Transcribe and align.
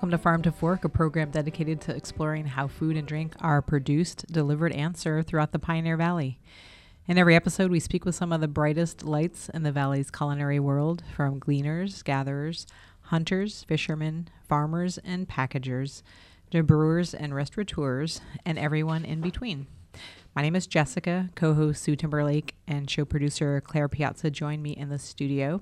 Welcome 0.00 0.12
to 0.12 0.18
Farm 0.18 0.42
to 0.44 0.50
Fork, 0.50 0.82
a 0.86 0.88
program 0.88 1.30
dedicated 1.30 1.82
to 1.82 1.94
exploring 1.94 2.46
how 2.46 2.68
food 2.68 2.96
and 2.96 3.06
drink 3.06 3.34
are 3.38 3.60
produced, 3.60 4.24
delivered, 4.32 4.72
and 4.72 4.96
served 4.96 5.28
throughout 5.28 5.52
the 5.52 5.58
Pioneer 5.58 5.98
Valley. 5.98 6.40
In 7.06 7.18
every 7.18 7.36
episode, 7.36 7.70
we 7.70 7.80
speak 7.80 8.06
with 8.06 8.14
some 8.14 8.32
of 8.32 8.40
the 8.40 8.48
brightest 8.48 9.04
lights 9.04 9.50
in 9.50 9.62
the 9.62 9.70
valley's 9.70 10.10
culinary 10.10 10.58
world 10.58 11.02
from 11.14 11.38
gleaners, 11.38 12.02
gatherers, 12.02 12.66
hunters, 13.02 13.62
fishermen, 13.64 14.30
farmers, 14.48 14.96
and 15.04 15.28
packagers, 15.28 16.02
to 16.50 16.62
brewers 16.62 17.12
and 17.12 17.34
restaurateurs, 17.34 18.22
and 18.46 18.58
everyone 18.58 19.04
in 19.04 19.20
between. 19.20 19.66
My 20.34 20.40
name 20.40 20.56
is 20.56 20.66
Jessica, 20.66 21.28
co 21.34 21.52
host 21.52 21.82
Sue 21.82 21.94
Timberlake, 21.94 22.54
and 22.66 22.88
show 22.88 23.04
producer 23.04 23.60
Claire 23.60 23.88
Piazza 23.88 24.30
join 24.30 24.62
me 24.62 24.70
in 24.70 24.88
the 24.88 24.98
studio. 24.98 25.60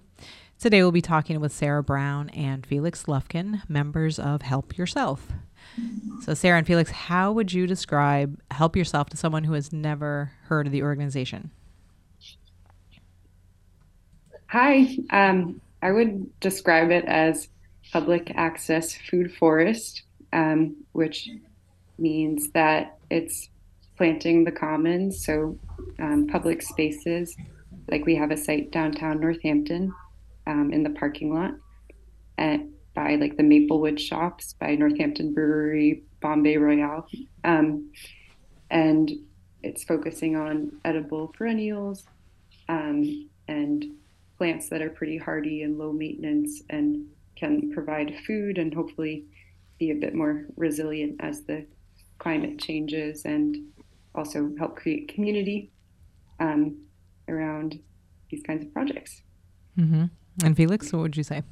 Today, 0.60 0.82
we'll 0.82 0.90
be 0.90 1.00
talking 1.00 1.38
with 1.38 1.52
Sara 1.52 1.84
Brown 1.84 2.30
and 2.30 2.66
Felix 2.66 3.04
Lufkin, 3.04 3.62
members 3.68 4.18
of 4.18 4.42
Help 4.42 4.76
Yourself. 4.76 5.28
So, 6.22 6.34
Sara 6.34 6.58
and 6.58 6.66
Felix, 6.66 6.90
how 6.90 7.30
would 7.30 7.52
you 7.52 7.64
describe 7.68 8.40
Help 8.50 8.74
Yourself 8.74 9.08
to 9.10 9.16
someone 9.16 9.44
who 9.44 9.52
has 9.52 9.72
never 9.72 10.32
heard 10.46 10.66
of 10.66 10.72
the 10.72 10.82
organization? 10.82 11.52
Hi, 14.46 14.96
um, 15.10 15.60
I 15.80 15.92
would 15.92 16.40
describe 16.40 16.90
it 16.90 17.04
as 17.04 17.48
public 17.92 18.32
access 18.34 18.94
food 18.94 19.32
forest, 19.36 20.02
um, 20.32 20.74
which 20.90 21.30
means 21.98 22.50
that 22.50 22.98
it's 23.10 23.48
planting 23.96 24.42
the 24.42 24.50
commons, 24.50 25.24
so 25.24 25.56
um, 26.00 26.26
public 26.26 26.62
spaces. 26.62 27.36
Like 27.88 28.04
we 28.06 28.16
have 28.16 28.32
a 28.32 28.36
site 28.36 28.72
downtown 28.72 29.20
Northampton 29.20 29.94
um, 30.48 30.72
in 30.72 30.82
the 30.82 30.90
parking 30.90 31.32
lot 31.32 31.52
at, 32.38 32.60
by 32.94 33.14
like 33.14 33.36
the 33.36 33.42
Maplewood 33.44 34.00
shops 34.00 34.54
by 34.54 34.74
Northampton 34.74 35.32
Brewery, 35.32 36.02
Bombay 36.20 36.56
Royale. 36.56 37.06
Um, 37.44 37.92
and 38.70 39.10
it's 39.62 39.84
focusing 39.84 40.36
on 40.36 40.72
edible 40.84 41.28
perennials 41.28 42.04
um, 42.68 43.28
and 43.46 43.84
plants 44.36 44.68
that 44.70 44.82
are 44.82 44.90
pretty 44.90 45.18
hardy 45.18 45.62
and 45.62 45.78
low 45.78 45.92
maintenance 45.92 46.62
and 46.70 47.06
can 47.36 47.70
provide 47.72 48.18
food 48.26 48.58
and 48.58 48.74
hopefully 48.74 49.24
be 49.78 49.90
a 49.90 49.94
bit 49.94 50.14
more 50.14 50.46
resilient 50.56 51.16
as 51.20 51.42
the 51.42 51.64
climate 52.18 52.58
changes 52.58 53.24
and 53.24 53.56
also 54.14 54.50
help 54.58 54.76
create 54.76 55.12
community 55.14 55.70
um, 56.40 56.80
around 57.28 57.78
these 58.30 58.42
kinds 58.42 58.64
of 58.64 58.72
projects. 58.72 59.22
Mm-hmm. 59.78 60.04
And 60.44 60.56
Felix, 60.56 60.92
what 60.92 61.02
would 61.02 61.16
you 61.16 61.22
say? 61.22 61.42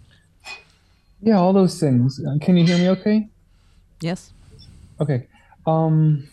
Yeah, 1.20 1.39
all 1.39 1.53
those 1.53 1.81
things. 1.81 2.20
Uh, 2.25 2.37
can 2.41 2.56
you 2.56 2.65
hear 2.65 2.79
me 2.79 2.89
okay? 2.91 3.28
Yes. 4.01 4.33
Okay. 5.01 5.27
Um, 5.67 6.28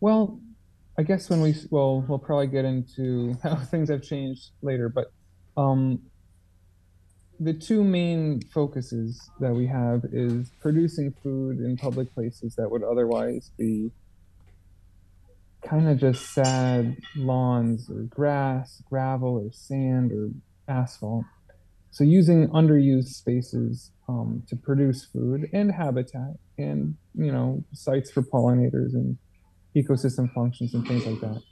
well, 0.00 0.38
I 0.98 1.02
guess 1.02 1.30
when 1.30 1.40
we, 1.40 1.54
well, 1.70 2.04
we'll 2.06 2.18
probably 2.18 2.46
get 2.48 2.64
into 2.64 3.36
how 3.42 3.56
things 3.56 3.88
have 3.88 4.02
changed 4.02 4.50
later, 4.62 4.88
but 4.88 5.12
um, 5.56 6.00
the 7.40 7.54
two 7.54 7.82
main 7.82 8.40
focuses 8.52 9.30
that 9.40 9.52
we 9.52 9.66
have 9.66 10.04
is 10.12 10.50
producing 10.60 11.14
food 11.22 11.58
in 11.58 11.76
public 11.76 12.12
places 12.14 12.54
that 12.56 12.70
would 12.70 12.82
otherwise 12.82 13.50
be 13.56 13.90
kind 15.64 15.88
of 15.88 15.98
just 15.98 16.32
sad 16.34 16.96
lawns 17.16 17.88
or 17.88 18.02
grass, 18.02 18.82
gravel 18.88 19.38
or 19.38 19.50
sand 19.52 20.12
or 20.12 20.30
asphalt. 20.68 21.24
So 21.90 22.02
using 22.04 22.48
underused 22.48 23.08
spaces 23.08 23.92
um, 24.08 24.42
to 24.48 24.56
produce 24.56 25.04
food 25.04 25.48
and 25.52 25.70
habitat 25.72 26.34
and 26.58 26.96
you 27.14 27.32
know 27.32 27.64
sites 27.72 28.10
for 28.10 28.22
pollinators 28.22 28.94
and 28.94 29.16
ecosystem 29.76 30.32
functions 30.32 30.74
and 30.74 30.86
things 30.86 31.06
like 31.06 31.20
that. 31.20 31.42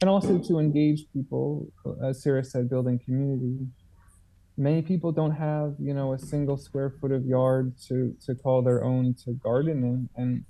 And 0.00 0.10
also 0.10 0.38
to 0.38 0.58
engage 0.58 1.04
people, 1.12 1.68
as 2.04 2.22
Sara 2.22 2.44
said, 2.44 2.68
building 2.68 3.00
community. 3.04 3.66
Many 4.58 4.82
people 4.82 5.12
don't 5.12 5.32
have, 5.32 5.74
you 5.78 5.92
know, 5.92 6.14
a 6.14 6.18
single 6.18 6.56
square 6.56 6.94
foot 7.00 7.12
of 7.12 7.24
yard 7.26 7.74
to, 7.88 8.14
to 8.24 8.34
call 8.34 8.62
their 8.62 8.84
own 8.84 9.14
to 9.24 9.32
garden 9.32 9.84
in. 9.84 10.08
And 10.16 10.44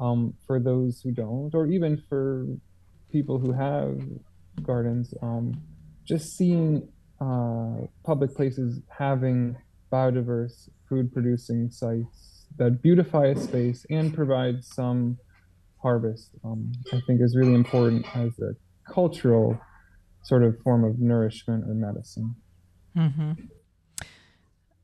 um, 0.00 0.34
for 0.46 0.58
those 0.58 1.00
who 1.02 1.12
don't, 1.12 1.54
or 1.54 1.66
even 1.66 2.02
for 2.08 2.46
people 3.10 3.38
who 3.38 3.52
have 3.52 4.00
gardens, 4.62 5.14
um, 5.22 5.60
just 6.04 6.36
seeing 6.36 6.88
uh, 7.22 7.86
public 8.04 8.34
places 8.34 8.80
having 8.88 9.56
biodiverse 9.92 10.68
food 10.88 11.12
producing 11.12 11.70
sites 11.70 12.46
that 12.58 12.82
beautify 12.82 13.26
a 13.26 13.36
space 13.36 13.86
and 13.90 14.12
provide 14.12 14.64
some 14.64 15.16
harvest, 15.80 16.30
um, 16.44 16.72
I 16.92 17.00
think 17.06 17.20
is 17.20 17.36
really 17.36 17.54
important 17.54 18.04
as 18.16 18.32
a 18.40 18.54
cultural 18.92 19.56
sort 20.22 20.42
of 20.42 20.58
form 20.62 20.84
of 20.84 20.98
nourishment 20.98 21.64
or 21.68 21.74
medicine. 21.74 22.34
Mm-hmm. 22.96 23.32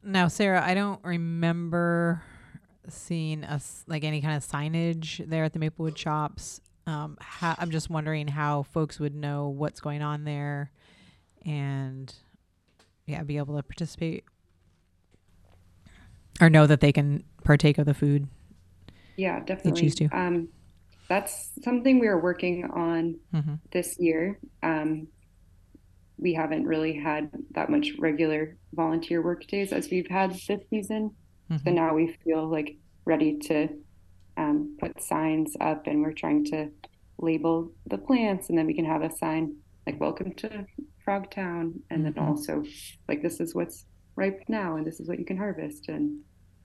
Now, 0.04 0.28
Sara, 0.28 0.64
I 0.64 0.74
don't 0.74 1.02
remember 1.04 2.22
seeing 2.88 3.42
us 3.44 3.84
like 3.88 4.04
any 4.04 4.20
kind 4.20 4.36
of 4.36 4.46
signage 4.46 5.28
there 5.28 5.44
at 5.44 5.52
the 5.52 5.58
Maplewood 5.58 5.98
shops. 5.98 6.60
Um, 6.86 7.18
how, 7.20 7.56
I'm 7.58 7.70
just 7.70 7.90
wondering 7.90 8.28
how 8.28 8.62
folks 8.62 9.00
would 9.00 9.14
know 9.14 9.48
what's 9.48 9.80
going 9.80 10.02
on 10.02 10.24
there 10.24 10.70
and 11.44 12.14
yeah, 13.08 13.22
be 13.22 13.38
able 13.38 13.56
to 13.56 13.62
participate 13.62 14.24
or 16.40 16.50
know 16.50 16.66
that 16.66 16.80
they 16.80 16.92
can 16.92 17.24
partake 17.42 17.78
of 17.78 17.86
the 17.86 17.94
food. 17.94 18.28
Yeah, 19.16 19.40
definitely. 19.40 19.72
They 19.72 19.80
choose 19.80 19.94
to. 19.96 20.08
Um, 20.16 20.48
that's 21.08 21.50
something 21.64 21.98
we 21.98 22.06
are 22.06 22.20
working 22.20 22.70
on 22.70 23.18
mm-hmm. 23.34 23.54
this 23.72 23.96
year. 23.98 24.38
Um, 24.62 25.08
we 26.18 26.34
haven't 26.34 26.66
really 26.66 26.92
had 26.92 27.30
that 27.52 27.70
much 27.70 27.92
regular 27.98 28.56
volunteer 28.74 29.22
work 29.22 29.46
days 29.46 29.72
as 29.72 29.88
we've 29.90 30.08
had 30.08 30.32
this 30.32 30.60
season. 30.68 31.12
Mm-hmm. 31.50 31.64
So 31.64 31.72
now 31.72 31.94
we 31.94 32.16
feel 32.24 32.46
like 32.46 32.76
ready 33.06 33.38
to 33.38 33.68
um, 34.36 34.76
put 34.78 35.02
signs 35.02 35.56
up 35.60 35.86
and 35.86 36.02
we're 36.02 36.12
trying 36.12 36.44
to 36.46 36.70
label 37.18 37.72
the 37.86 37.98
plants 37.98 38.50
and 38.50 38.58
then 38.58 38.66
we 38.66 38.74
can 38.74 38.84
have 38.84 39.02
a 39.02 39.10
sign 39.16 39.56
like 39.86 39.98
welcome 39.98 40.32
to 40.34 40.66
Frogtown, 41.08 41.80
and 41.90 42.04
then 42.04 42.12
mm-hmm. 42.12 42.28
also 42.28 42.64
like 43.08 43.22
this 43.22 43.40
is 43.40 43.54
what's 43.54 43.86
ripe 44.16 44.42
now, 44.48 44.76
and 44.76 44.86
this 44.86 45.00
is 45.00 45.08
what 45.08 45.18
you 45.18 45.24
can 45.24 45.38
harvest, 45.38 45.88
and 45.88 46.20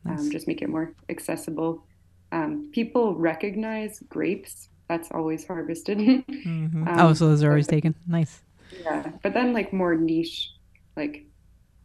um, 0.05 0.15
nice. 0.15 0.27
just 0.29 0.47
make 0.47 0.61
it 0.61 0.69
more 0.69 0.93
accessible. 1.09 1.85
Um, 2.31 2.69
people 2.73 3.15
recognize 3.15 4.01
grapes. 4.09 4.69
That's 4.89 5.09
always 5.11 5.47
harvested. 5.47 5.97
mm-hmm. 5.97 6.87
um, 6.87 6.99
oh, 6.99 7.13
so 7.13 7.29
those 7.29 7.43
are 7.43 7.49
always 7.49 7.67
taken. 7.67 7.95
Nice. 8.07 8.41
Yeah, 8.81 9.11
but 9.21 9.33
then 9.33 9.53
like 9.53 9.71
more 9.71 9.95
niche, 9.95 10.51
like 10.97 11.25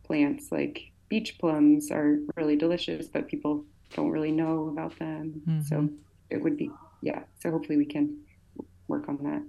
plants, 0.05 0.51
like 0.51 0.91
beach 1.09 1.39
plums 1.39 1.91
are 1.91 2.19
really 2.37 2.57
delicious, 2.57 3.07
but 3.07 3.29
people 3.29 3.65
don't 3.95 4.11
really 4.11 4.33
know 4.33 4.69
about 4.69 4.99
them. 4.99 5.43
Mm-hmm. 5.47 5.61
So 5.63 5.89
it 6.31 6.43
would 6.43 6.57
be 6.57 6.71
yeah. 7.03 7.23
So 7.41 7.51
hopefully 7.51 7.77
we 7.77 7.87
can 7.87 8.19
work 8.89 9.09
on 9.09 9.19
that. 9.23 9.43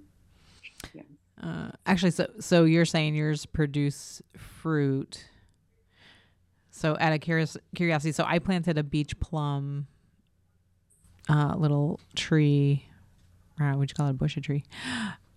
Yeah. 0.93 1.03
Uh, 1.41 1.69
actually, 1.85 2.11
so 2.11 2.27
so 2.39 2.65
you're 2.65 2.85
saying 2.85 3.15
yours 3.15 3.45
produce 3.45 4.21
fruit. 4.37 5.25
So 6.71 6.95
out 6.99 7.13
of 7.13 7.21
curious, 7.21 7.57
curiosity, 7.75 8.11
so 8.11 8.23
I 8.25 8.39
planted 8.39 8.77
a 8.77 8.83
beach 8.83 9.19
plum 9.19 9.87
uh, 11.29 11.55
little 11.57 11.99
tree. 12.15 12.85
Uh, 13.61 13.73
would 13.77 13.89
you 13.91 13.95
call 13.95 14.07
it 14.07 14.11
a 14.11 14.13
bush 14.13 14.37
a 14.37 14.41
tree? 14.41 14.63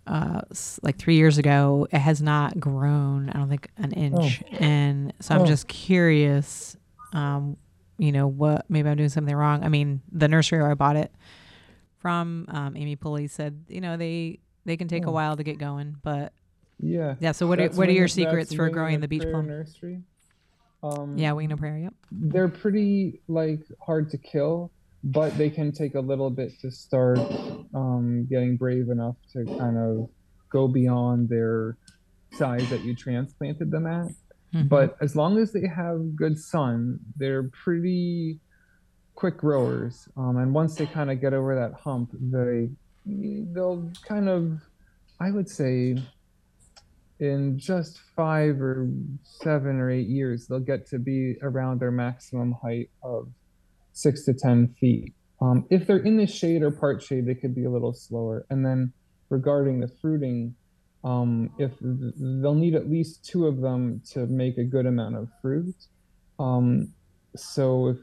Uh, 0.06 0.40
like 0.82 0.98
three 0.98 1.16
years 1.16 1.38
ago. 1.38 1.86
It 1.92 1.98
has 1.98 2.20
not 2.20 2.58
grown. 2.58 3.30
I 3.30 3.38
don't 3.38 3.48
think 3.48 3.68
an 3.76 3.92
inch. 3.92 4.42
Oh. 4.52 4.56
And 4.56 5.12
so 5.20 5.34
I'm 5.34 5.42
oh. 5.42 5.46
just 5.46 5.68
curious. 5.68 6.76
Um, 7.12 7.56
you 7.98 8.10
know 8.10 8.26
what? 8.26 8.64
Maybe 8.68 8.88
I'm 8.88 8.96
doing 8.96 9.10
something 9.10 9.34
wrong. 9.34 9.62
I 9.62 9.68
mean, 9.68 10.02
the 10.10 10.26
nursery 10.28 10.60
where 10.60 10.70
I 10.70 10.74
bought 10.74 10.96
it 10.96 11.12
from, 11.98 12.46
um, 12.48 12.76
Amy 12.76 12.96
Pulley 12.96 13.28
said, 13.28 13.64
you 13.68 13.80
know, 13.80 13.96
they 13.96 14.40
they 14.64 14.76
can 14.76 14.88
take 14.88 15.06
oh. 15.06 15.10
a 15.10 15.12
while 15.12 15.36
to 15.36 15.42
get 15.42 15.58
going, 15.58 15.96
but 16.02 16.32
yeah, 16.78 17.14
yeah. 17.20 17.32
So 17.32 17.46
what 17.46 17.60
are 17.60 17.68
what 17.70 17.88
are 17.88 17.92
your 17.92 18.08
secrets 18.08 18.54
for 18.54 18.68
growing 18.70 19.00
the 19.00 19.08
beach 19.08 19.22
plum 19.22 19.46
nursery? 19.46 20.02
Um, 20.82 21.16
yeah, 21.16 21.32
Wing 21.32 21.56
Prayer. 21.56 21.78
Yep. 21.78 21.94
They're 22.10 22.48
pretty 22.48 23.20
like 23.28 23.60
hard 23.80 24.10
to 24.10 24.18
kill, 24.18 24.72
but 25.04 25.36
they 25.38 25.48
can 25.48 25.72
take 25.72 25.94
a 25.94 26.00
little 26.00 26.30
bit 26.30 26.58
to 26.60 26.70
start 26.70 27.18
um, 27.74 28.26
getting 28.28 28.56
brave 28.56 28.88
enough 28.88 29.16
to 29.32 29.44
kind 29.44 29.78
of 29.78 30.08
go 30.50 30.66
beyond 30.66 31.28
their 31.28 31.76
size 32.32 32.68
that 32.70 32.82
you 32.82 32.96
transplanted 32.96 33.70
them 33.70 33.86
at. 33.86 34.08
Mm-hmm. 34.54 34.68
But 34.68 34.96
as 35.00 35.16
long 35.16 35.38
as 35.38 35.52
they 35.52 35.66
have 35.66 36.16
good 36.16 36.38
sun, 36.38 36.98
they're 37.16 37.44
pretty 37.44 38.40
quick 39.14 39.38
growers. 39.38 40.08
Um, 40.16 40.36
and 40.36 40.52
once 40.52 40.74
they 40.74 40.86
kind 40.86 41.10
of 41.10 41.20
get 41.20 41.32
over 41.32 41.54
that 41.54 41.74
hump, 41.80 42.10
they 42.12 42.70
they'll 43.06 43.90
kind 44.06 44.28
of, 44.28 44.60
I 45.20 45.30
would 45.30 45.48
say, 45.48 45.96
in 47.18 47.58
just 47.58 48.00
five 48.16 48.60
or 48.60 48.88
seven 49.22 49.78
or 49.78 49.90
eight 49.90 50.08
years, 50.08 50.46
they'll 50.46 50.58
get 50.58 50.86
to 50.88 50.98
be 50.98 51.36
around 51.42 51.80
their 51.80 51.92
maximum 51.92 52.52
height 52.62 52.90
of 53.02 53.28
six 53.92 54.24
to 54.24 54.34
10 54.34 54.74
feet. 54.80 55.14
Um, 55.40 55.66
if 55.70 55.86
they're 55.86 55.98
in 55.98 56.16
the 56.16 56.26
shade 56.26 56.62
or 56.62 56.70
part 56.70 57.02
shade, 57.02 57.26
they 57.26 57.34
could 57.34 57.54
be 57.54 57.64
a 57.64 57.70
little 57.70 57.92
slower. 57.92 58.46
And 58.50 58.64
then 58.64 58.92
regarding 59.28 59.80
the 59.80 59.88
fruiting, 59.88 60.54
um, 61.04 61.50
if 61.58 61.72
they'll 61.80 62.54
need 62.54 62.74
at 62.74 62.88
least 62.88 63.24
two 63.24 63.46
of 63.46 63.60
them 63.60 64.02
to 64.12 64.26
make 64.26 64.58
a 64.58 64.64
good 64.64 64.86
amount 64.86 65.16
of 65.16 65.28
fruit. 65.40 65.74
Um, 66.38 66.92
so 67.34 67.88
if 67.88 67.98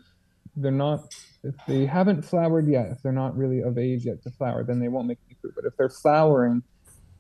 they're 0.56 0.72
not, 0.72 1.14
if 1.44 1.56
they 1.68 1.86
haven't 1.86 2.24
flowered 2.24 2.68
yet, 2.68 2.88
if 2.92 3.02
they're 3.02 3.12
not 3.12 3.38
really 3.38 3.62
of 3.62 3.78
age 3.78 4.06
yet 4.06 4.22
to 4.24 4.32
flower, 4.32 4.64
then 4.64 4.80
they 4.80 4.88
won't 4.88 5.08
make 5.08 5.20
any 5.28 5.38
fruit. 5.42 5.54
But 5.56 5.66
if 5.66 5.78
they're 5.78 5.90
flowering, 5.90 6.64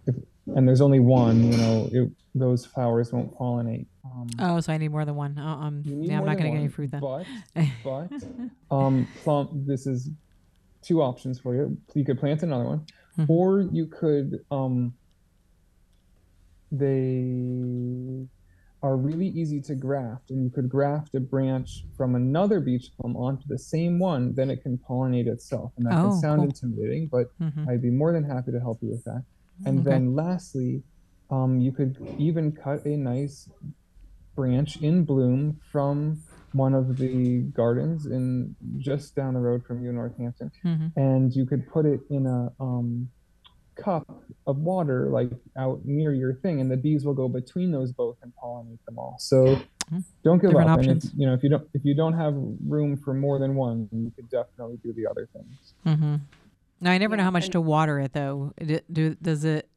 if, 0.07 0.15
and 0.55 0.67
there's 0.67 0.81
only 0.81 0.99
one, 0.99 1.51
you 1.51 1.57
know, 1.57 1.89
it, 1.91 2.11
those 2.35 2.65
flowers 2.65 3.11
won't 3.11 3.33
pollinate. 3.37 3.85
Um, 4.05 4.27
oh, 4.39 4.59
so 4.59 4.73
I 4.73 4.77
need 4.77 4.89
more 4.89 5.05
than 5.05 5.15
one. 5.15 5.37
Uh, 5.37 5.55
um, 5.55 5.83
yeah, 5.85 6.19
I'm 6.19 6.25
not 6.25 6.37
going 6.37 6.51
to 6.51 6.57
get 6.57 6.57
any 6.57 6.67
fruit 6.67 6.91
then. 6.91 7.01
But, 7.01 7.25
but 7.83 8.11
um, 8.71 9.07
plum, 9.23 9.63
this 9.67 9.85
is 9.85 10.09
two 10.81 11.01
options 11.01 11.39
for 11.39 11.55
you. 11.55 11.77
You 11.93 12.05
could 12.05 12.19
plant 12.19 12.43
another 12.43 12.65
one, 12.65 12.85
mm-hmm. 13.17 13.31
or 13.31 13.61
you 13.61 13.87
could 13.87 14.43
um, 14.51 14.93
they 16.71 18.27
are 18.81 18.95
really 18.95 19.27
easy 19.27 19.59
to 19.59 19.75
graft 19.75 20.29
and 20.31 20.43
you 20.43 20.49
could 20.49 20.69
graft 20.69 21.13
a 21.15 21.19
branch 21.19 21.83
from 21.97 22.15
another 22.15 22.59
beach 22.59 22.91
plum 22.99 23.15
onto 23.17 23.43
the 23.47 23.57
same 23.57 23.99
one 23.99 24.33
then 24.35 24.49
it 24.49 24.61
can 24.61 24.77
pollinate 24.77 25.27
itself 25.27 25.71
and 25.77 25.85
that 25.85 25.93
oh, 25.93 26.09
can 26.09 26.19
sound 26.19 26.39
cool. 26.39 26.45
intimidating 26.45 27.07
but 27.07 27.27
mm-hmm. 27.39 27.67
i'd 27.69 27.81
be 27.81 27.89
more 27.89 28.13
than 28.13 28.23
happy 28.23 28.51
to 28.51 28.59
help 28.59 28.79
you 28.81 28.89
with 28.89 29.03
that 29.03 29.23
and 29.65 29.79
okay. 29.79 29.89
then 29.89 30.15
lastly 30.15 30.81
um, 31.31 31.59
you 31.59 31.71
could 31.71 31.95
even 32.17 32.51
cut 32.51 32.83
a 32.85 32.97
nice 32.97 33.49
branch 34.35 34.77
in 34.77 35.03
bloom 35.03 35.59
from 35.71 36.21
one 36.53 36.73
of 36.73 36.97
the 36.97 37.41
gardens 37.53 38.07
in 38.07 38.55
just 38.77 39.15
down 39.15 39.33
the 39.35 39.39
road 39.39 39.63
from 39.65 39.83
you 39.83 39.89
in 39.89 39.95
northampton 39.95 40.51
mm-hmm. 40.65 40.87
and 40.99 41.35
you 41.35 41.45
could 41.45 41.67
put 41.69 41.85
it 41.85 41.99
in 42.09 42.25
a 42.25 42.51
um, 42.63 43.09
cup 43.83 44.23
of 44.47 44.57
water 44.57 45.07
like 45.09 45.29
out 45.57 45.79
near 45.85 46.13
your 46.13 46.33
thing 46.33 46.61
and 46.61 46.71
the 46.71 46.77
bees 46.77 47.05
will 47.05 47.13
go 47.13 47.27
between 47.27 47.71
those 47.71 47.91
both 47.91 48.17
and 48.21 48.31
pollinate 48.41 48.83
them 48.85 48.97
all 48.97 49.15
so 49.19 49.45
mm-hmm. 49.45 49.99
don't 50.23 50.39
give 50.39 50.51
Different 50.51 50.69
up 50.69 50.79
options. 50.79 51.05
and 51.05 51.13
if, 51.13 51.19
you 51.19 51.27
know 51.27 51.33
if 51.33 51.43
you 51.43 51.49
don't 51.49 51.67
if 51.73 51.85
you 51.85 51.93
don't 51.93 52.13
have 52.13 52.33
room 52.67 52.97
for 52.97 53.13
more 53.13 53.39
than 53.39 53.55
one 53.55 53.87
you 53.91 54.11
could 54.15 54.29
definitely 54.29 54.77
do 54.83 54.93
the 54.93 55.07
other 55.07 55.27
things 55.33 55.73
mm-hmm. 55.85 56.15
now 56.81 56.91
i 56.91 56.97
never 56.97 57.13
yeah, 57.13 57.17
know 57.17 57.23
how 57.23 57.31
much 57.31 57.49
to 57.49 57.61
water 57.61 57.99
it 57.99 58.13
though 58.13 58.53
do, 58.91 59.15
does 59.21 59.45
it 59.45 59.69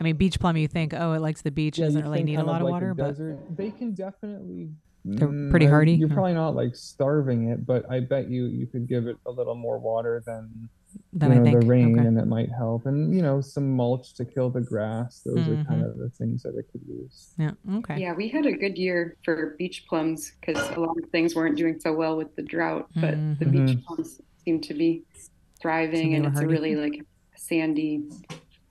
i 0.00 0.04
mean 0.04 0.16
beach 0.16 0.38
plum 0.38 0.56
you 0.56 0.68
think 0.68 0.92
oh 0.94 1.12
it 1.12 1.20
likes 1.20 1.42
the 1.42 1.50
beach 1.50 1.78
yeah, 1.78 1.86
doesn't 1.86 2.02
really 2.02 2.22
need 2.22 2.38
a 2.38 2.44
lot 2.44 2.60
of, 2.60 2.66
like 2.66 2.72
water 2.72 2.94
but 2.94 3.16
they 3.56 3.70
can 3.70 3.94
definitely 3.94 4.70
they're 5.04 5.28
mm, 5.28 5.50
pretty 5.50 5.66
hardy. 5.66 5.92
You're 5.92 6.08
probably 6.08 6.34
not 6.34 6.54
like 6.54 6.74
starving 6.74 7.48
it, 7.48 7.64
but 7.64 7.90
I 7.90 8.00
bet 8.00 8.28
you 8.28 8.46
you 8.46 8.66
could 8.66 8.88
give 8.88 9.06
it 9.06 9.16
a 9.26 9.30
little 9.30 9.54
more 9.54 9.78
water 9.78 10.22
than 10.26 10.68
than 11.12 11.30
you 11.30 11.34
know, 11.36 11.40
I 11.40 11.44
think. 11.44 11.60
the 11.60 11.66
rain, 11.66 11.98
okay. 11.98 12.06
and 12.06 12.18
it 12.18 12.26
might 12.26 12.50
help. 12.50 12.86
And 12.86 13.14
you 13.14 13.22
know, 13.22 13.40
some 13.40 13.76
mulch 13.76 14.14
to 14.14 14.24
kill 14.24 14.50
the 14.50 14.60
grass. 14.60 15.22
Those 15.24 15.38
mm-hmm. 15.38 15.60
are 15.60 15.64
kind 15.64 15.84
of 15.84 15.98
the 15.98 16.10
things 16.10 16.42
that 16.42 16.56
it 16.56 16.66
could 16.70 16.82
use. 16.86 17.34
Yeah. 17.38 17.52
Okay. 17.74 17.98
Yeah, 17.98 18.14
we 18.14 18.28
had 18.28 18.46
a 18.46 18.52
good 18.52 18.76
year 18.76 19.16
for 19.24 19.56
beach 19.58 19.86
plums 19.88 20.32
because 20.40 20.58
a 20.76 20.80
lot 20.80 20.96
of 21.02 21.10
things 21.10 21.34
weren't 21.34 21.56
doing 21.56 21.78
so 21.80 21.92
well 21.92 22.16
with 22.16 22.34
the 22.36 22.42
drought, 22.42 22.88
but 22.94 23.14
mm-hmm. 23.14 23.34
the 23.38 23.46
beach 23.46 23.76
mm-hmm. 23.76 23.94
plums 23.94 24.20
seem 24.44 24.60
to 24.62 24.74
be 24.74 25.04
thriving, 25.60 26.14
and 26.14 26.26
it's 26.26 26.38
hardy. 26.38 26.46
a 26.46 26.58
really 26.58 26.76
like 26.76 27.04
sandy 27.36 28.04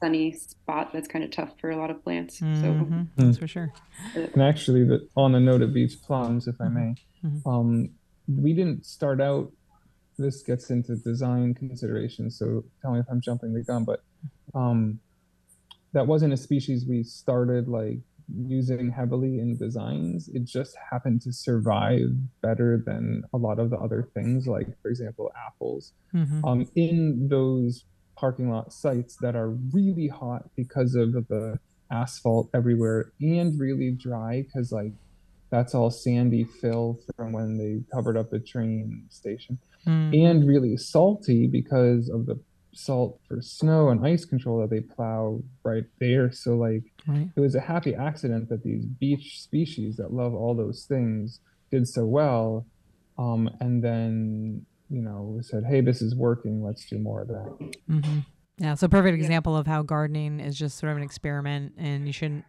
sunny 0.01 0.31
spot 0.31 0.91
that's 0.93 1.07
kind 1.07 1.23
of 1.25 1.31
tough 1.31 1.53
for 1.59 1.71
a 1.71 1.77
lot 1.77 1.89
of 1.89 2.03
plants. 2.03 2.39
Mm-hmm. 2.39 2.61
So 2.61 3.25
that's 3.25 3.37
for 3.37 3.47
sure. 3.47 3.73
And 4.15 4.41
actually, 4.41 4.83
the, 4.83 5.07
on 5.15 5.31
the 5.31 5.39
note 5.39 5.61
of 5.61 5.73
beach 5.73 6.01
plums, 6.03 6.47
if 6.47 6.55
I 6.61 6.67
may, 6.67 6.95
mm-hmm. 7.25 7.49
um, 7.49 7.89
we 8.27 8.53
didn't 8.53 8.85
start 8.85 9.21
out. 9.21 9.51
This 10.17 10.41
gets 10.41 10.69
into 10.69 10.95
design 10.95 11.53
considerations, 11.53 12.37
so 12.37 12.63
tell 12.81 12.93
me 12.93 12.99
if 12.99 13.05
I'm 13.09 13.21
jumping 13.21 13.53
the 13.53 13.63
gun. 13.63 13.83
But 13.83 14.01
um, 14.55 14.99
that 15.93 16.07
wasn't 16.07 16.33
a 16.33 16.37
species 16.37 16.85
we 16.87 17.03
started 17.03 17.67
like 17.67 17.99
using 18.45 18.91
heavily 18.91 19.39
in 19.39 19.57
designs. 19.57 20.29
It 20.29 20.45
just 20.45 20.75
happened 20.91 21.21
to 21.21 21.31
survive 21.31 22.09
better 22.41 22.81
than 22.85 23.23
a 23.33 23.37
lot 23.37 23.59
of 23.59 23.69
the 23.69 23.77
other 23.77 24.09
things, 24.13 24.47
like 24.47 24.67
for 24.81 24.89
example, 24.89 25.31
apples. 25.47 25.93
Mm-hmm. 26.13 26.45
Um, 26.45 26.69
in 26.75 27.27
those 27.29 27.85
parking 28.17 28.49
lot 28.49 28.73
sites 28.73 29.15
that 29.21 29.35
are 29.35 29.49
really 29.49 30.07
hot 30.07 30.49
because 30.55 30.95
of 30.95 31.13
the 31.13 31.59
asphalt 31.91 32.49
everywhere 32.53 33.13
and 33.21 33.59
really 33.59 33.91
dry 33.91 34.43
because 34.43 34.71
like 34.71 34.91
that's 35.49 35.73
all 35.73 35.89
sandy 35.89 36.43
fill 36.43 36.99
from 37.15 37.31
when 37.31 37.57
they 37.57 37.81
covered 37.93 38.17
up 38.17 38.29
the 38.29 38.39
train 38.39 39.05
station 39.09 39.57
mm. 39.87 40.25
and 40.25 40.47
really 40.47 40.77
salty 40.77 41.47
because 41.47 42.09
of 42.09 42.25
the 42.25 42.39
salt 42.73 43.19
for 43.27 43.41
snow 43.41 43.89
and 43.89 44.05
ice 44.05 44.23
control 44.23 44.61
that 44.61 44.69
they 44.69 44.81
plow 44.81 45.41
right 45.63 45.85
there 45.99 46.31
so 46.31 46.55
like 46.55 46.83
right. 47.07 47.27
it 47.35 47.39
was 47.39 47.55
a 47.55 47.59
happy 47.59 47.95
accident 47.95 48.49
that 48.49 48.63
these 48.63 48.85
beach 48.85 49.41
species 49.41 49.95
that 49.97 50.13
love 50.13 50.35
all 50.35 50.53
those 50.53 50.85
things 50.87 51.39
did 51.71 51.87
so 51.87 52.05
well 52.05 52.67
um, 53.17 53.49
and 53.59 53.83
then 53.83 54.63
you 54.89 55.01
know, 55.01 55.33
we 55.35 55.43
said, 55.43 55.63
hey, 55.65 55.81
this 55.81 56.01
is 56.01 56.15
working. 56.15 56.63
Let's 56.63 56.85
do 56.85 56.97
more 56.97 57.21
of 57.21 57.27
that. 57.27 57.71
Mm-hmm. 57.89 58.19
Yeah. 58.57 58.75
So, 58.75 58.87
perfect 58.87 59.15
example 59.15 59.55
of 59.55 59.67
how 59.67 59.83
gardening 59.83 60.39
is 60.39 60.57
just 60.57 60.77
sort 60.77 60.91
of 60.91 60.97
an 60.97 61.03
experiment, 61.03 61.73
and 61.77 62.07
you 62.07 62.13
shouldn't 62.13 62.45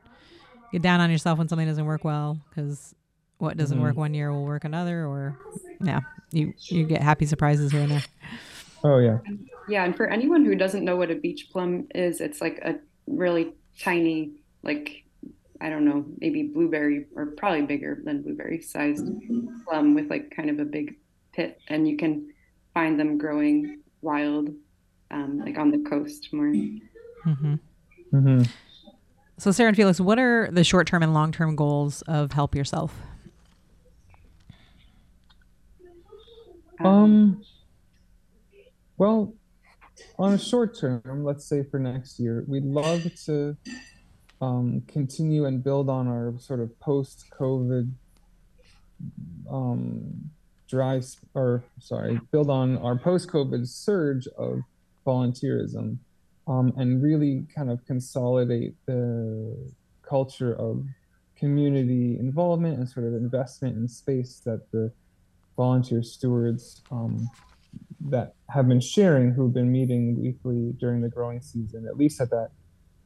get 0.73 0.83
down 0.83 1.01
on 1.01 1.11
yourself 1.11 1.39
when 1.39 1.49
something 1.49 1.67
doesn't 1.67 1.85
work 1.85 2.05
well 2.05 2.41
because 2.49 2.95
what 3.39 3.57
doesn't 3.57 3.77
mm-hmm. 3.77 3.87
work 3.87 3.97
one 3.97 4.15
year 4.15 4.33
will 4.33 4.45
work 4.45 4.65
another, 4.65 5.07
or 5.07 5.39
yeah, 5.81 6.01
you 6.31 6.53
you 6.59 6.85
get 6.85 7.03
happy 7.03 7.27
surprises 7.27 7.73
here 7.73 7.83
and 7.83 7.93
there. 7.93 8.05
Oh 8.85 8.99
yeah. 8.99 9.19
Yeah, 9.69 9.85
and 9.85 9.97
for 9.97 10.07
anyone 10.07 10.45
who 10.45 10.55
doesn't 10.55 10.85
know 10.85 10.97
what 10.97 11.11
a 11.11 11.15
beach 11.15 11.49
plum 11.51 11.89
is, 11.95 12.21
it's 12.21 12.41
like 12.41 12.59
a 12.65 12.77
really 13.07 13.55
tiny, 13.81 14.33
like 14.63 15.05
I 15.61 15.69
don't 15.69 15.85
know, 15.85 16.05
maybe 16.19 16.45
blueberry 16.45 17.07
or 17.15 17.27
probably 17.27 17.63
bigger 17.63 18.01
than 18.05 18.23
blueberry 18.23 18.61
sized 18.61 19.07
plum 19.67 19.95
with 19.95 20.09
like 20.11 20.31
kind 20.35 20.51
of 20.51 20.59
a 20.59 20.65
big 20.65 20.97
pit, 21.33 21.61
and 21.69 21.89
you 21.89 21.97
can 21.97 22.33
find 22.75 22.99
them 22.99 23.19
growing 23.19 23.81
wild, 24.01 24.51
um, 25.11 25.39
like 25.39 25.59
on 25.59 25.71
the 25.71 25.89
coast 25.89 26.29
more. 26.33 26.47
Mm-hmm. 26.47 27.55
Mm-hmm. 28.15 28.43
So, 29.39 29.53
Sara 29.53 29.69
and 29.69 29.77
Felix, 29.77 30.01
what 30.01 30.19
are 30.19 30.49
the 30.51 30.65
short 30.65 30.87
term 30.87 31.03
and 31.03 31.15
long 31.15 31.31
term 31.31 31.55
goals 31.57 32.03
of 32.03 32.33
Help 32.33 32.55
Yourself? 32.55 32.95
Um, 36.81 37.43
well, 38.97 39.35
on 40.19 40.35
a 40.35 40.39
short 40.39 40.79
term, 40.79 41.25
let's 41.25 41.45
say 41.45 41.63
for 41.63 41.79
next 41.79 42.21
year, 42.21 42.45
we'd 42.47 42.65
love 42.65 43.03
to 43.27 43.57
um, 44.41 44.83
continue 44.87 45.47
and 45.47 45.63
build 45.63 45.89
on 45.91 46.07
our 46.07 46.35
sort 46.39 46.61
of 46.61 46.79
post 46.81 47.27
COVID 47.39 47.91
um, 49.51 50.31
dry 50.69 51.01
or 51.35 51.65
sorry 51.81 52.21
build 52.31 52.51
on 52.51 52.77
our 52.79 52.97
post-covid 52.97 53.67
surge 53.67 54.27
of 54.37 54.61
volunteerism 55.07 55.97
um, 56.47 56.73
and 56.77 57.03
really 57.03 57.47
kind 57.55 57.71
of 57.71 57.85
consolidate 57.87 58.75
the 58.87 59.57
culture 60.03 60.55
of 60.55 60.85
community 61.37 62.19
involvement 62.19 62.79
and 62.79 62.89
sort 62.89 63.07
of 63.07 63.15
investment 63.15 63.77
in 63.77 63.89
space 63.89 64.41
that 64.45 64.71
the 64.73 64.93
volunteer 65.59 66.03
stewards 66.03 66.81
um, 66.91 67.29
that 68.01 68.35
have 68.49 68.67
been 68.67 68.81
sharing 68.81 69.33
who've 69.33 69.53
been 69.53 69.71
meeting 69.71 70.19
weekly 70.19 70.73
during 70.81 71.03
the 71.03 71.09
growing 71.11 71.43
season 71.43 71.87
at 71.87 71.99
least 71.99 72.19
at 72.21 72.31
that 72.31 72.49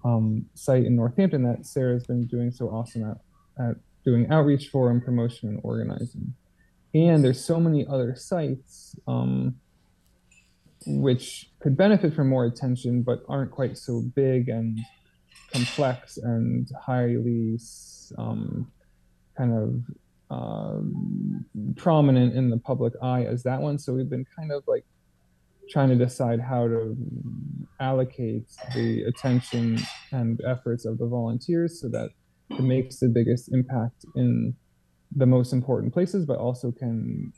um, 0.05 0.47
site 0.55 0.85
in 0.85 0.95
northampton 0.95 1.43
that 1.43 1.67
sara's 1.67 2.07
been 2.07 2.25
doing 2.27 2.53
so 2.53 2.67
awesome 2.69 3.11
at, 3.11 3.17
at 3.59 3.77
doing 4.05 4.31
outreach 4.31 4.69
for 4.69 4.91
and 4.91 5.05
promotion 5.05 5.49
and 5.49 5.61
organizing. 5.63 6.35
And 6.95 7.25
there's 7.25 7.43
so 7.43 7.59
many 7.59 7.87
other 7.87 8.15
sites 8.15 8.97
um, 9.07 9.57
which 10.87 11.51
could 11.61 11.77
benefit 11.77 12.15
from 12.15 12.29
more 12.29 12.45
attention 12.45 13.03
but 13.03 13.23
aren't 13.29 13.51
quite 13.51 13.79
so 13.79 14.03
big 14.15 14.49
and 14.49 14.79
complex 15.53 16.19
and 16.19 16.69
highly 16.85 17.59
um, 18.19 18.71
kind 19.37 19.53
of 19.53 19.83
um, 20.33 21.45
prominent 21.77 22.35
in 22.35 22.51
the 22.51 22.59
public 22.59 22.93
eye 23.03 23.25
as 23.25 23.43
that 23.43 23.61
one 23.61 23.79
so 23.79 23.93
we've 23.93 24.11
been 24.11 24.27
kind 24.37 24.51
of 24.51 24.62
like 24.67 24.85
trying 25.71 25.89
to 25.89 25.97
decide 25.97 26.41
how 26.41 26.67
to 26.67 26.97
allocate 27.81 28.45
the 28.75 29.03
attention 29.05 29.79
and 30.12 30.41
efforts 30.47 30.85
of 30.85 30.99
the 30.99 31.07
volunteers 31.07 31.81
so 31.81 31.89
that 31.89 32.11
it 32.51 32.61
makes 32.61 32.99
the 32.99 33.09
biggest 33.09 33.53
impact 33.53 34.05
in 34.15 34.55
the 35.17 35.27
most 35.27 35.53
important 35.53 35.93
places, 35.93 36.25
but 36.27 36.39
also 36.39 36.71
can 36.71 37.33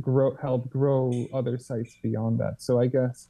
grow 0.00 0.34
help 0.40 0.70
grow 0.70 1.26
other 1.32 1.58
sites 1.58 1.96
beyond 2.02 2.38
that. 2.40 2.54
So 2.58 2.80
I 2.80 2.86
guess 2.86 3.28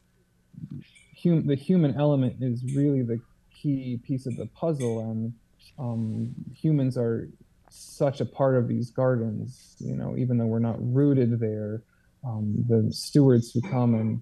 hum, 1.22 1.46
the 1.46 1.56
human 1.56 1.94
element 1.98 2.36
is 2.40 2.62
really 2.76 3.02
the 3.02 3.20
key 3.50 4.00
piece 4.04 4.26
of 4.26 4.36
the 4.36 4.46
puzzle, 4.46 5.00
and 5.00 5.32
um, 5.78 6.34
humans 6.54 6.96
are 6.96 7.28
such 7.74 8.20
a 8.20 8.24
part 8.24 8.56
of 8.56 8.68
these 8.68 8.90
gardens. 8.90 9.76
You 9.78 9.96
know, 9.96 10.16
even 10.16 10.38
though 10.38 10.46
we're 10.46 10.58
not 10.58 10.76
rooted 10.80 11.40
there, 11.40 11.82
um, 12.24 12.64
the 12.68 12.92
stewards 12.92 13.52
who 13.52 13.60
come 13.62 13.94
and 13.94 14.20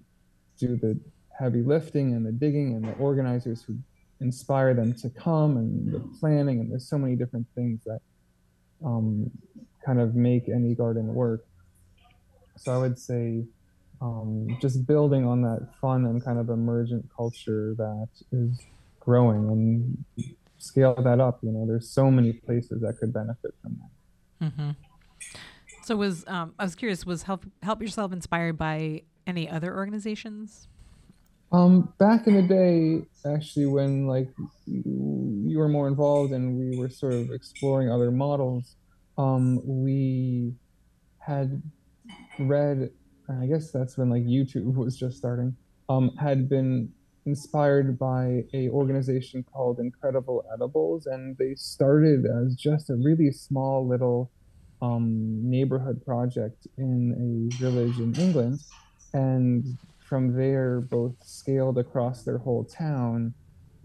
do 0.59 0.75
the 0.75 0.99
heavy 1.37 1.61
lifting 1.61 2.13
and 2.13 2.25
the 2.25 2.31
digging 2.31 2.73
and 2.73 2.85
the 2.85 2.93
organizers 2.93 3.63
who 3.63 3.77
inspire 4.19 4.73
them 4.73 4.93
to 4.93 5.09
come 5.09 5.57
and 5.57 5.91
the 5.91 5.99
planning 6.19 6.59
and 6.59 6.71
there's 6.71 6.87
so 6.87 6.97
many 6.97 7.15
different 7.15 7.45
things 7.55 7.81
that 7.85 7.99
um, 8.85 9.29
kind 9.85 9.99
of 9.99 10.15
make 10.15 10.47
any 10.47 10.75
garden 10.75 11.13
work 11.13 11.45
so 12.57 12.71
i 12.71 12.77
would 12.77 12.97
say 12.97 13.43
um, 14.01 14.47
just 14.61 14.85
building 14.85 15.25
on 15.25 15.41
that 15.41 15.67
fun 15.81 16.05
and 16.05 16.23
kind 16.23 16.37
of 16.37 16.49
emergent 16.49 17.05
culture 17.15 17.73
that 17.77 18.07
is 18.31 18.61
growing 18.99 19.49
and 19.49 20.35
scale 20.63 20.95
that 20.95 21.19
up 21.19 21.39
you 21.41 21.51
know 21.51 21.65
there's 21.67 21.89
so 21.89 22.09
many 22.09 22.33
places 22.33 22.81
that 22.81 22.97
could 22.97 23.13
benefit 23.13 23.53
from 23.61 23.77
that 24.39 24.45
mm-hmm. 24.47 24.71
so 25.83 25.95
was 25.95 26.23
um, 26.27 26.53
i 26.59 26.63
was 26.63 26.75
curious 26.75 27.05
was 27.05 27.23
help 27.23 27.45
help 27.61 27.81
yourself 27.81 28.11
inspired 28.11 28.57
by 28.57 29.01
any 29.27 29.49
other 29.49 29.75
organizations 29.75 30.67
um, 31.53 31.93
back 31.99 32.25
in 32.25 32.33
the 32.33 32.41
day, 32.41 33.05
actually, 33.31 33.67
when 33.67 34.07
like 34.07 34.27
you 34.65 35.55
were 35.55 35.69
more 35.69 35.87
involved 35.87 36.33
and 36.33 36.57
we 36.57 36.79
were 36.79 36.89
sort 36.89 37.13
of 37.13 37.29
exploring 37.29 37.91
other 37.91 38.09
models, 38.09 38.75
um, 39.19 39.61
we 39.63 40.55
had 41.19 41.61
read, 42.39 42.89
I 43.29 43.45
guess 43.45 43.71
that's 43.71 43.99
when 43.99 44.09
like 44.09 44.23
YouTube 44.23 44.73
was 44.75 44.97
just 44.97 45.15
starting, 45.15 45.55
um, 45.89 46.09
had 46.19 46.49
been 46.49 46.91
inspired 47.25 47.97
by 47.97 48.43
a 48.53 48.69
organization 48.69 49.43
called 49.43 49.79
Incredible 49.79 50.43
Edibles, 50.53 51.05
and 51.05 51.37
they 51.37 51.55
started 51.55 52.25
as 52.25 52.55
just 52.55 52.89
a 52.89 52.95
really 52.95 53.31
small 53.31 53.87
little 53.87 54.31
um, 54.81 55.39
neighborhood 55.49 56.03
project 56.05 56.67
in 56.77 57.49
a 57.51 57.55
village 57.61 57.99
in 57.99 58.13
England, 58.15 58.59
and 59.13 59.77
from 59.99 60.35
there 60.35 60.81
both 60.81 61.15
scaled 61.23 61.77
across 61.77 62.23
their 62.23 62.37
whole 62.37 62.65
town, 62.65 63.33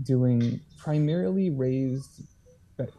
doing 0.02 0.61
primarily 0.76 1.50
raised 1.50 2.23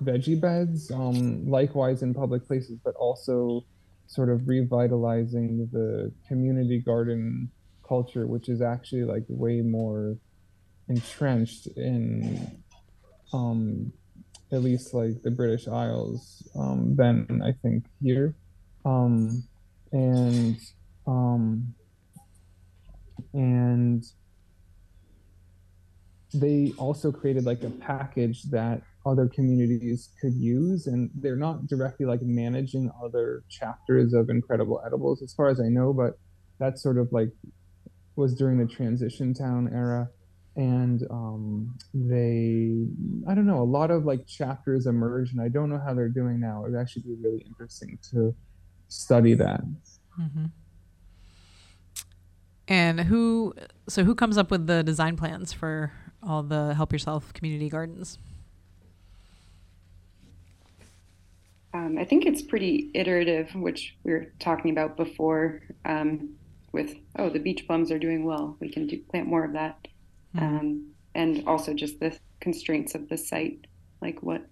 veggie 0.04 0.40
beds, 0.40 0.92
um, 0.92 1.48
likewise 1.50 2.02
in 2.02 2.14
public 2.14 2.46
places, 2.48 2.80
but 2.84 2.96
also 2.96 3.66
sort 4.08 4.30
of 4.30 4.48
revitalizing 4.48 5.70
the 5.72 6.12
community 6.28 6.80
garden 6.80 7.50
culture, 7.88 8.26
which 8.26 8.50
is 8.50 8.62
actually 8.62 9.04
like 9.04 9.24
way 9.28 9.62
more 9.62 10.18
entrenched 10.90 11.68
in 11.78 12.62
um, 13.34 13.94
at 14.52 14.64
least 14.64 14.94
like 14.94 15.22
the 15.22 15.32
British 15.32 15.68
Isles 15.68 16.48
um, 16.56 16.96
than 16.96 17.42
I 17.44 17.52
think 17.62 17.86
here. 18.02 18.36
Um, 18.86 19.44
and 19.92 20.58
um, 21.08 21.74
and 23.34 24.04
they 26.34 26.74
also 26.78 27.12
created 27.12 27.46
like 27.46 27.64
a 27.64 27.70
package 27.70 28.44
that 28.44 28.82
other 29.06 29.28
communities 29.28 30.10
could 30.22 30.34
use 30.34 30.88
and 30.88 31.10
they're 31.16 31.36
not 31.36 31.66
directly 31.68 32.06
like 32.06 32.22
managing 32.22 32.92
other 33.04 33.44
chapters 33.50 34.14
of 34.14 34.30
incredible 34.30 34.82
edibles 34.86 35.24
as 35.24 35.34
far 35.34 35.48
as 35.48 35.60
i 35.60 35.68
know 35.68 35.92
but 35.92 36.20
that 36.60 36.78
sort 36.78 36.98
of 36.98 37.12
like 37.12 37.30
was 38.16 38.36
during 38.36 38.60
the 38.60 38.68
transition 38.68 39.34
town 39.34 39.70
era 39.74 40.08
and 40.60 41.08
um, 41.10 41.74
they 41.94 42.86
i 43.32 43.34
don't 43.34 43.48
know 43.48 43.62
a 43.62 43.72
lot 43.78 43.90
of 43.90 44.06
like 44.06 44.28
chapters 44.28 44.86
emerge 44.86 45.32
and 45.32 45.42
i 45.42 45.48
don't 45.48 45.70
know 45.70 45.80
how 45.84 45.94
they're 45.94 46.10
doing 46.10 46.40
now 46.40 46.64
it 46.64 46.72
would 46.72 46.80
actually 46.80 47.02
be 47.02 47.16
really 47.22 47.44
interesting 47.48 47.98
to 48.12 48.36
study 48.90 49.34
that 49.34 49.62
mm-hmm. 50.20 50.46
And 52.70 53.00
who, 53.00 53.56
so 53.88 54.04
who 54.04 54.14
comes 54.14 54.38
up 54.38 54.52
with 54.52 54.68
the 54.68 54.84
design 54.84 55.18
plans 55.18 55.52
for 55.52 55.92
all 56.22 56.44
the 56.44 56.76
Help 56.76 56.94
Yourself 56.94 57.34
community 57.34 57.68
gardens? 57.68 58.20
Um, 61.74 61.98
I 61.98 62.06
think 62.06 62.28
it's 62.28 62.44
pretty 62.44 62.92
iterative, 62.94 63.56
which 63.56 63.96
we 64.04 64.12
were 64.12 64.28
talking 64.40 64.70
about 64.70 64.98
before. 64.98 65.62
Um, 65.84 66.36
with 66.72 66.96
oh, 67.18 67.30
the 67.30 67.40
beach 67.40 67.66
plums 67.66 67.92
are 67.92 67.98
doing 67.98 68.24
well, 68.24 68.56
we 68.60 68.70
can 68.70 68.86
do, 68.86 69.00
plant 69.10 69.28
more 69.28 69.44
of 69.44 69.54
that, 69.54 69.88
mm-hmm. 70.36 70.58
um, 70.58 70.92
and 71.16 71.48
also 71.48 71.74
just 71.74 72.00
the 72.00 72.18
constraints 72.40 72.96
of 72.96 73.10
the 73.10 73.18
site, 73.18 73.68
like 74.02 74.22
what 74.22 74.46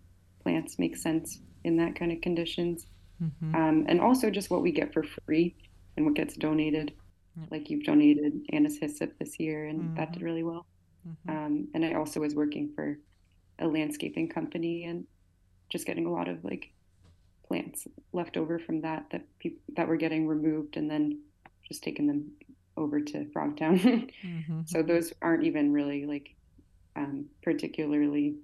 plants 0.44 0.80
make 0.80 0.96
sense 0.98 1.40
in 1.64 1.78
that 1.78 1.96
kind 1.96 2.12
of 2.12 2.22
conditions, 2.22 2.86
mm-hmm. 3.22 3.56
Um, 3.56 3.86
and 3.88 4.00
also 4.00 4.30
just 4.30 4.50
what 4.50 4.62
we 4.62 4.72
get 4.72 4.94
for 4.94 5.04
free 5.04 5.56
and 5.96 6.06
what 6.06 6.16
gets 6.16 6.36
donated. 6.36 6.94
Like 7.52 7.70
you've 7.70 7.84
donated 7.84 8.34
anise 8.52 8.80
hyssop 8.80 9.12
this 9.20 9.40
year, 9.40 9.68
and 9.68 9.80
mm-hmm. 9.80 9.96
that 9.96 10.12
did 10.12 10.24
really 10.24 10.42
well. 10.42 10.66
Mm-hmm. 11.08 11.30
Um, 11.30 11.68
and 11.76 11.86
I 11.86 11.94
also 11.94 12.20
was 12.20 12.34
working 12.34 12.72
for 12.76 12.98
a 13.60 13.68
landscaping 13.68 14.30
company 14.30 14.86
and 14.86 15.06
just 15.70 15.86
getting 15.86 16.06
a 16.06 16.12
lot 16.12 16.28
of 16.28 16.44
like 16.44 16.72
plants 17.48 17.88
left 18.12 18.38
over 18.38 18.60
from 18.60 18.82
that 18.82 19.06
that 19.12 19.24
people 19.40 19.62
that 19.76 19.88
were 19.88 19.98
getting 19.98 20.28
removed 20.28 20.78
and 20.78 20.90
then 20.90 21.20
just 21.68 21.84
taking 21.84 22.08
them 22.08 22.32
over 22.78 23.00
to 23.02 23.26
Frogtown. 23.26 24.12
mm-hmm. 24.26 24.62
So 24.66 24.84
those 24.84 25.14
aren't 25.22 25.44
even 25.44 25.74
really 25.74 26.06
like 26.06 26.36
um, 26.96 27.26
particularly 27.44 28.36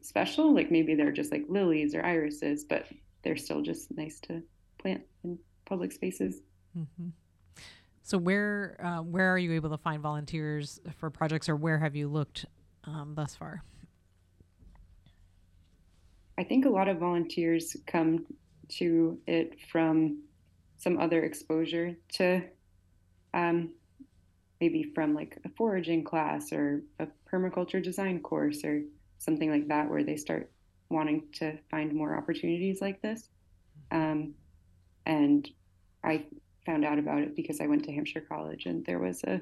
special. 0.00 0.54
Like 0.54 0.70
maybe 0.70 0.94
they're 0.94 1.12
just 1.12 1.32
like 1.32 1.44
lilies 1.48 1.94
or 1.94 2.04
irises, 2.04 2.64
but 2.64 2.86
they're 3.22 3.36
still 3.36 3.62
just 3.62 3.96
nice 3.96 4.20
to 4.20 4.42
plant 4.78 5.02
in 5.24 5.38
public 5.64 5.92
spaces. 5.92 6.40
Mm-hmm. 6.76 7.08
So 8.02 8.18
where 8.18 8.76
uh, 8.82 9.02
where 9.02 9.32
are 9.32 9.38
you 9.38 9.52
able 9.52 9.70
to 9.70 9.78
find 9.78 10.00
volunteers 10.00 10.80
for 10.98 11.10
projects, 11.10 11.48
or 11.48 11.56
where 11.56 11.78
have 11.78 11.96
you 11.96 12.06
looked 12.06 12.46
um, 12.84 13.14
thus 13.16 13.34
far? 13.34 13.64
I 16.38 16.44
think 16.44 16.66
a 16.66 16.68
lot 16.68 16.86
of 16.86 16.98
volunteers 16.98 17.76
come 17.86 18.26
to 18.68 19.18
it 19.26 19.58
from 19.72 20.22
some 20.76 20.98
other 20.98 21.24
exposure 21.24 21.96
to 22.14 22.42
um, 23.36 23.70
maybe 24.60 24.82
from 24.94 25.14
like 25.14 25.38
a 25.44 25.50
foraging 25.50 26.02
class 26.02 26.52
or 26.52 26.82
a 26.98 27.06
permaculture 27.30 27.82
design 27.82 28.20
course 28.20 28.64
or 28.64 28.82
something 29.18 29.50
like 29.50 29.68
that, 29.68 29.88
where 29.88 30.02
they 30.02 30.16
start 30.16 30.50
wanting 30.88 31.22
to 31.34 31.56
find 31.70 31.92
more 31.92 32.16
opportunities 32.16 32.80
like 32.80 33.00
this. 33.02 33.28
Um, 33.90 34.34
and 35.04 35.48
I 36.02 36.24
found 36.64 36.84
out 36.84 36.98
about 36.98 37.20
it 37.20 37.36
because 37.36 37.60
I 37.60 37.66
went 37.66 37.84
to 37.84 37.92
Hampshire 37.92 38.24
College 38.28 38.66
and 38.66 38.84
there 38.84 38.98
was 38.98 39.22
a 39.24 39.40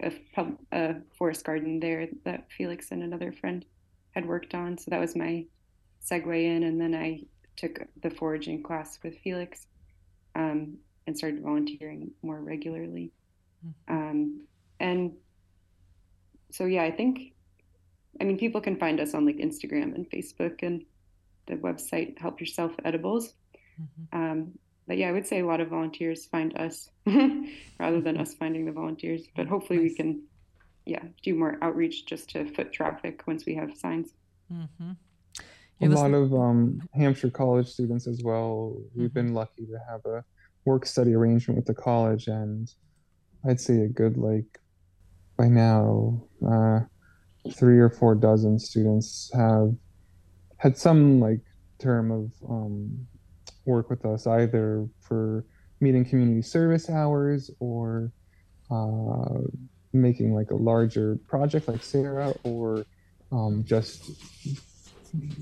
a, 0.00 0.10
pub, 0.34 0.58
a 0.72 0.96
forest 1.16 1.44
garden 1.44 1.80
there 1.80 2.08
that 2.24 2.46
Felix 2.56 2.90
and 2.90 3.02
another 3.02 3.32
friend 3.32 3.64
had 4.12 4.26
worked 4.26 4.54
on. 4.54 4.78
So 4.78 4.90
that 4.90 5.00
was 5.00 5.16
my 5.16 5.44
segue 6.04 6.44
in, 6.44 6.64
and 6.64 6.80
then 6.80 6.94
I 6.94 7.22
took 7.56 7.80
the 8.02 8.10
foraging 8.10 8.62
class 8.62 8.98
with 9.02 9.18
Felix 9.18 9.66
um, 10.34 10.78
and 11.06 11.16
started 11.16 11.42
volunteering 11.42 12.10
more 12.22 12.40
regularly. 12.40 13.10
Mm-hmm. 13.66 13.94
Um, 13.94 14.40
and 14.80 15.12
so 16.50 16.64
yeah, 16.66 16.84
I 16.84 16.90
think 16.90 17.32
I 18.20 18.24
mean 18.24 18.38
people 18.38 18.60
can 18.60 18.76
find 18.76 19.00
us 19.00 19.14
on 19.14 19.26
like 19.26 19.36
Instagram 19.36 19.94
and 19.94 20.08
Facebook 20.10 20.62
and 20.62 20.84
the 21.46 21.54
website 21.54 22.18
Help 22.18 22.40
Yourself 22.40 22.72
Edibles. 22.84 23.34
Mm-hmm. 23.80 24.18
Um, 24.18 24.58
but 24.86 24.98
yeah, 24.98 25.08
I 25.08 25.12
would 25.12 25.26
say 25.26 25.40
a 25.40 25.46
lot 25.46 25.60
of 25.60 25.68
volunteers 25.68 26.26
find 26.26 26.56
us 26.58 26.90
rather 27.06 28.00
than 28.00 28.16
us 28.16 28.34
finding 28.34 28.64
the 28.64 28.72
volunteers. 28.72 29.22
But 29.36 29.46
hopefully 29.46 29.78
nice. 29.78 29.90
we 29.90 29.96
can, 29.96 30.22
yeah, 30.84 31.02
do 31.22 31.34
more 31.34 31.56
outreach 31.62 32.06
just 32.06 32.30
to 32.30 32.44
foot 32.52 32.72
traffic 32.72 33.22
once 33.26 33.46
we 33.46 33.54
have 33.54 33.76
signs. 33.76 34.14
Mm-hmm. 34.52 34.92
A 35.80 35.88
lot 35.88 36.12
of 36.12 36.32
um, 36.32 36.80
Hampshire 36.94 37.30
College 37.30 37.66
students 37.66 38.06
as 38.06 38.22
well. 38.22 38.76
We've 38.94 39.08
mm-hmm. 39.08 39.14
been 39.14 39.34
lucky 39.34 39.66
to 39.66 39.78
have 39.88 40.04
a 40.04 40.24
work 40.64 40.86
study 40.86 41.14
arrangement 41.14 41.56
with 41.56 41.66
the 41.66 41.74
college, 41.74 42.26
and 42.26 42.68
I'd 43.44 43.60
say 43.60 43.80
a 43.80 43.88
good 43.88 44.16
like 44.16 44.60
by 45.36 45.48
now 45.48 46.22
uh, 46.46 46.80
three 47.52 47.78
or 47.78 47.90
four 47.90 48.14
dozen 48.14 48.58
students 48.58 49.30
have 49.34 49.74
had 50.58 50.76
some 50.76 51.20
like 51.20 51.40
term 51.78 52.10
of 52.10 52.32
um, 52.48 53.06
work 53.64 53.90
with 53.90 54.04
us 54.04 54.26
either 54.26 54.86
for 55.00 55.44
meeting 55.80 56.04
community 56.04 56.42
service 56.42 56.88
hours 56.88 57.50
or 57.58 58.12
uh, 58.70 59.40
making 59.92 60.34
like 60.34 60.50
a 60.50 60.56
larger 60.56 61.18
project 61.26 61.68
like 61.68 61.82
Sara 61.82 62.32
or 62.44 62.84
um, 63.32 63.64
just 63.64 64.10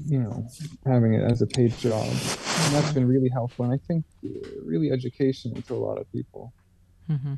you 0.06 0.18
know 0.18 0.46
having 0.84 1.14
it 1.14 1.22
as 1.22 1.42
a 1.42 1.46
paid 1.46 1.76
job 1.78 2.06
and 2.06 2.74
that's 2.74 2.92
been 2.92 3.06
really 3.06 3.28
helpful 3.28 3.64
and 3.64 3.72
i 3.72 3.78
think 3.86 4.04
really 4.64 4.90
educational 4.90 5.60
to 5.62 5.74
a 5.74 5.76
lot 5.76 5.98
of 5.98 6.10
people 6.12 6.52
mm-hmm. 7.08 7.34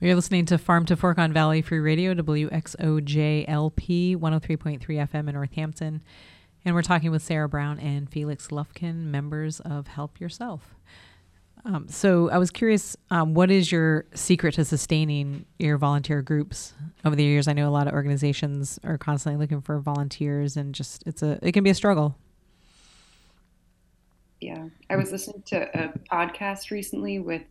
we 0.00 0.10
are 0.10 0.14
listening 0.14 0.44
to 0.44 0.58
farm 0.58 0.84
to 0.84 0.96
fork 0.96 1.18
on 1.18 1.32
valley 1.32 1.62
free 1.62 1.78
radio 1.78 2.14
wxojlp 2.14 4.16
103.3 4.16 4.80
fm 4.80 5.28
in 5.28 5.34
northampton 5.34 6.02
and 6.64 6.74
we're 6.74 6.82
talking 6.82 7.10
with 7.10 7.22
Sara 7.22 7.48
Brown 7.48 7.78
and 7.78 8.10
Felix 8.10 8.48
Lufkin, 8.48 9.06
members 9.06 9.60
of 9.60 9.86
Help 9.86 10.20
Yourself. 10.20 10.74
Um, 11.64 11.88
so 11.88 12.30
I 12.30 12.38
was 12.38 12.50
curious, 12.50 12.96
um, 13.10 13.34
what 13.34 13.50
is 13.50 13.70
your 13.70 14.06
secret 14.14 14.54
to 14.54 14.64
sustaining 14.64 15.44
your 15.58 15.76
volunteer 15.76 16.22
groups 16.22 16.74
over 17.04 17.14
the 17.14 17.24
years? 17.24 17.48
I 17.48 17.52
know 17.52 17.68
a 17.68 17.70
lot 17.70 17.86
of 17.86 17.92
organizations 17.92 18.78
are 18.84 18.96
constantly 18.96 19.40
looking 19.40 19.60
for 19.60 19.78
volunteers, 19.78 20.56
and 20.56 20.74
just 20.74 21.02
it's 21.06 21.22
a 21.22 21.38
it 21.42 21.52
can 21.52 21.64
be 21.64 21.70
a 21.70 21.74
struggle. 21.74 22.16
Yeah, 24.40 24.68
I 24.88 24.96
was 24.96 25.12
listening 25.12 25.42
to 25.46 25.68
a 25.78 25.92
podcast 26.10 26.70
recently 26.70 27.18
with 27.18 27.42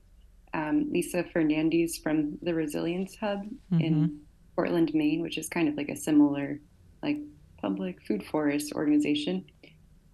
um, 0.55 0.91
Lisa 0.91 1.23
Fernandes 1.23 2.01
from 2.01 2.39
the 2.41 2.53
Resilience 2.53 3.15
Hub 3.15 3.43
mm-hmm. 3.43 3.79
in 3.79 4.19
Portland, 4.55 4.91
Maine, 4.95 5.21
which 5.21 5.37
is 5.37 5.47
kind 5.47 5.69
of 5.69 5.75
like 5.75 5.89
a 5.89 5.95
similar 5.95 6.59
like 7.03 7.17
public 7.61 8.01
food 8.01 8.25
forest 8.25 8.73
organization, 8.73 9.45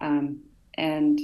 um, 0.02 0.40
and 0.74 1.18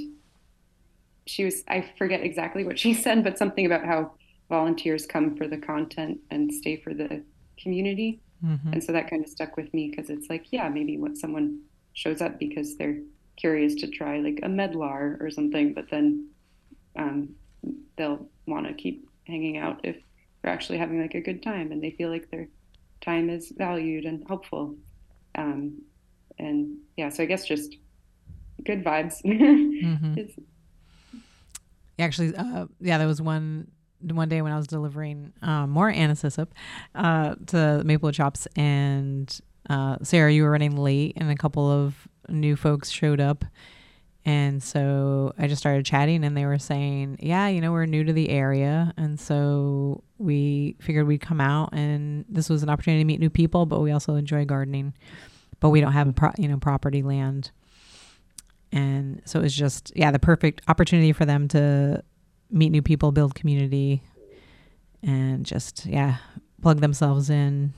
she 1.25 1.45
was 1.45 1.63
I 1.67 1.89
forget 1.97 2.21
exactly 2.21 2.63
what 2.63 2.79
she 2.79 2.93
said, 3.05 3.23
but 3.23 3.37
something 3.37 3.65
about 3.65 3.85
how 3.85 4.13
volunteers 4.49 5.05
come 5.05 5.35
for 5.35 5.47
the 5.47 5.57
content 5.57 6.19
and 6.29 6.53
stay 6.53 6.77
for 6.77 6.93
the 6.93 7.23
community. 7.57 8.19
Mm-hmm. 8.45 8.73
And 8.73 8.83
so 8.83 8.91
that 8.91 9.09
kind 9.09 9.23
of 9.23 9.29
stuck 9.29 9.55
with 9.55 9.73
me 9.73 9.89
because 9.89 10.09
it's 10.09 10.29
like, 10.29 10.47
yeah, 10.51 10.67
maybe 10.69 10.97
when 10.97 11.15
someone 11.15 11.61
shows 11.93 12.21
up 12.21 12.39
because 12.39 12.75
they're 12.75 12.99
curious 13.37 13.75
to 13.75 13.87
try 13.87 14.19
like 14.19 14.39
a 14.43 14.49
medlar 14.49 15.17
or 15.21 15.29
something, 15.31 15.73
but 15.73 15.89
then 15.89 16.27
um, 16.97 17.29
they'll 17.97 18.27
want 18.45 18.67
to 18.67 18.73
keep 18.73 19.07
hanging 19.25 19.57
out 19.57 19.79
if 19.83 19.95
they're 20.41 20.51
actually 20.51 20.77
having 20.77 21.01
like 21.01 21.15
a 21.15 21.21
good 21.21 21.41
time 21.41 21.71
and 21.71 21.81
they 21.81 21.91
feel 21.91 22.09
like 22.09 22.29
their 22.29 22.47
time 23.01 23.29
is 23.29 23.51
valued 23.57 24.05
and 24.05 24.25
helpful. 24.27 24.75
Um, 25.35 25.81
and 26.37 26.77
yeah, 26.97 27.09
so 27.09 27.23
I 27.23 27.25
guess 27.25 27.45
just 27.45 27.77
good 28.65 28.83
vibes 28.83 29.21
mm-hmm. 29.25 30.17
is 30.17 30.31
Actually, 31.99 32.35
uh, 32.35 32.65
yeah, 32.79 32.97
there 32.97 33.07
was 33.07 33.21
one 33.21 33.67
one 34.01 34.27
day 34.27 34.41
when 34.41 34.51
I 34.51 34.57
was 34.57 34.67
delivering 34.67 35.31
um, 35.41 35.69
more 35.69 35.89
anise 35.89 36.21
hyssop 36.21 36.53
uh, 36.93 37.35
to 37.47 37.81
Maplewood 37.85 38.15
Shops, 38.15 38.47
and 38.55 39.39
uh, 39.69 39.97
Sara, 40.03 40.31
you 40.31 40.43
were 40.43 40.51
running 40.51 40.75
late, 40.75 41.13
and 41.17 41.31
a 41.31 41.35
couple 41.35 41.69
of 41.69 42.07
new 42.29 42.55
folks 42.55 42.89
showed 42.89 43.19
up. 43.21 43.45
And 44.25 44.63
so 44.63 45.33
I 45.37 45.47
just 45.47 45.59
started 45.59 45.85
chatting, 45.85 46.23
and 46.23 46.35
they 46.35 46.45
were 46.45 46.59
saying, 46.59 47.17
Yeah, 47.21 47.47
you 47.47 47.59
know, 47.61 47.71
we're 47.71 47.85
new 47.85 48.03
to 48.03 48.13
the 48.13 48.29
area. 48.29 48.93
And 48.97 49.19
so 49.19 50.03
we 50.17 50.77
figured 50.79 51.07
we'd 51.07 51.21
come 51.21 51.41
out, 51.41 51.73
and 51.73 52.25
this 52.29 52.49
was 52.49 52.63
an 52.63 52.69
opportunity 52.69 53.01
to 53.01 53.05
meet 53.05 53.19
new 53.19 53.29
people, 53.29 53.65
but 53.65 53.81
we 53.81 53.91
also 53.91 54.15
enjoy 54.15 54.45
gardening. 54.45 54.93
But 55.59 55.69
we 55.69 55.81
don't 55.81 55.93
have, 55.93 56.13
pro- 56.15 56.31
you 56.37 56.47
know, 56.47 56.57
property 56.57 57.03
land 57.03 57.51
and 58.73 59.21
so 59.23 59.39
it 59.39 59.43
was 59.43 59.53
just 59.53 59.93
yeah 59.95 60.11
the 60.11 60.19
perfect 60.19 60.61
opportunity 60.67 61.13
for 61.13 61.25
them 61.25 61.47
to 61.47 62.03
meet 62.49 62.69
new 62.69 62.81
people 62.81 63.11
build 63.11 63.35
community 63.35 64.01
and 65.01 65.45
just 65.45 65.85
yeah 65.85 66.17
plug 66.61 66.81
themselves 66.81 67.29
in 67.29 67.73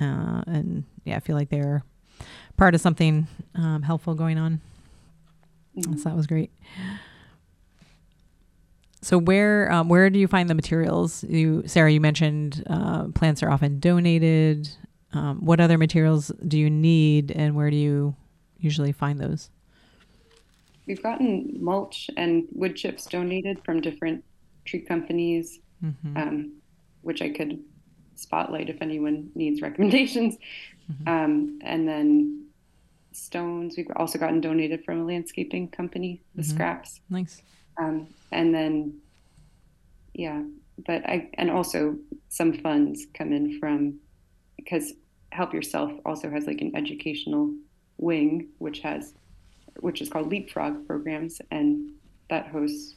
uh, 0.00 0.42
and 0.46 0.84
yeah 1.04 1.18
feel 1.18 1.36
like 1.36 1.48
they're 1.48 1.82
part 2.56 2.74
of 2.74 2.80
something 2.80 3.26
um, 3.54 3.82
helpful 3.82 4.14
going 4.14 4.38
on. 4.38 4.60
Mm-hmm. 5.76 5.98
so 5.98 6.08
that 6.08 6.16
was 6.16 6.26
great. 6.26 6.50
So 9.02 9.18
where 9.18 9.70
um, 9.70 9.88
where 9.88 10.10
do 10.10 10.18
you 10.18 10.26
find 10.26 10.48
the 10.48 10.54
materials? 10.54 11.22
You 11.24 11.62
sara 11.66 11.92
you 11.92 12.00
mentioned 12.00 12.64
uh, 12.66 13.04
plants 13.08 13.42
are 13.42 13.50
often 13.50 13.78
donated. 13.78 14.68
Um, 15.12 15.44
what 15.44 15.60
other 15.60 15.78
materials 15.78 16.30
do 16.46 16.58
you 16.58 16.68
need 16.68 17.30
and 17.30 17.54
where 17.54 17.70
do 17.70 17.76
you 17.76 18.16
usually 18.58 18.92
find 18.92 19.18
those 19.20 19.50
we've 20.86 21.02
gotten 21.02 21.56
mulch 21.60 22.10
and 22.16 22.46
wood 22.52 22.76
chips 22.76 23.06
donated 23.06 23.62
from 23.64 23.80
different 23.80 24.24
tree 24.64 24.80
companies, 24.80 25.60
mm-hmm. 25.84 26.16
um, 26.16 26.52
which 27.02 27.22
I 27.22 27.30
could 27.30 27.62
spotlight 28.14 28.70
if 28.70 28.80
anyone 28.80 29.30
needs 29.34 29.60
recommendations. 29.68 30.36
Mm-hmm. 30.90 31.08
Um, 31.08 31.58
and 31.62 31.88
then 31.88 32.46
stones, 33.12 33.76
we've 33.76 33.90
also 33.96 34.18
gotten 34.18 34.40
donated 34.40 34.84
from 34.84 35.00
a 35.00 35.04
landscaping 35.04 35.68
company, 35.68 36.22
the 36.34 36.42
mm-hmm. 36.42 36.50
scraps. 36.50 37.00
Nice. 37.10 37.42
Um, 37.78 38.08
and 38.32 38.54
then, 38.54 38.98
yeah, 40.14 40.42
but 40.86 41.04
I, 41.06 41.28
and 41.34 41.50
also 41.50 41.96
some 42.28 42.52
funds 42.52 43.06
come 43.14 43.32
in 43.32 43.58
from, 43.58 43.98
because 44.56 44.92
Help 45.32 45.52
Yourself 45.52 45.92
also 46.04 46.30
has 46.30 46.46
like 46.46 46.60
an 46.60 46.74
educational 46.76 47.52
wing, 47.98 48.48
which 48.58 48.80
has 48.80 49.14
which 49.80 50.00
is 50.00 50.08
called 50.08 50.30
Leapfrog 50.30 50.86
Programs, 50.86 51.40
and 51.50 51.90
that 52.30 52.48
hosts 52.48 52.96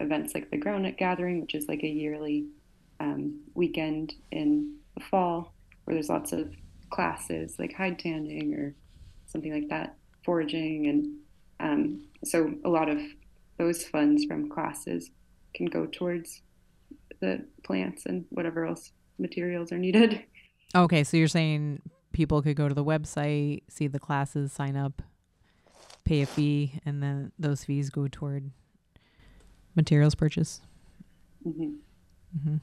events 0.00 0.34
like 0.34 0.50
the 0.50 0.58
Groundnut 0.58 0.96
Gathering, 0.96 1.40
which 1.40 1.54
is 1.54 1.68
like 1.68 1.82
a 1.82 1.88
yearly 1.88 2.46
um, 3.00 3.40
weekend 3.54 4.14
in 4.30 4.76
the 4.94 5.04
fall 5.04 5.52
where 5.84 5.94
there's 5.94 6.08
lots 6.08 6.32
of 6.32 6.52
classes 6.90 7.56
like 7.58 7.72
hide 7.72 7.98
tanning 7.98 8.54
or 8.54 8.74
something 9.26 9.52
like 9.52 9.68
that, 9.68 9.96
foraging, 10.24 10.86
and 10.88 11.16
um, 11.60 12.02
so 12.24 12.52
a 12.64 12.68
lot 12.68 12.88
of 12.88 12.98
those 13.58 13.84
funds 13.84 14.24
from 14.24 14.48
classes 14.48 15.10
can 15.54 15.66
go 15.66 15.86
towards 15.86 16.42
the 17.20 17.44
plants 17.62 18.06
and 18.06 18.24
whatever 18.30 18.64
else 18.64 18.92
materials 19.18 19.72
are 19.72 19.78
needed. 19.78 20.24
Okay, 20.74 21.04
so 21.04 21.16
you're 21.16 21.28
saying 21.28 21.82
people 22.12 22.42
could 22.42 22.56
go 22.56 22.68
to 22.68 22.74
the 22.74 22.84
website, 22.84 23.62
see 23.68 23.86
the 23.86 23.98
classes, 23.98 24.52
sign 24.52 24.76
up, 24.76 25.02
pay 26.04 26.22
a 26.22 26.26
fee, 26.26 26.80
and 26.84 27.02
then 27.02 27.32
those 27.38 27.64
fees 27.64 27.90
go 27.90 28.08
toward 28.08 28.50
materials 29.74 30.14
purchase. 30.14 30.60
Mm-hmm. 31.46 31.70
Mm-hmm. 32.36 32.56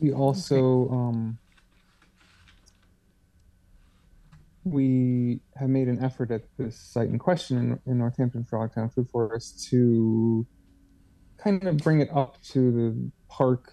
We 0.00 0.12
also 0.12 0.88
um, 0.90 1.38
we 4.64 5.40
have 5.56 5.68
made 5.68 5.88
an 5.88 6.02
effort 6.02 6.30
at 6.30 6.42
this 6.58 6.76
site 6.76 7.08
in 7.08 7.18
question 7.18 7.58
in, 7.58 7.92
in 7.92 7.98
Northampton 7.98 8.44
Frogtown 8.50 8.92
Food 8.92 9.08
Forest 9.10 9.68
to 9.70 10.46
kind 11.36 11.64
of 11.64 11.76
bring 11.78 12.00
it 12.00 12.08
up 12.12 12.42
to 12.42 12.72
the 12.72 13.10
park 13.28 13.72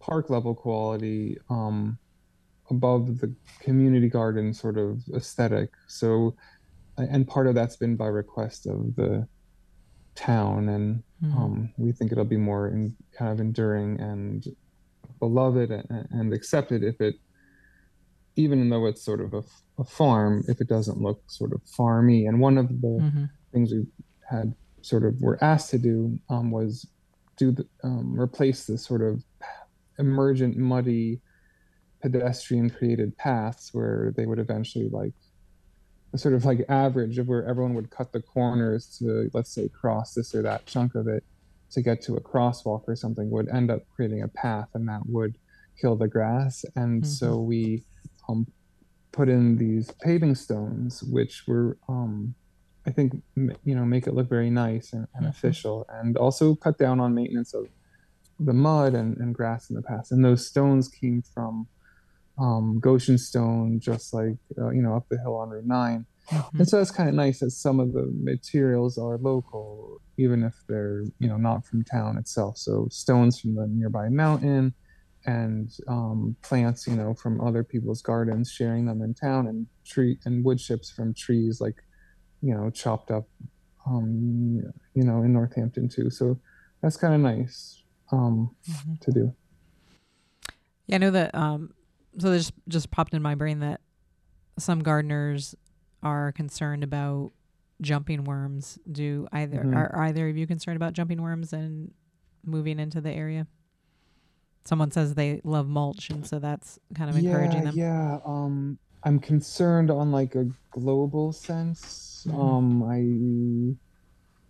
park 0.00 0.30
level 0.30 0.54
quality 0.54 1.38
um, 1.50 1.98
above 2.70 3.20
the 3.20 3.32
community 3.60 4.08
garden 4.08 4.52
sort 4.52 4.78
of 4.78 5.02
aesthetic. 5.14 5.70
So 5.86 6.34
and 6.96 7.26
part 7.26 7.46
of 7.46 7.54
that's 7.54 7.76
been 7.76 7.96
by 7.96 8.06
request 8.06 8.66
of 8.66 8.94
the 8.96 9.26
town 10.14 10.68
and 10.68 11.02
mm-hmm. 11.22 11.36
um, 11.38 11.72
we 11.78 11.92
think 11.92 12.12
it'll 12.12 12.24
be 12.24 12.36
more 12.36 12.68
in, 12.68 12.94
kind 13.16 13.32
of 13.32 13.40
enduring 13.40 13.98
and 14.00 14.46
beloved 15.18 15.70
and, 15.70 16.08
and, 16.10 16.32
accepted 16.34 16.82
if 16.82 17.00
it 17.00 17.14
even 18.36 18.68
though 18.68 18.86
it's 18.86 19.02
sort 19.02 19.20
of 19.20 19.32
a, 19.32 19.42
a, 19.78 19.84
farm 19.84 20.42
if 20.48 20.60
it 20.60 20.68
doesn't 20.68 21.00
look 21.00 21.22
sort 21.28 21.52
of 21.52 21.60
farmy 21.64 22.28
and 22.28 22.40
one 22.40 22.58
of 22.58 22.68
the 22.68 22.98
mm-hmm. 23.00 23.24
things 23.52 23.72
we 23.72 23.86
had 24.28 24.54
sort 24.82 25.04
of 25.04 25.20
were 25.20 25.42
asked 25.42 25.70
to 25.70 25.78
do 25.78 26.18
um, 26.28 26.50
was 26.50 26.86
do 27.36 27.52
the, 27.52 27.66
um, 27.84 28.18
replace 28.20 28.66
the 28.66 28.76
sort 28.76 29.00
of 29.00 29.22
emergent 29.98 30.56
muddy 30.56 31.20
pedestrian 32.02 32.68
created 32.68 33.16
paths 33.16 33.72
where 33.72 34.12
they 34.16 34.26
would 34.26 34.38
eventually 34.38 34.88
like 34.90 35.14
sort 36.16 36.34
of 36.34 36.44
like 36.44 36.64
average 36.68 37.18
of 37.18 37.28
where 37.28 37.46
everyone 37.46 37.74
would 37.74 37.90
cut 37.90 38.12
the 38.12 38.20
corners 38.20 38.98
to 38.98 39.30
let's 39.32 39.52
say 39.52 39.68
cross 39.68 40.14
this 40.14 40.34
or 40.34 40.42
that 40.42 40.66
chunk 40.66 40.94
of 40.94 41.08
it 41.08 41.24
to 41.70 41.80
get 41.80 42.02
to 42.02 42.16
a 42.16 42.20
crosswalk 42.20 42.82
or 42.86 42.94
something 42.94 43.30
would 43.30 43.48
end 43.48 43.70
up 43.70 43.82
creating 43.94 44.22
a 44.22 44.28
path 44.28 44.68
and 44.74 44.88
that 44.88 45.00
would 45.06 45.36
kill 45.80 45.96
the 45.96 46.08
grass 46.08 46.64
and 46.76 47.02
mm-hmm. 47.02 47.10
so 47.10 47.38
we 47.38 47.82
um, 48.28 48.46
put 49.10 49.28
in 49.28 49.56
these 49.56 49.90
paving 50.02 50.34
stones 50.34 51.02
which 51.02 51.44
were 51.46 51.78
um, 51.88 52.34
i 52.86 52.90
think 52.90 53.14
you 53.64 53.74
know 53.74 53.84
make 53.84 54.06
it 54.06 54.14
look 54.14 54.28
very 54.28 54.50
nice 54.50 54.92
and, 54.92 55.06
and 55.14 55.24
mm-hmm. 55.24 55.30
official 55.30 55.86
and 55.94 56.16
also 56.16 56.54
cut 56.54 56.76
down 56.78 57.00
on 57.00 57.14
maintenance 57.14 57.54
of 57.54 57.66
the 58.38 58.52
mud 58.52 58.94
and, 58.94 59.16
and 59.18 59.34
grass 59.34 59.70
in 59.70 59.76
the 59.76 59.82
past 59.82 60.12
and 60.12 60.24
those 60.24 60.46
stones 60.46 60.88
came 60.88 61.22
from 61.34 61.66
um, 62.38 62.78
Goshen 62.80 63.18
Stone, 63.18 63.80
just 63.80 64.14
like 64.14 64.36
uh, 64.58 64.70
you 64.70 64.82
know 64.82 64.94
up 64.96 65.08
the 65.08 65.18
hill 65.18 65.36
on 65.36 65.50
Route 65.50 65.66
9 65.66 66.06
mm-hmm. 66.30 66.58
And 66.58 66.68
so 66.68 66.80
it's 66.80 66.90
kind 66.90 67.08
of 67.08 67.14
nice 67.14 67.40
that 67.40 67.50
some 67.50 67.80
of 67.80 67.92
the 67.92 68.10
materials 68.20 68.98
are 68.98 69.18
local, 69.18 70.00
even 70.18 70.42
if 70.42 70.54
they're 70.68 71.04
you 71.18 71.28
know 71.28 71.36
not 71.36 71.64
from 71.66 71.84
town 71.84 72.16
itself. 72.16 72.58
So 72.58 72.88
stones 72.90 73.40
from 73.40 73.54
the 73.54 73.66
nearby 73.66 74.08
mountain, 74.08 74.74
and 75.24 75.70
um, 75.88 76.36
plants 76.42 76.86
you 76.86 76.96
know 76.96 77.14
from 77.14 77.40
other 77.40 77.62
people's 77.62 78.02
gardens, 78.02 78.50
sharing 78.50 78.86
them 78.86 79.02
in 79.02 79.14
town, 79.14 79.46
and 79.46 79.66
tree 79.84 80.18
and 80.24 80.44
wood 80.44 80.58
chips 80.58 80.90
from 80.90 81.14
trees 81.14 81.60
like 81.60 81.76
you 82.40 82.54
know 82.54 82.70
chopped 82.70 83.10
up, 83.10 83.28
um, 83.86 84.62
you 84.94 85.04
know 85.04 85.22
in 85.22 85.32
Northampton 85.32 85.88
too. 85.88 86.10
So 86.10 86.38
that's 86.80 86.96
kind 86.96 87.14
of 87.14 87.20
nice 87.20 87.82
um, 88.10 88.54
mm-hmm. 88.68 88.94
to 89.00 89.10
do. 89.12 89.34
Yeah, 90.86 90.96
I 90.96 90.98
know 90.98 91.10
that 91.12 91.34
um, 91.34 91.74
so 92.18 92.30
this 92.30 92.52
just 92.68 92.90
popped 92.90 93.14
in 93.14 93.22
my 93.22 93.34
brain 93.34 93.60
that 93.60 93.80
some 94.58 94.82
gardeners 94.82 95.54
are 96.02 96.32
concerned 96.32 96.84
about 96.84 97.32
jumping 97.80 98.24
worms. 98.24 98.78
Do 98.90 99.28
either 99.32 99.58
mm-hmm. 99.58 99.76
are, 99.76 99.94
are, 99.94 100.02
either 100.04 100.28
of 100.28 100.36
you 100.36 100.46
concerned 100.46 100.76
about 100.76 100.92
jumping 100.92 101.22
worms 101.22 101.52
and 101.52 101.92
moving 102.44 102.78
into 102.78 103.00
the 103.00 103.10
area? 103.10 103.46
Someone 104.64 104.90
says 104.90 105.14
they 105.14 105.40
love 105.42 105.68
mulch, 105.68 106.10
and 106.10 106.26
so 106.26 106.38
that's 106.38 106.78
kind 106.94 107.10
of 107.10 107.16
encouraging 107.16 107.58
Yeah, 107.58 107.64
them. 107.64 107.74
yeah. 107.76 108.18
Um, 108.24 108.78
I'm 109.02 109.18
concerned 109.18 109.90
on 109.90 110.12
like 110.12 110.36
a 110.36 110.48
global 110.70 111.32
sense. 111.32 112.26
Mhm. 112.28 112.38
Um, 112.38 112.82
I 112.84 113.76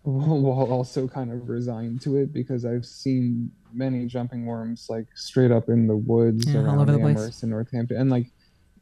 while 0.43 0.73
also 0.73 1.07
kind 1.09 1.31
of 1.33 1.49
resigned 1.49 2.01
to 2.03 2.17
it 2.17 2.33
because 2.33 2.65
I've 2.65 2.85
seen 2.85 3.53
many 3.73 4.07
jumping 4.07 4.47
worms 4.47 4.87
like 4.91 5.07
straight 5.15 5.51
up 5.51 5.69
in 5.69 5.87
the 5.87 5.97
woods 5.97 6.47
Yeah, 6.47 6.61
all 6.61 6.67
around 6.67 6.79
over 6.81 6.93
the 6.93 6.99
place. 6.99 7.17
Amherst 7.19 7.43
and 7.43 7.51
Northampton, 7.51 7.97
and 7.97 8.11
like 8.11 8.27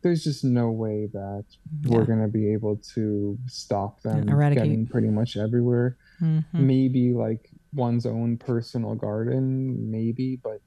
there's 0.03 0.25
just 0.25 0.45
no 0.45 0.71
way 0.71 1.07
that 1.13 1.45
Yeah. 1.83 1.99
we're 1.99 2.07
gonna 2.07 2.29
be 2.29 2.53
able 2.53 2.77
to 2.95 3.39
stop 3.47 4.01
them 4.03 4.29
eradicate. 4.29 4.65
getting 4.65 4.87
pretty 4.87 5.09
much 5.11 5.37
everywhere. 5.37 5.97
Mhm. 6.21 6.45
maybe 6.53 7.13
like 7.15 7.51
one's 7.73 8.05
own 8.05 8.37
personal 8.37 8.95
garden, 8.95 9.91
maybe, 9.91 10.37
but 10.43 10.61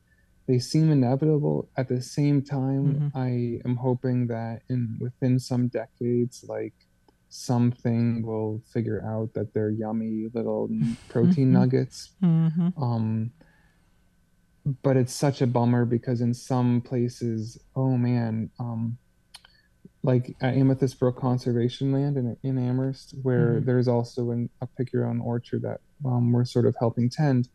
they 0.47 0.57
seem 0.59 0.89
inevitable. 0.91 1.69
At 1.77 1.87
the 1.89 2.01
same 2.01 2.41
time, 2.41 2.85
Mhm. 2.95 3.11
I 3.15 3.61
am 3.67 3.75
hoping 3.75 4.27
that 4.27 4.61
in 4.69 4.97
within 4.99 5.37
some 5.39 5.67
decades, 5.67 6.43
like 6.49 6.73
something 7.43 8.21
will 8.23 8.61
figure 8.71 9.03
out 9.03 9.33
that 9.33 9.51
they're 9.55 9.71
yummy 9.71 10.27
little 10.35 10.69
protein 11.09 11.47
Mhm. 11.49 11.51
nuggets. 11.53 12.13
Mhm. 12.21 12.73
Um, 12.79 13.31
but 14.83 14.95
it's 14.97 15.13
such 15.13 15.41
a 15.41 15.47
bummer 15.47 15.83
because 15.83 16.21
in 16.21 16.33
some 16.33 16.79
places, 16.81 17.57
oh 17.75 17.97
man, 17.97 18.51
um, 18.59 18.97
like 20.03 20.35
at 20.41 20.53
Amethyst 20.55 20.99
Brook 20.99 21.17
Conservation 21.17 21.91
Land 21.91 22.17
in, 22.17 22.37
in 22.43 22.57
Amherst, 22.57 23.15
where 23.23 23.59
Mhm. 23.61 23.65
there's 23.65 23.87
also 23.87 24.29
an, 24.31 24.49
a 24.61 24.67
pick 24.67 24.93
your 24.93 25.05
own 25.05 25.19
orchard 25.19 25.63
that 25.63 25.81
um, 26.05 26.31
we're 26.31 26.45
sort 26.45 26.65
of 26.67 26.75
helping 26.79 27.09
tend. 27.09 27.49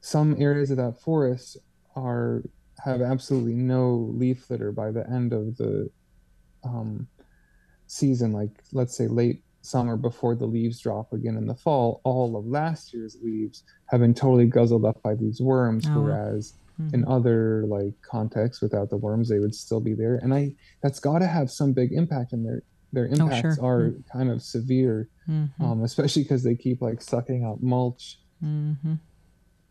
Some 0.00 0.36
areas 0.40 0.70
of 0.70 0.78
that 0.78 1.00
forest 1.00 1.58
are 1.94 2.42
have 2.78 3.02
absolutely 3.02 3.54
no 3.54 3.94
leaf 3.94 4.48
litter 4.50 4.72
by 4.72 4.90
the 4.90 5.08
end 5.08 5.32
of 5.32 5.56
the 5.58 5.90
um, 6.64 7.06
season, 7.92 8.32
like 8.32 8.50
let's 8.72 8.96
say 8.96 9.06
late 9.06 9.42
summer 9.60 9.96
before 9.96 10.34
the 10.34 10.46
leaves 10.46 10.80
drop 10.80 11.12
again 11.12 11.36
in 11.36 11.46
the 11.46 11.54
fall. 11.54 12.00
All 12.04 12.36
of 12.36 12.46
last 12.46 12.92
year's 12.92 13.16
leaves 13.22 13.62
have 13.90 14.00
been 14.00 14.14
totally 14.14 14.46
guzzled 14.46 14.84
up 14.84 15.00
by 15.02 15.14
these 15.14 15.40
worms, 15.40 15.84
Oh, 15.88 16.00
whereas 16.00 16.54
in 16.94 17.02
Mhm. 17.04 17.10
other 17.16 17.64
like 17.68 17.94
contexts 18.10 18.60
without 18.62 18.88
the 18.90 18.96
worms 18.96 19.28
they 19.28 19.38
would 19.38 19.54
still 19.54 19.78
be 19.78 19.92
there 19.94 20.16
and 20.22 20.32
i 20.34 20.52
that's 20.82 20.98
got 20.98 21.18
to 21.20 21.26
have 21.28 21.48
some 21.50 21.72
big 21.74 21.92
impact 21.92 22.32
and 22.32 22.44
their 22.46 22.62
their 22.94 23.06
impacts 23.06 23.58
Oh, 23.58 23.62
sure. 23.62 23.64
are 23.64 23.94
kind 24.10 24.30
of 24.30 24.42
severe 24.42 25.08
Mhm. 25.28 25.50
um, 25.60 25.82
especially 25.84 26.22
because 26.24 26.42
they 26.42 26.56
keep 26.56 26.80
like 26.82 27.00
sucking 27.02 27.44
up 27.44 27.58
mulch 27.62 28.18
Mhm. 28.42 28.98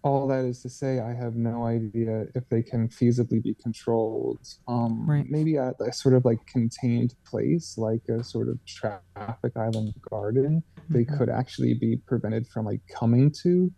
All 0.03 0.27
that 0.27 0.45
is 0.45 0.61
to 0.61 0.69
say 0.69 0.99
i 0.99 1.13
have 1.13 1.35
no 1.35 1.65
idea 1.65 2.25
if 2.35 2.47
they 2.49 2.63
can 2.63 2.87
feasibly 2.89 3.41
be 3.41 3.55
controlled 3.61 4.45
um, 4.67 5.07
Right. 5.07 5.25
maybe 5.29 5.57
at 5.57 5.75
a 5.79 5.91
sort 5.93 6.15
of 6.15 6.25
like 6.25 6.39
contained 6.51 7.13
place 7.27 7.77
like 7.77 8.01
a 8.09 8.23
sort 8.23 8.49
of 8.49 8.59
traffic 8.65 9.53
island 9.57 9.93
garden 10.09 10.63
they 10.93 11.05
Mhm. 11.05 11.17
could 11.17 11.29
actually 11.29 11.73
be 11.73 11.97
prevented 12.07 12.47
from 12.47 12.65
like 12.65 12.81
coming 12.99 13.31
to 13.43 13.71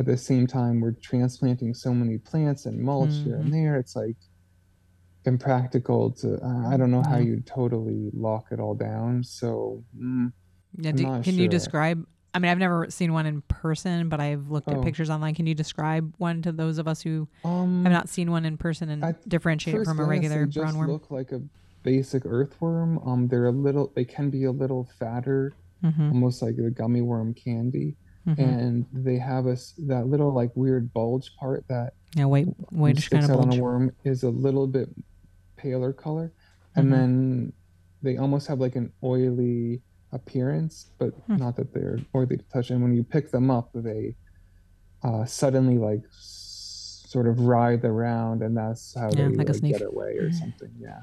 at 0.00 0.06
the 0.06 0.16
same 0.16 0.46
time 0.46 0.80
we're 0.80 0.96
transplanting 1.02 1.74
so 1.74 1.94
many 1.94 2.18
plants 2.18 2.66
and 2.66 2.80
mulch 2.80 3.20
here 3.24 3.36
Mhm. 3.36 3.40
and 3.40 3.52
there 3.52 3.76
it's 3.78 3.96
like 3.96 4.16
impractical 5.24 6.10
to 6.12 6.34
uh, 6.42 6.68
i 6.68 6.76
don't 6.76 6.90
know 6.90 7.02
how 7.02 7.16
you 7.16 7.40
totally 7.46 8.10
lock 8.12 8.46
it 8.50 8.58
all 8.58 8.74
down 8.74 9.22
so 9.22 9.84
mm, 9.96 10.32
Yeah, 10.78 10.92
do, 10.92 11.06
can 11.22 11.38
you 11.38 11.48
describe? 11.48 12.06
I 12.34 12.38
mean, 12.38 12.50
I've 12.50 12.58
never 12.58 12.88
seen 12.90 13.12
one 13.12 13.26
in 13.26 13.42
person, 13.42 14.08
but 14.08 14.18
I've 14.20 14.50
looked 14.50 14.68
at 14.68 14.78
Oh. 14.78 14.82
pictures 14.82 15.10
online. 15.10 15.34
Can 15.34 15.46
you 15.46 15.54
describe 15.54 16.14
one 16.18 16.40
to 16.42 16.52
those 16.52 16.78
of 16.78 16.88
us 16.88 17.02
who 17.02 17.28
um 17.44 17.84
have 17.84 17.92
not 17.92 18.08
seen 18.08 18.30
one 18.30 18.44
in 18.44 18.56
person 18.56 18.88
and 18.88 19.04
At 19.04 19.28
differentiate 19.28 19.76
it 19.76 19.84
from 19.84 20.00
a 20.00 20.04
regular 20.04 20.46
they 20.46 20.50
just 20.52 20.58
brown 20.72 20.78
worm? 20.78 20.90
look 20.90 21.10
like 21.10 21.32
a 21.32 21.42
basic 21.82 22.24
earthworm 22.24 22.98
um 22.98 23.26
they're 23.26 23.46
a 23.46 23.50
little 23.50 23.90
they 23.96 24.04
can 24.04 24.30
be 24.30 24.44
a 24.44 24.52
little 24.52 24.88
fatter 24.98 25.52
Mm-hmm. 25.84 26.12
almost 26.12 26.40
like 26.42 26.56
a 26.58 26.70
gummy 26.70 27.00
worm 27.02 27.34
candy 27.34 27.96
Mm-hmm. 28.24 28.40
and 28.40 28.86
they 28.92 29.18
have 29.18 29.46
a 29.48 29.52
s- 29.52 29.74
that 29.78 30.06
little 30.06 30.32
like 30.32 30.52
weird 30.54 30.92
bulge 30.92 31.34
part 31.36 31.66
that 31.68 31.94
yeah, 32.14 32.26
white, 32.26 32.46
whitish 32.70 33.08
kind 33.08 33.24
of 33.24 33.30
out 33.32 33.38
on 33.40 33.52
a 33.52 33.60
worm 33.60 33.90
is 34.04 34.22
a 34.22 34.30
little 34.30 34.68
bit 34.68 34.88
paler 35.56 35.92
color, 35.92 36.30
and 36.76 36.86
Mhm. 36.86 36.90
then 36.92 37.52
they 38.02 38.16
almost 38.18 38.46
have 38.46 38.60
like 38.60 38.76
an 38.76 38.92
oily 39.02 39.80
appearance, 40.12 40.90
but 40.98 41.14
Hmm. 41.26 41.36
not 41.36 41.56
that 41.56 41.72
they're 41.72 41.98
oily 42.14 42.36
to 42.36 42.44
touch. 42.52 42.70
And 42.70 42.82
when 42.82 42.94
you 42.94 43.02
pick 43.04 43.30
them 43.30 43.50
up, 43.50 43.70
they 43.74 44.16
uh, 45.02 45.24
suddenly 45.24 45.78
like 45.78 46.02
s- 46.06 47.02
sort 47.08 47.26
of 47.26 47.40
writhe 47.40 47.84
around, 47.84 48.42
and 48.42 48.56
that's 48.56 48.94
how 48.94 49.08
Yeah, 49.10 49.28
they 49.28 49.36
like 49.36 49.48
like, 49.48 49.62
get 49.62 49.82
away 49.82 50.12
or 50.18 50.30
something. 50.30 50.70
Yeah. 50.78 51.02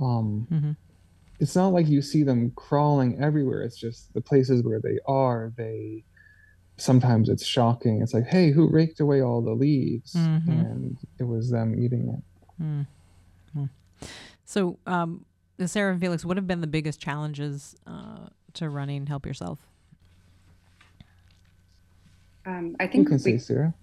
Um, 0.00 0.48
Mm-hmm. 0.50 0.72
it's 1.38 1.54
not 1.54 1.68
like 1.68 1.86
you 1.88 2.02
see 2.02 2.22
them 2.24 2.50
crawling 2.56 3.22
everywhere. 3.22 3.62
It's 3.62 3.78
just 3.78 4.12
the 4.14 4.20
places 4.20 4.62
where 4.64 4.80
they 4.80 4.98
are, 5.06 5.52
they 5.56 6.04
sometimes 6.78 7.28
it's 7.28 7.46
shocking. 7.46 8.00
It's 8.02 8.14
like, 8.14 8.26
hey, 8.26 8.50
who 8.50 8.68
raked 8.68 9.00
away 9.00 9.20
all 9.22 9.42
the 9.42 9.52
leaves? 9.54 10.14
Mhm. 10.16 10.48
And 10.48 10.96
it 11.18 11.24
was 11.24 11.50
them 11.50 11.78
eating 11.78 12.08
it. 12.08 12.62
Mm. 12.62 12.86
Mm. 13.54 13.70
So, 14.44 14.78
um, 14.86 15.24
Sara 15.68 15.92
and 15.92 16.00
Felix, 16.00 16.24
what 16.24 16.36
have 16.36 16.46
been 16.46 16.60
the 16.60 16.66
biggest 16.66 17.00
challenges 17.00 17.74
uh, 17.86 18.28
to 18.54 18.68
running 18.68 19.06
Help 19.06 19.26
Yourself? 19.26 19.58
Um, 22.46 22.76
I 22.80 22.84
You 22.84 22.90
think 22.90 23.08
can 23.08 23.18
say, 23.18 23.38
Sara. 23.38 23.74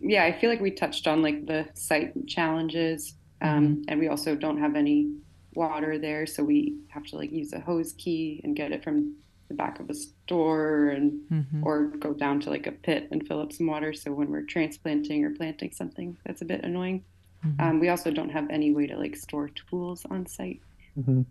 yeah, 0.00 0.24
I 0.24 0.32
feel 0.32 0.48
like 0.50 0.60
we 0.60 0.70
touched 0.70 1.06
on 1.06 1.22
like 1.22 1.46
the 1.46 1.68
site 1.74 2.26
challenges, 2.26 3.14
um, 3.42 3.82
and 3.88 4.00
we 4.00 4.08
also 4.08 4.34
don't 4.34 4.58
have 4.58 4.74
any 4.74 5.12
water 5.54 5.98
there, 5.98 6.26
so 6.26 6.42
we 6.42 6.76
have 6.88 7.04
to 7.06 7.16
like 7.16 7.30
use 7.32 7.52
a 7.52 7.60
hose 7.60 7.92
key 7.92 8.40
and 8.44 8.56
get 8.56 8.72
it 8.72 8.82
from 8.82 9.14
the 9.48 9.54
back 9.54 9.78
of 9.80 9.88
a 9.90 9.94
store, 9.94 10.88
and 10.88 11.20
Mm-hmm. 11.30 11.64
or 11.66 11.88
go 11.98 12.12
down 12.14 12.40
to 12.40 12.50
like 12.50 12.66
a 12.66 12.72
pit 12.72 13.08
and 13.10 13.26
fill 13.26 13.40
up 13.40 13.52
some 13.52 13.66
water. 13.66 13.92
So 13.92 14.12
when 14.12 14.30
we're 14.30 14.42
transplanting 14.42 15.24
or 15.24 15.30
planting 15.30 15.72
something, 15.72 16.16
that's 16.24 16.40
a 16.40 16.44
bit 16.44 16.64
annoying. 16.64 17.04
Mm-hmm. 17.44 17.60
Um, 17.60 17.80
we 17.80 17.88
also 17.90 18.10
don't 18.10 18.30
have 18.30 18.48
any 18.48 18.72
way 18.72 18.86
to 18.86 18.96
like 18.96 19.14
store 19.16 19.50
tools 19.50 20.04
on 20.10 20.26
site, 20.26 20.60
hmm 21.04 21.22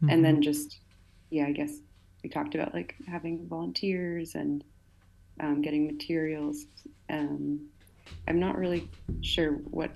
Mm-hmm. 0.00 0.10
and 0.10 0.24
then 0.24 0.42
just 0.42 0.78
yeah, 1.30 1.46
I 1.46 1.52
guess 1.52 1.72
we 2.22 2.30
talked 2.30 2.54
about 2.54 2.72
like 2.72 2.94
having 3.08 3.48
volunteers 3.48 4.36
and 4.36 4.62
um, 5.40 5.60
getting 5.60 5.86
materials. 5.86 6.66
Um, 7.10 7.66
I'm 8.28 8.38
not 8.38 8.56
really 8.56 8.88
sure 9.20 9.54
what 9.70 9.90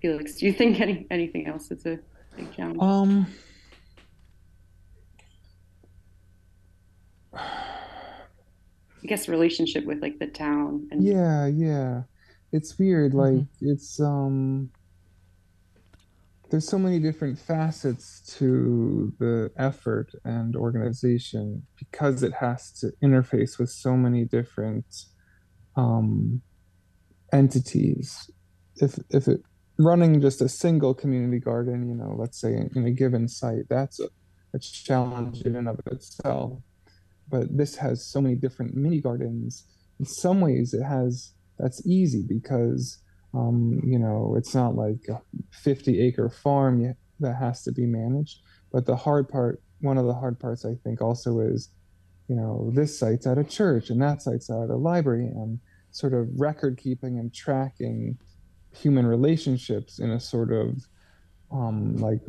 Felix. 0.00 0.34
Do 0.34 0.46
you 0.46 0.52
think 0.52 0.80
any 0.80 1.06
anything 1.10 1.46
else 1.46 1.70
is 1.70 1.86
a 1.86 2.00
big 2.36 2.52
challenge? 2.56 2.78
Um, 2.82 3.26
I 7.34 9.06
guess 9.06 9.28
relationship 9.28 9.84
with 9.84 10.00
like 10.02 10.18
the 10.18 10.26
town 10.26 10.88
and 10.90 11.02
yeah, 11.04 11.46
yeah. 11.46 12.02
It's 12.52 12.78
weird. 12.78 13.12
Mhm. 13.12 13.38
Like, 13.38 13.46
it's, 13.60 13.98
um, 14.00 14.70
there's 16.52 16.68
so 16.68 16.78
many 16.78 16.98
different 16.98 17.38
facets 17.38 18.20
to 18.36 19.10
the 19.18 19.50
effort 19.56 20.12
and 20.26 20.54
organization 20.54 21.62
because 21.78 22.22
it 22.22 22.34
has 22.34 22.70
to 22.72 22.92
interface 23.02 23.58
with 23.58 23.70
so 23.70 23.96
many 23.96 24.26
different 24.26 24.84
um, 25.76 26.42
entities. 27.32 28.30
If 28.76 28.98
if 29.08 29.28
it 29.28 29.40
running 29.78 30.20
just 30.20 30.42
a 30.42 30.48
single 30.48 30.92
community 30.92 31.38
garden, 31.38 31.88
you 31.88 31.94
know, 31.94 32.14
let's 32.18 32.38
say 32.38 32.52
in, 32.52 32.70
in 32.76 32.84
a 32.84 32.90
given 32.90 33.28
site, 33.28 33.66
that's 33.70 33.98
a, 33.98 34.08
a 34.52 34.58
challenge 34.58 35.40
in 35.42 35.56
and 35.56 35.68
of 35.68 35.80
itself. 35.86 36.60
But 37.30 37.56
this 37.56 37.76
has 37.76 38.04
so 38.04 38.20
many 38.20 38.34
different 38.34 38.74
mini 38.74 39.00
gardens. 39.00 39.64
In 39.98 40.04
some 40.04 40.42
ways, 40.42 40.74
it 40.74 40.82
has 40.82 41.32
that's 41.58 41.86
easy 41.86 42.22
because 42.28 42.98
um, 43.34 43.80
you 43.84 43.98
know 43.98 44.34
it's 44.36 44.54
not 44.54 44.74
like 44.74 45.00
a 45.08 45.20
50 45.52 46.00
acre 46.00 46.28
farm 46.28 46.94
that 47.22 47.36
has 47.36 47.62
to 47.64 47.72
be 47.72 47.86
managed. 47.86 48.40
But 48.70 48.86
the 48.86 48.96
hard 48.96 49.28
part, 49.28 49.62
one 49.80 49.98
of 49.98 50.06
the 50.06 50.14
hard 50.14 50.38
parts, 50.38 50.64
I 50.64 50.74
think, 50.84 51.00
also 51.00 51.40
is, 51.40 51.70
you 52.28 52.36
know, 52.36 52.70
this 52.74 52.98
site's 52.98 53.26
at 53.26 53.38
a 53.38 53.44
church 53.44 53.90
and 53.90 54.00
that 54.02 54.22
site's 54.22 54.50
at 54.50 54.70
a 54.70 54.76
library, 54.76 55.26
and 55.26 55.58
sort 55.90 56.14
of 56.14 56.28
record 56.38 56.78
keeping 56.78 57.18
and 57.18 57.32
tracking 57.34 58.18
human 58.74 59.06
relationships 59.06 59.98
in 59.98 60.10
a 60.10 60.20
sort 60.20 60.52
of 60.52 60.82
um, 61.50 61.96
like 61.96 62.20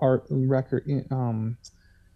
art 0.00 0.24
record. 0.30 0.84
Um, 1.10 1.56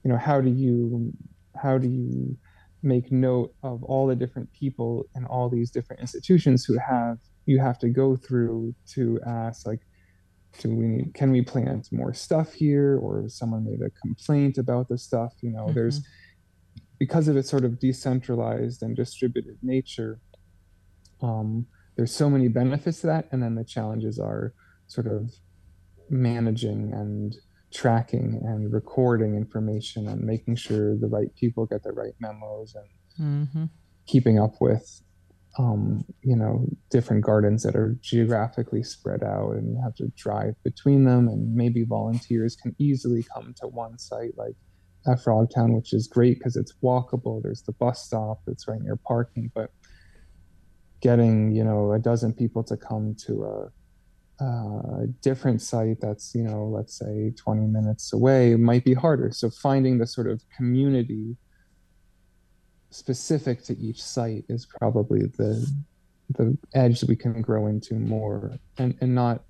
you 0.02 0.10
know, 0.10 0.18
how 0.18 0.40
do 0.40 0.50
you 0.50 1.12
how 1.56 1.78
do 1.78 1.88
you 1.88 2.36
make 2.82 3.10
note 3.10 3.54
of 3.62 3.82
all 3.84 4.06
the 4.06 4.16
different 4.16 4.52
people 4.52 5.06
and 5.14 5.26
all 5.26 5.48
these 5.48 5.70
different 5.70 6.00
institutions 6.00 6.64
who 6.64 6.78
have 6.78 7.18
you 7.46 7.58
have 7.58 7.78
to 7.80 7.88
go 7.88 8.16
through 8.16 8.74
to 8.94 9.20
ask 9.26 9.66
like 9.66 9.80
do 10.60 10.70
we 10.70 10.86
need 10.86 11.14
can 11.14 11.32
we 11.32 11.42
plant 11.42 11.88
more 11.90 12.14
stuff 12.14 12.52
here? 12.52 12.96
Or 12.98 13.28
someone 13.28 13.64
made 13.64 13.80
a 13.82 13.90
complaint 14.00 14.58
about 14.58 14.88
the 14.88 14.98
stuff? 14.98 15.32
You 15.40 15.50
know 15.50 15.72
there's 15.72 16.00
because 16.98 17.26
of 17.26 17.36
its 17.36 17.50
sort 17.50 17.64
of 17.64 17.80
decentralized 17.80 18.82
and 18.82 18.94
distributed 18.94 19.58
nature 19.62 20.20
um, 21.24 21.66
there's 21.96 22.14
so 22.14 22.28
many 22.28 22.48
benefits 22.48 23.00
to 23.00 23.06
that. 23.08 23.28
And 23.32 23.42
then 23.42 23.54
the 23.54 23.64
challenges 23.64 24.18
are 24.18 24.52
sort 24.86 25.06
of 25.06 25.32
managing 26.10 26.92
and 26.92 27.34
tracking 27.72 28.40
and 28.44 28.72
recording 28.72 29.34
information 29.34 30.08
and 30.08 30.20
making 30.22 30.56
sure 30.56 30.96
the 30.96 31.08
right 31.08 31.34
people 31.34 31.66
get 31.66 31.82
the 31.82 31.92
right 31.92 32.14
memos 32.20 32.76
and 32.76 33.48
mm-hmm. 33.48 33.64
keeping 34.06 34.38
up 34.38 34.60
with 34.60 35.00
um, 35.58 36.04
you 36.22 36.36
know 36.36 36.66
different 36.90 37.24
gardens 37.24 37.62
that 37.62 37.76
are 37.76 37.96
geographically 38.00 38.82
spread 38.82 39.22
out 39.22 39.52
and 39.52 39.70
you 39.72 39.80
have 39.82 39.94
to 39.96 40.08
drive 40.16 40.54
between 40.64 41.04
them. 41.04 41.28
And 41.28 41.54
maybe 41.54 41.84
volunteers 41.84 42.56
can 42.56 42.74
easily 42.78 43.24
come 43.34 43.54
to 43.60 43.68
one 43.68 43.98
site 43.98 44.36
like 44.36 44.54
at 45.06 45.18
frogtown 45.18 45.74
which 45.74 45.92
is 45.92 46.08
great 46.08 46.38
because 46.38 46.56
it's 46.56 46.74
walkable. 46.82 47.42
There's 47.42 47.62
the 47.62 47.72
bus 47.72 48.04
stop 48.04 48.40
it's 48.46 48.66
right 48.66 48.80
near 48.80 48.96
parking 48.96 49.50
but 49.54 49.70
getting 51.00 51.52
you 51.52 51.62
know 51.62 51.92
a 51.92 51.98
dozen 51.98 52.32
people 52.32 52.64
to 52.64 52.76
come 52.76 53.14
to 53.26 53.44
a 53.44 53.68
a 54.40 55.06
different 55.22 55.62
site 55.62 56.00
that's 56.00 56.34
you 56.34 56.42
know 56.42 56.64
let's 56.64 56.98
say 56.98 57.32
20 57.36 57.66
minutes 57.66 58.12
away 58.12 58.56
might 58.56 58.84
be 58.84 58.94
harder. 58.94 59.30
So 59.32 59.50
finding 59.50 59.98
the 59.98 60.06
sort 60.06 60.28
of 60.28 60.42
community 60.56 61.36
specific 62.94 63.62
to 63.64 63.76
each 63.78 64.02
site 64.02 64.44
is 64.48 64.66
probably 64.66 65.26
the 65.36 65.66
the 66.30 66.56
edge 66.74 67.00
that 67.00 67.08
we 67.08 67.16
can 67.16 67.42
grow 67.42 67.66
into 67.66 67.94
more 67.94 68.52
and 68.78 68.94
and 69.00 69.14
not 69.14 69.42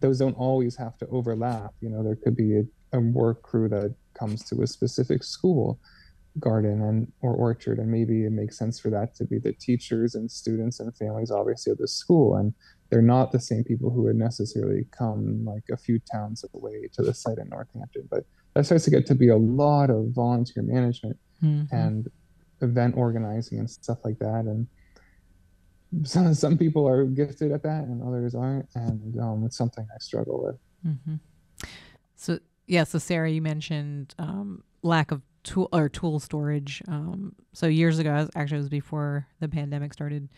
those 0.00 0.18
don't 0.18 0.36
always 0.36 0.74
have 0.74 0.96
to 0.98 1.06
overlap 1.08 1.72
you 1.80 1.88
know 1.88 2.02
there 2.02 2.16
could 2.16 2.36
be 2.36 2.56
a, 2.56 2.62
a 2.96 3.00
work 3.00 3.42
crew 3.42 3.68
that 3.68 3.94
comes 4.14 4.42
to 4.44 4.62
a 4.62 4.66
specific 4.66 5.22
school 5.22 5.78
garden 6.40 6.82
and 6.82 7.12
or 7.20 7.34
orchard 7.34 7.78
and 7.78 7.90
maybe 7.90 8.24
it 8.24 8.32
makes 8.32 8.58
sense 8.58 8.80
for 8.80 8.90
that 8.90 9.14
to 9.14 9.24
be 9.24 9.38
the 9.38 9.52
teachers 9.52 10.14
and 10.14 10.30
students 10.30 10.80
and 10.80 10.96
families 10.96 11.30
obviously 11.30 11.70
of 11.70 11.78
the 11.78 11.88
school 11.88 12.36
and 12.36 12.54
they're 12.90 13.02
not 13.02 13.32
the 13.32 13.40
same 13.40 13.64
people 13.64 13.90
who 13.90 14.02
would 14.02 14.16
necessarily 14.16 14.86
come 14.96 15.44
like 15.44 15.64
a 15.70 15.76
few 15.76 15.98
towns 16.10 16.44
away 16.54 16.88
to 16.94 17.02
the 17.02 17.12
site 17.12 17.38
in 17.38 17.48
Northampton. 17.48 18.08
But 18.10 18.24
that 18.54 18.64
starts 18.64 18.84
to 18.84 18.90
get 18.90 19.06
to 19.06 19.14
be 19.14 19.28
a 19.28 19.36
lot 19.36 19.90
of 19.90 20.06
volunteer 20.08 20.62
management 20.62 21.18
mm-hmm. 21.42 21.74
and 21.74 22.08
event 22.60 22.96
organizing 22.96 23.58
and 23.58 23.70
stuff 23.70 23.98
like 24.04 24.18
that. 24.18 24.44
And 24.46 24.66
some 26.04 26.34
some 26.44 26.58
people 26.58 26.86
are 26.88 27.04
gifted 27.04 27.52
at 27.52 27.62
that 27.62 27.84
and 27.84 28.02
others 28.02 28.34
aren't, 28.34 28.68
and 28.74 29.18
um, 29.20 29.44
it's 29.44 29.56
something 29.56 29.86
I 29.94 29.98
struggle 29.98 30.44
with. 30.44 30.56
Mm-hmm. 30.86 31.66
So 32.16 32.38
yeah, 32.66 32.84
so 32.84 32.98
Sara, 32.98 33.30
you 33.30 33.42
mentioned 33.42 34.14
um, 34.18 34.62
lack 34.82 35.10
of 35.10 35.22
tool 35.42 35.68
or 35.72 35.88
tool 35.88 36.20
storage. 36.20 36.82
Um, 36.88 37.34
so 37.52 37.66
years 37.66 37.98
ago, 37.98 38.28
actually, 38.34 38.58
it 38.58 38.60
was 38.60 38.68
before 38.68 39.26
the 39.40 39.48
pandemic 39.48 39.92
started. 39.92 40.28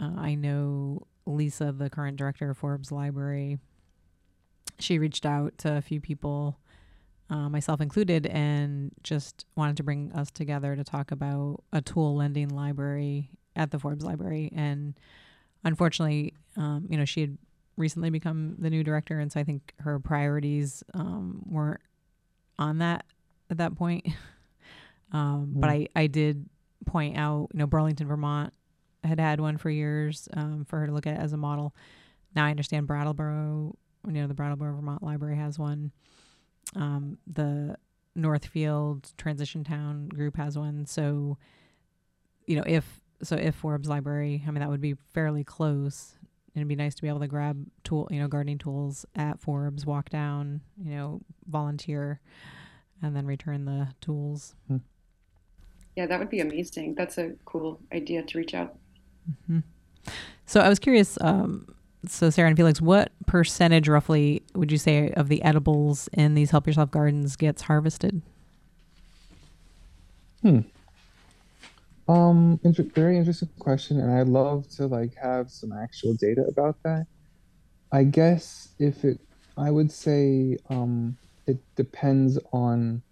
Uh, 0.00 0.12
I 0.16 0.34
know 0.34 1.06
Lisa, 1.26 1.72
the 1.72 1.88
current 1.88 2.16
director 2.16 2.50
of 2.50 2.58
Forbes 2.58 2.92
Library, 2.92 3.58
she 4.78 4.98
reached 4.98 5.24
out 5.24 5.56
to 5.58 5.76
a 5.76 5.80
few 5.80 6.00
people, 6.00 6.58
uh, 7.28 7.48
myself 7.48 7.80
included, 7.80 8.26
and 8.26 8.92
just 9.02 9.46
wanted 9.56 9.76
to 9.76 9.82
bring 9.82 10.12
us 10.12 10.30
together 10.30 10.76
to 10.76 10.84
talk 10.84 11.10
about 11.10 11.62
a 11.72 11.80
tool 11.80 12.16
lending 12.16 12.48
library 12.48 13.30
at 13.54 13.70
the 13.70 13.78
Forbes 13.78 14.04
Library. 14.04 14.52
And 14.54 14.94
unfortunately, 15.64 16.34
um, 16.56 16.86
you 16.88 16.96
know, 16.96 17.04
she 17.04 17.22
had 17.22 17.38
recently 17.76 18.10
become 18.10 18.56
the 18.58 18.70
new 18.70 18.84
director, 18.84 19.18
and 19.18 19.32
so 19.32 19.40
I 19.40 19.44
think 19.44 19.74
her 19.80 19.98
priorities 19.98 20.84
um, 20.94 21.42
weren't 21.46 21.80
on 22.58 22.78
that 22.78 23.04
at 23.50 23.58
that 23.58 23.76
point. 23.76 24.06
um, 25.12 25.52
mm. 25.54 25.60
But 25.60 25.70
I, 25.70 25.88
I 25.94 26.06
did 26.06 26.48
point 26.86 27.16
out, 27.16 27.48
you 27.52 27.58
know, 27.58 27.66
Burlington, 27.66 28.06
Vermont 28.06 28.52
had 29.04 29.20
had 29.20 29.40
one 29.40 29.56
for 29.56 29.70
years 29.70 30.28
um, 30.34 30.64
for 30.64 30.80
her 30.80 30.86
to 30.86 30.92
look 30.92 31.06
at 31.06 31.18
as 31.18 31.32
a 31.32 31.36
model. 31.36 31.74
Now 32.34 32.46
I 32.46 32.50
understand 32.50 32.86
Brattleboro, 32.86 33.76
you 34.06 34.12
know, 34.12 34.26
the 34.26 34.34
Brattleboro 34.34 34.74
Vermont 34.74 35.02
Library 35.02 35.36
has 35.36 35.58
one. 35.58 35.92
Um, 36.74 37.18
the 37.26 37.76
Northfield 38.14 39.12
Transition 39.16 39.62
Town 39.62 40.08
group 40.08 40.36
has 40.36 40.58
one. 40.58 40.86
So, 40.86 41.38
you 42.46 42.56
know, 42.56 42.64
if 42.66 43.00
so, 43.22 43.36
if 43.36 43.54
Forbes 43.54 43.88
Library, 43.88 44.42
I 44.46 44.50
mean, 44.50 44.60
that 44.60 44.68
would 44.68 44.80
be 44.80 44.94
fairly 45.12 45.44
close. 45.44 46.16
It'd 46.54 46.68
be 46.68 46.76
nice 46.76 46.94
to 46.94 47.02
be 47.02 47.08
able 47.08 47.20
to 47.20 47.28
grab 47.28 47.66
tool, 47.84 48.08
you 48.10 48.18
know, 48.18 48.28
gardening 48.28 48.58
tools 48.58 49.04
at 49.14 49.40
Forbes, 49.40 49.84
walk 49.84 50.08
down, 50.08 50.62
you 50.82 50.90
know, 50.94 51.20
volunteer, 51.46 52.20
and 53.02 53.14
then 53.14 53.26
return 53.26 53.66
the 53.66 53.88
tools. 54.00 54.54
Hmm. 54.68 54.78
Yeah, 55.96 56.06
that 56.06 56.18
would 56.18 56.30
be 56.30 56.40
amazing. 56.40 56.94
That's 56.94 57.18
a 57.18 57.32
cool 57.44 57.80
idea 57.92 58.22
to 58.22 58.38
reach 58.38 58.54
out. 58.54 58.76
Mm-hmm. 59.30 59.60
So 60.46 60.60
I 60.60 60.68
was 60.68 60.78
curious. 60.78 61.18
Um, 61.20 61.74
so 62.08 62.30
Sara 62.30 62.48
and 62.48 62.56
Felix, 62.56 62.80
what 62.80 63.12
percentage 63.26 63.88
roughly 63.88 64.42
would 64.54 64.72
you 64.72 64.78
say 64.78 65.10
of 65.12 65.28
the 65.28 65.42
edibles 65.42 66.08
in 66.12 66.34
these 66.34 66.50
help 66.50 66.66
yourself 66.66 66.90
gardens 66.90 67.36
gets 67.36 67.62
harvested? 67.62 68.22
Hmm. 70.42 70.60
Um, 72.08 72.60
inter- 72.62 72.84
very 72.94 73.18
interesting 73.18 73.48
question, 73.58 73.98
and 74.00 74.12
I'd 74.12 74.28
love 74.28 74.68
to 74.76 74.86
like 74.86 75.14
have 75.16 75.50
some 75.50 75.72
actual 75.72 76.14
data 76.14 76.44
about 76.48 76.82
that. 76.84 77.06
I 77.92 78.04
guess 78.04 78.68
if 78.78 79.04
it, 79.04 79.20
I 79.56 79.70
would 79.70 79.90
say 79.90 80.56
um, 80.70 81.16
it 81.46 81.58
depends 81.74 82.38
on 82.52 83.02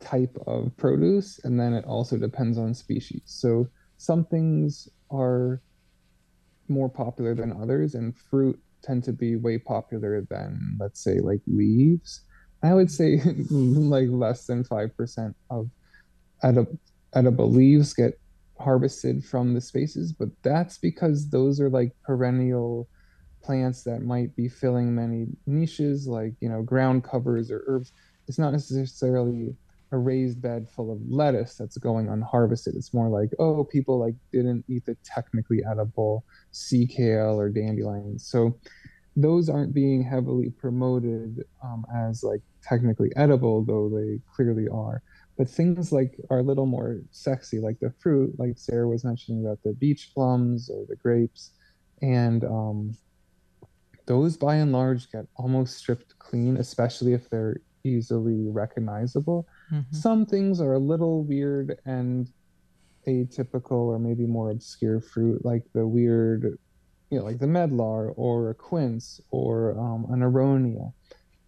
type 0.00 0.36
of 0.46 0.76
produce, 0.76 1.38
and 1.44 1.58
then 1.58 1.74
it 1.74 1.84
also 1.84 2.16
depends 2.16 2.58
on 2.58 2.74
species. 2.74 3.22
So 3.26 3.68
some 3.98 4.24
things 4.24 4.88
are 5.10 5.60
more 6.72 6.88
popular 6.88 7.34
than 7.34 7.52
others, 7.52 7.94
and 7.94 8.16
fruit 8.16 8.58
tend 8.82 9.04
to 9.04 9.12
be 9.12 9.36
way 9.36 9.58
popular 9.58 10.26
than, 10.28 10.76
let's 10.80 11.02
say, 11.02 11.20
like 11.20 11.40
leaves. 11.46 12.22
I 12.62 12.74
would 12.74 12.90
say 12.90 13.20
like 13.50 14.08
less 14.08 14.46
than 14.46 14.64
5% 14.64 15.34
of 15.50 15.70
edible, 16.42 16.78
edible 17.14 17.50
leaves 17.50 17.94
get 17.94 18.18
harvested 18.58 19.24
from 19.24 19.54
the 19.54 19.60
spaces, 19.60 20.12
but 20.12 20.28
that's 20.42 20.78
because 20.78 21.30
those 21.30 21.60
are 21.60 21.70
like 21.70 21.92
perennial 22.04 22.88
plants 23.42 23.82
that 23.82 24.02
might 24.02 24.34
be 24.36 24.48
filling 24.48 24.94
many 24.94 25.26
niches, 25.46 26.06
like, 26.06 26.34
you 26.40 26.48
know, 26.48 26.62
ground 26.62 27.04
covers 27.04 27.50
or 27.50 27.64
herbs. 27.66 27.92
It's 28.28 28.38
not 28.38 28.52
necessarily 28.52 29.54
a 29.92 29.98
raised 29.98 30.40
bed 30.40 30.68
full 30.68 30.90
of 30.90 30.98
lettuce 31.06 31.54
that's 31.54 31.76
going 31.76 32.08
unharvested. 32.08 32.74
It's 32.74 32.94
more 32.94 33.08
like, 33.08 33.30
oh, 33.38 33.64
people 33.64 33.98
like 34.00 34.14
didn't 34.32 34.64
eat 34.68 34.86
the 34.86 34.96
technically 35.04 35.62
edible 35.70 36.24
sea 36.50 36.86
kale 36.86 37.38
or 37.38 37.50
dandelions. 37.50 38.26
So 38.26 38.58
those 39.14 39.50
aren't 39.50 39.74
being 39.74 40.02
heavily 40.02 40.50
promoted 40.50 41.44
um, 41.62 41.84
as 41.94 42.22
like 42.22 42.40
technically 42.62 43.10
edible, 43.16 43.64
though 43.64 43.90
they 43.90 44.18
clearly 44.34 44.66
are. 44.68 45.02
But 45.36 45.48
things 45.48 45.92
like 45.92 46.18
are 46.30 46.38
a 46.38 46.42
little 46.42 46.66
more 46.66 47.00
sexy, 47.10 47.58
like 47.58 47.78
the 47.80 47.92
fruit, 48.00 48.34
like 48.38 48.56
Sara 48.56 48.88
was 48.88 49.04
mentioning 49.04 49.44
about 49.44 49.62
the 49.62 49.74
beach 49.74 50.10
plums 50.14 50.70
or 50.70 50.84
the 50.88 50.96
grapes, 50.96 51.50
and 52.00 52.44
um, 52.44 52.96
those 54.06 54.36
by 54.36 54.56
and 54.56 54.72
large 54.72 55.10
get 55.10 55.26
almost 55.36 55.76
stripped 55.76 56.18
clean, 56.18 56.56
especially 56.56 57.12
if 57.12 57.28
they're 57.28 57.60
easily 57.84 58.48
recognizable. 58.48 59.46
Mm-hmm. 59.72 59.96
Some 59.96 60.26
things 60.26 60.60
are 60.60 60.74
a 60.74 60.78
little 60.78 61.24
weird 61.24 61.78
and 61.86 62.28
atypical 63.06 63.88
or 63.88 63.98
maybe 63.98 64.26
more 64.26 64.50
obscure 64.50 65.00
fruit, 65.00 65.44
like 65.44 65.64
the 65.72 65.86
weird, 65.86 66.58
you 67.10 67.18
know, 67.18 67.24
like 67.24 67.38
the 67.38 67.46
medlar 67.46 68.12
or 68.16 68.50
a 68.50 68.54
quince 68.54 69.20
or 69.30 69.78
um, 69.78 70.06
an 70.10 70.20
aronia. 70.20 70.92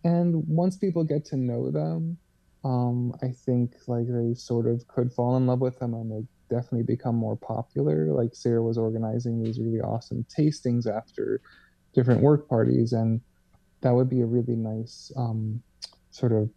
And 0.04 0.46
once 0.46 0.76
people 0.76 1.04
get 1.04 1.24
to 1.26 1.36
know 1.36 1.70
them, 1.70 2.18
um, 2.64 3.14
I 3.22 3.28
think 3.28 3.74
like 3.86 4.06
they 4.08 4.34
sort 4.34 4.66
of 4.66 4.86
could 4.88 5.12
fall 5.12 5.36
in 5.36 5.46
love 5.46 5.60
with 5.60 5.78
them 5.78 5.94
and 5.94 6.10
they 6.10 6.26
definitely 6.54 6.82
become 6.82 7.14
more 7.14 7.36
popular. 7.36 8.12
Like 8.12 8.34
Sara 8.34 8.62
was 8.62 8.78
organizing 8.78 9.42
these 9.42 9.58
really 9.58 9.80
awesome 9.80 10.24
tastings 10.34 10.86
after 10.86 11.40
different 11.94 12.22
work 12.22 12.48
parties, 12.48 12.92
and 12.92 13.20
that 13.82 13.94
would 13.94 14.08
be 14.08 14.22
a 14.22 14.26
really 14.26 14.56
nice 14.56 15.12
um, 15.16 15.62
sort 16.10 16.32
of 16.32 16.48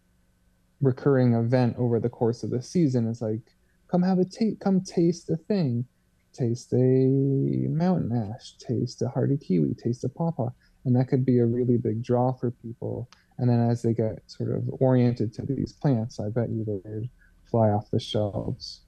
recurring 0.82 1.34
event 1.34 1.76
over 1.78 2.00
the 2.00 2.10
course 2.10 2.44
of 2.44 2.50
the 2.50 2.62
season 2.62 3.08
is 3.08 3.22
like 3.22 3.42
come 3.90 4.02
have 4.02 4.20
a 4.20 4.26
taste 4.26 4.60
come 4.60 4.82
taste 4.82 5.30
a 5.30 5.38
thing. 5.38 5.86
Taste 6.34 6.72
a 6.74 6.78
mountain 6.78 8.32
ash. 8.32 8.58
Taste 8.60 9.02
a 9.02 9.08
hardy 9.10 9.38
kiwi. 9.38 9.74
Taste 9.74 10.04
a 10.04 10.10
pawpaw. 10.10 10.50
And 10.86 10.96
that 10.96 11.08
could 11.08 11.26
be 11.26 11.40
a 11.40 11.46
really 11.46 11.78
big 11.78 12.04
draw 12.04 12.32
for 12.34 12.52
people. 12.52 13.10
And 13.40 13.50
then 13.50 13.70
as 13.70 13.82
they 13.82 13.94
get 13.94 14.22
sort 14.28 14.52
of 14.52 14.64
oriented 14.80 15.34
to 15.34 15.44
these 15.44 15.74
plants 15.74 16.20
i 16.20 16.30
bet 16.30 16.50
you 16.50 16.66
they'd 16.66 17.10
fly 17.50 17.70
off 17.70 17.90
the 17.92 18.00
shelves. 18.00 18.82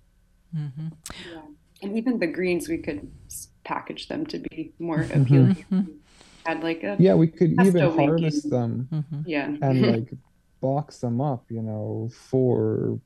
Mm-hmm. 0.55 0.87
yeah. 1.31 1.41
and 1.83 1.95
even 1.95 2.17
the 2.17 2.25
greens 2.25 2.67
we 2.67 2.79
could 2.79 3.11
package 3.63 4.07
them 4.07 4.25
to 4.27 4.39
be 4.39 4.73
more 4.79 5.01
appealing. 5.01 5.65
Mm-hmm. 5.71 5.91
add 6.47 6.63
like 6.63 6.83
a 6.83 6.97
yeah 6.99 7.13
we 7.13 7.27
could 7.27 7.51
even 7.61 7.89
harvest 7.91 8.49
them. 8.49 8.87
Mm-hmm. 8.91 9.21
yeah. 9.25 9.55
And 9.61 9.81
like 9.81 10.11
box 10.61 10.99
them 10.99 11.21
up, 11.21 11.45
you 11.49 11.61
know, 11.61 12.09
for 12.29 12.99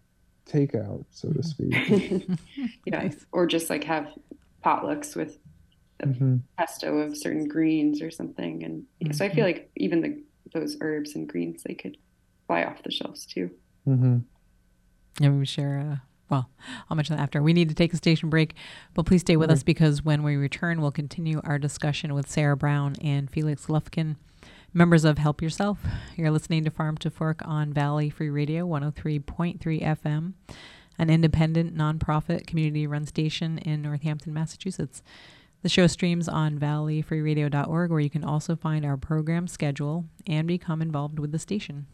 takeout, 0.45 1.05
so 1.11 1.29
to 1.29 1.43
speak. 1.43 2.27
yeah, 2.85 3.09
or 3.31 3.47
just 3.47 3.69
like 3.69 3.83
have 3.83 4.07
potlucks 4.63 5.15
with 5.15 5.37
mm-hmm. 6.01 6.37
pesto 6.57 6.97
of 6.99 7.17
certain 7.17 7.47
greens 7.47 8.01
or 8.01 8.11
something. 8.11 8.63
And 8.63 8.83
mm-hmm. 9.03 9.11
so 9.13 9.25
I 9.25 9.29
feel 9.29 9.45
mm-hmm. 9.45 9.59
like 9.59 9.71
even 9.77 10.01
the 10.01 10.23
those 10.53 10.77
herbs 10.81 11.15
and 11.15 11.27
greens 11.27 11.63
they 11.63 11.73
could 11.73 11.97
buy 12.47 12.63
off 12.63 12.83
the 12.83 12.91
shelves 12.91 13.25
too. 13.25 13.49
Mm-hmm. 13.87 14.19
Yeah, 15.19 15.29
we 15.29 15.45
share. 15.45 15.79
Uh, 15.79 15.95
well, 16.29 16.49
I'll 16.89 16.95
mention 16.95 17.15
that 17.15 17.21
after. 17.21 17.41
We 17.41 17.53
need 17.53 17.69
to 17.69 17.75
take 17.75 17.93
a 17.93 17.97
station 17.97 18.29
break, 18.29 18.55
but 18.93 19.05
please 19.05 19.21
stay 19.21 19.37
with 19.37 19.51
us 19.51 19.61
because 19.61 20.03
when 20.03 20.23
we 20.23 20.35
return, 20.35 20.81
we'll 20.81 20.91
continue 20.91 21.41
our 21.43 21.59
discussion 21.59 22.13
with 22.13 22.29
Sara 22.29 22.57
Brown 22.57 22.95
and 23.01 23.29
Felix 23.29 23.67
Lufkin, 23.67 24.15
members 24.73 25.05
of 25.05 25.19
Help 25.19 25.41
Yourself. 25.41 25.77
You're 26.17 26.31
listening 26.31 26.63
to 26.63 26.71
Farm 26.71 26.97
to 26.97 27.09
Fork 27.11 27.41
on 27.45 27.71
Valley 27.73 28.09
Free 28.09 28.29
Radio 28.29 28.67
103.3 28.67 29.59
FM, 29.61 30.33
an 30.97 31.09
independent, 31.09 31.77
nonprofit, 31.77 32.47
community 32.47 32.87
run 32.87 33.05
station 33.05 33.59
in 33.59 33.81
Northampton, 33.83 34.33
Massachusetts. 34.33 35.03
The 35.61 35.69
show 35.69 35.87
streams 35.87 36.27
on 36.27 36.59
valleyfreeradio.org, 36.59 37.91
where 37.91 37.99
you 37.99 38.09
can 38.09 38.23
also 38.23 38.55
find 38.55 38.83
our 38.83 38.97
program 38.97 39.47
schedule 39.47 40.05
and 40.27 40.47
become 40.47 40.81
involved 40.81 41.19
with 41.19 41.31
the 41.31 41.39
station. 41.39 41.85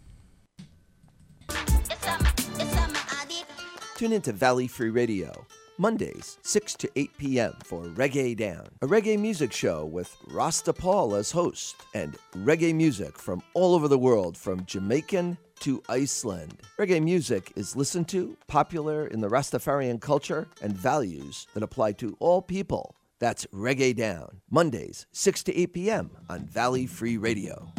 Tune 3.95 4.13
into 4.13 4.31
Valley 4.31 4.67
Free 4.67 4.89
Radio, 4.89 5.45
Mondays, 5.79 6.37
6 6.41 6.73
to 6.73 6.89
8 6.97 7.17
p.m. 7.17 7.53
for 7.63 7.85
Reggae 7.85 8.35
Down, 8.35 8.67
a 8.81 8.85
reggae 8.85 9.17
music 9.17 9.53
show 9.53 9.85
with 9.85 10.13
Rasta 10.27 10.73
Paul 10.73 11.15
as 11.15 11.31
host, 11.31 11.77
and 11.93 12.17
reggae 12.35 12.75
music 12.75 13.17
from 13.17 13.41
all 13.53 13.73
over 13.73 13.87
the 13.87 13.97
world, 13.97 14.35
from 14.35 14.65
Jamaican 14.65 15.37
to 15.61 15.81
Iceland. 15.87 16.61
Reggae 16.77 17.01
music 17.01 17.53
is 17.55 17.77
listened 17.77 18.09
to, 18.09 18.35
popular 18.47 19.07
in 19.07 19.21
the 19.21 19.29
Rastafarian 19.29 20.01
culture, 20.01 20.49
and 20.61 20.75
values 20.75 21.47
that 21.53 21.63
apply 21.63 21.93
to 21.93 22.17
all 22.19 22.41
people. 22.41 22.97
That's 23.19 23.45
Reggae 23.45 23.95
Down, 23.95 24.41
Mondays, 24.51 25.05
6 25.13 25.43
to 25.43 25.57
8 25.57 25.73
p.m. 25.73 26.11
on 26.29 26.41
Valley 26.41 26.87
Free 26.87 27.15
Radio. 27.15 27.71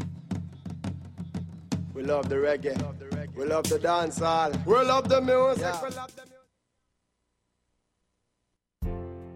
We 1.93 2.03
love 2.03 2.31
the 2.31 2.37
reggae. 2.37 3.37
We 3.37 3.45
love 3.45 3.69
the 3.69 3.79
dancehall. 3.79 4.65
We 4.65 4.73
love 4.73 5.11
the 5.11 5.21
music. 5.21 5.61
Yeah. 5.61 6.30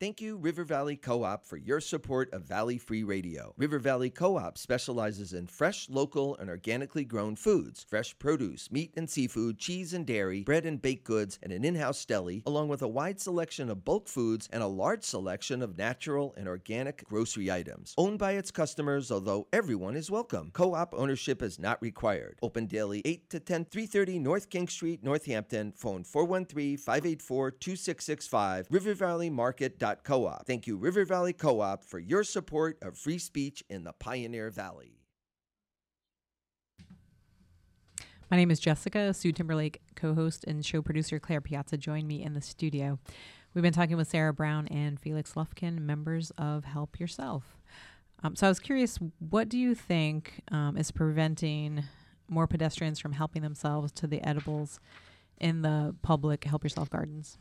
Thank 0.00 0.22
you, 0.22 0.38
River 0.38 0.64
Valley 0.64 0.96
Co 0.96 1.24
op, 1.24 1.44
for 1.44 1.58
your 1.58 1.78
support 1.78 2.32
of 2.32 2.44
Valley 2.44 2.78
Free 2.78 3.02
Radio. 3.02 3.52
River 3.58 3.78
Valley 3.78 4.08
Co 4.08 4.38
op 4.38 4.56
specializes 4.56 5.34
in 5.34 5.46
fresh, 5.46 5.90
local, 5.90 6.38
and 6.38 6.48
organically 6.48 7.04
grown 7.04 7.36
foods, 7.36 7.84
fresh 7.86 8.18
produce, 8.18 8.72
meat 8.72 8.94
and 8.96 9.10
seafood, 9.10 9.58
cheese 9.58 9.92
and 9.92 10.06
dairy, 10.06 10.42
bread 10.42 10.64
and 10.64 10.80
baked 10.80 11.04
goods, 11.04 11.38
and 11.42 11.52
an 11.52 11.66
in 11.66 11.74
house 11.74 12.02
deli, 12.06 12.42
along 12.46 12.68
with 12.68 12.80
a 12.80 12.88
wide 12.88 13.20
selection 13.20 13.68
of 13.68 13.84
bulk 13.84 14.08
foods 14.08 14.48
and 14.54 14.62
a 14.62 14.66
large 14.66 15.04
selection 15.04 15.60
of 15.60 15.76
natural 15.76 16.32
and 16.38 16.48
organic 16.48 17.04
grocery 17.04 17.52
items. 17.52 17.92
Owned 17.98 18.18
by 18.18 18.32
its 18.32 18.50
customers, 18.50 19.10
although 19.10 19.48
everyone 19.52 19.96
is 19.96 20.10
welcome. 20.10 20.50
Co 20.54 20.72
op 20.72 20.94
ownership 20.94 21.42
is 21.42 21.58
not 21.58 21.76
required. 21.82 22.38
Open 22.40 22.64
daily 22.64 23.02
8 23.04 23.28
to 23.28 23.38
10, 23.38 23.66
330 23.66 24.18
North 24.18 24.48
King 24.48 24.66
Street, 24.66 25.04
Northampton. 25.04 25.74
Phone 25.76 26.04
413 26.04 26.78
584 26.78 27.50
2665. 27.50 28.66
River 28.70 28.94
Valley 29.90 30.00
Co-op. 30.04 30.46
Thank 30.46 30.66
you, 30.66 30.76
River 30.76 31.04
Valley 31.04 31.32
Co-op, 31.32 31.84
for 31.84 31.98
your 31.98 32.22
support 32.22 32.78
of 32.82 32.96
free 32.96 33.18
speech 33.18 33.64
in 33.68 33.84
the 33.84 33.92
Pioneer 33.92 34.50
Valley. 34.50 34.98
My 38.30 38.36
name 38.36 38.50
is 38.52 38.60
Jessica. 38.60 39.12
Sue 39.12 39.32
Timberlake, 39.32 39.80
co-host 39.96 40.44
and 40.46 40.64
show 40.64 40.82
producer 40.82 41.18
Claire 41.18 41.40
Piazza, 41.40 41.76
joined 41.76 42.06
me 42.06 42.22
in 42.22 42.34
the 42.34 42.40
studio. 42.40 43.00
We've 43.52 43.62
been 43.62 43.72
talking 43.72 43.96
with 43.96 44.08
Sara 44.08 44.32
Brown 44.32 44.68
and 44.68 45.00
Felix 45.00 45.32
Lufkin, 45.32 45.80
members 45.80 46.30
of 46.38 46.64
Help 46.64 47.00
Yourself. 47.00 47.58
Um, 48.22 48.36
so 48.36 48.46
I 48.46 48.50
was 48.50 48.60
curious, 48.60 48.98
what 49.18 49.48
do 49.48 49.58
you 49.58 49.74
think 49.74 50.42
um, 50.52 50.76
is 50.76 50.92
preventing 50.92 51.82
more 52.28 52.46
pedestrians 52.46 53.00
from 53.00 53.12
helping 53.12 53.42
themselves 53.42 53.90
to 53.92 54.06
the 54.06 54.22
edibles 54.24 54.78
in 55.40 55.62
the 55.62 55.96
public 56.02 56.44
Help 56.44 56.62
Yourself 56.62 56.88
gardens? 56.90 57.38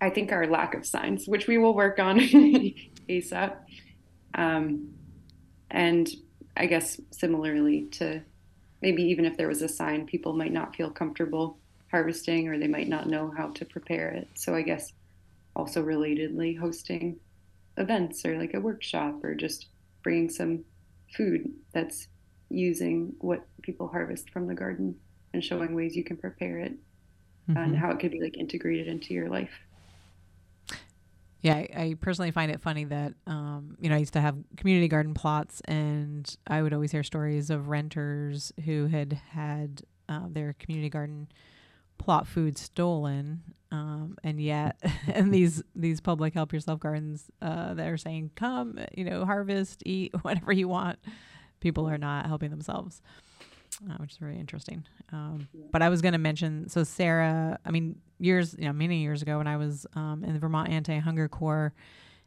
I 0.00 0.10
think 0.10 0.32
our 0.32 0.46
lack 0.46 0.74
of 0.74 0.86
signs, 0.86 1.26
which 1.26 1.46
we 1.46 1.58
will 1.58 1.74
work 1.74 1.98
on 1.98 2.18
ASAP. 3.08 3.56
Um, 4.34 4.92
and 5.70 6.08
I 6.56 6.66
guess 6.66 7.00
similarly 7.10 7.86
to 7.92 8.22
maybe 8.82 9.02
even 9.04 9.24
if 9.24 9.36
there 9.36 9.48
was 9.48 9.62
a 9.62 9.68
sign, 9.68 10.06
people 10.06 10.34
might 10.34 10.52
not 10.52 10.76
feel 10.76 10.90
comfortable 10.90 11.58
harvesting 11.90 12.48
or 12.48 12.58
they 12.58 12.66
might 12.66 12.88
not 12.88 13.08
know 13.08 13.32
how 13.36 13.48
to 13.48 13.64
prepare 13.64 14.08
it. 14.08 14.28
So 14.34 14.54
I 14.54 14.62
guess 14.62 14.92
also 15.54 15.82
relatedly 15.82 16.58
hosting 16.58 17.18
events 17.78 18.24
or 18.24 18.38
like 18.38 18.54
a 18.54 18.60
workshop 18.60 19.22
or 19.24 19.34
just 19.34 19.68
bringing 20.02 20.28
some 20.28 20.64
food 21.16 21.50
that's 21.72 22.08
using 22.50 23.14
what 23.18 23.46
people 23.62 23.88
harvest 23.88 24.30
from 24.30 24.46
the 24.46 24.54
garden 24.54 24.94
and 25.32 25.42
showing 25.42 25.74
ways 25.74 25.96
you 25.96 26.04
can 26.04 26.16
prepare 26.16 26.58
it 26.58 26.72
mm-hmm. 27.48 27.56
and 27.56 27.76
how 27.76 27.90
it 27.90 27.98
could 27.98 28.10
be 28.10 28.20
like 28.20 28.36
integrated 28.36 28.86
into 28.86 29.14
your 29.14 29.28
life. 29.28 29.50
Yeah, 31.42 31.54
I, 31.54 31.68
I, 31.76 31.96
personally 32.00 32.30
find 32.30 32.50
it 32.50 32.60
funny 32.60 32.84
that 32.84 33.12
um, 33.26 33.76
you 33.80 33.88
know 33.88 33.96
I 33.96 33.98
used 33.98 34.14
to 34.14 34.20
have 34.20 34.36
community 34.56 34.88
garden 34.88 35.14
plots, 35.14 35.60
and 35.66 36.34
I 36.46 36.62
would 36.62 36.72
always 36.72 36.92
hear 36.92 37.02
stories 37.02 37.50
of 37.50 37.68
renters 37.68 38.52
who 38.64 38.86
had 38.86 39.12
had 39.30 39.82
uh, 40.08 40.26
their 40.28 40.54
community 40.54 40.88
garden 40.88 41.28
plot 41.98 42.26
food 42.26 42.56
stolen, 42.58 43.42
um, 43.70 44.16
and 44.24 44.40
yet 44.40 44.80
and 45.06 45.32
these 45.32 45.62
these 45.74 46.00
public 46.00 46.34
help 46.34 46.52
yourself 46.52 46.80
gardens 46.80 47.30
uh, 47.42 47.74
that 47.74 47.86
are 47.86 47.98
saying 47.98 48.30
come 48.34 48.78
you 48.94 49.04
know 49.04 49.24
harvest 49.24 49.82
eat 49.84 50.14
whatever 50.22 50.52
you 50.52 50.68
want, 50.68 50.98
people 51.60 51.88
are 51.88 51.98
not 51.98 52.26
helping 52.26 52.50
themselves 52.50 53.02
uh, 53.88 53.94
which 53.98 54.12
is 54.12 54.18
very 54.18 54.38
interesting. 54.38 54.84
Um, 55.12 55.48
but 55.72 55.82
I 55.82 55.88
was 55.88 56.02
going 56.02 56.12
to 56.12 56.18
mention, 56.18 56.68
so 56.68 56.84
Sara, 56.84 57.58
I 57.64 57.70
mean, 57.70 58.00
years, 58.18 58.54
you 58.58 58.66
know, 58.66 58.72
many 58.72 59.02
years 59.02 59.22
ago 59.22 59.38
when 59.38 59.46
I 59.46 59.56
was 59.56 59.86
um, 59.94 60.24
in 60.24 60.32
the 60.32 60.38
Vermont 60.38 60.68
Anti-Hunger 60.68 61.28
Corps 61.28 61.72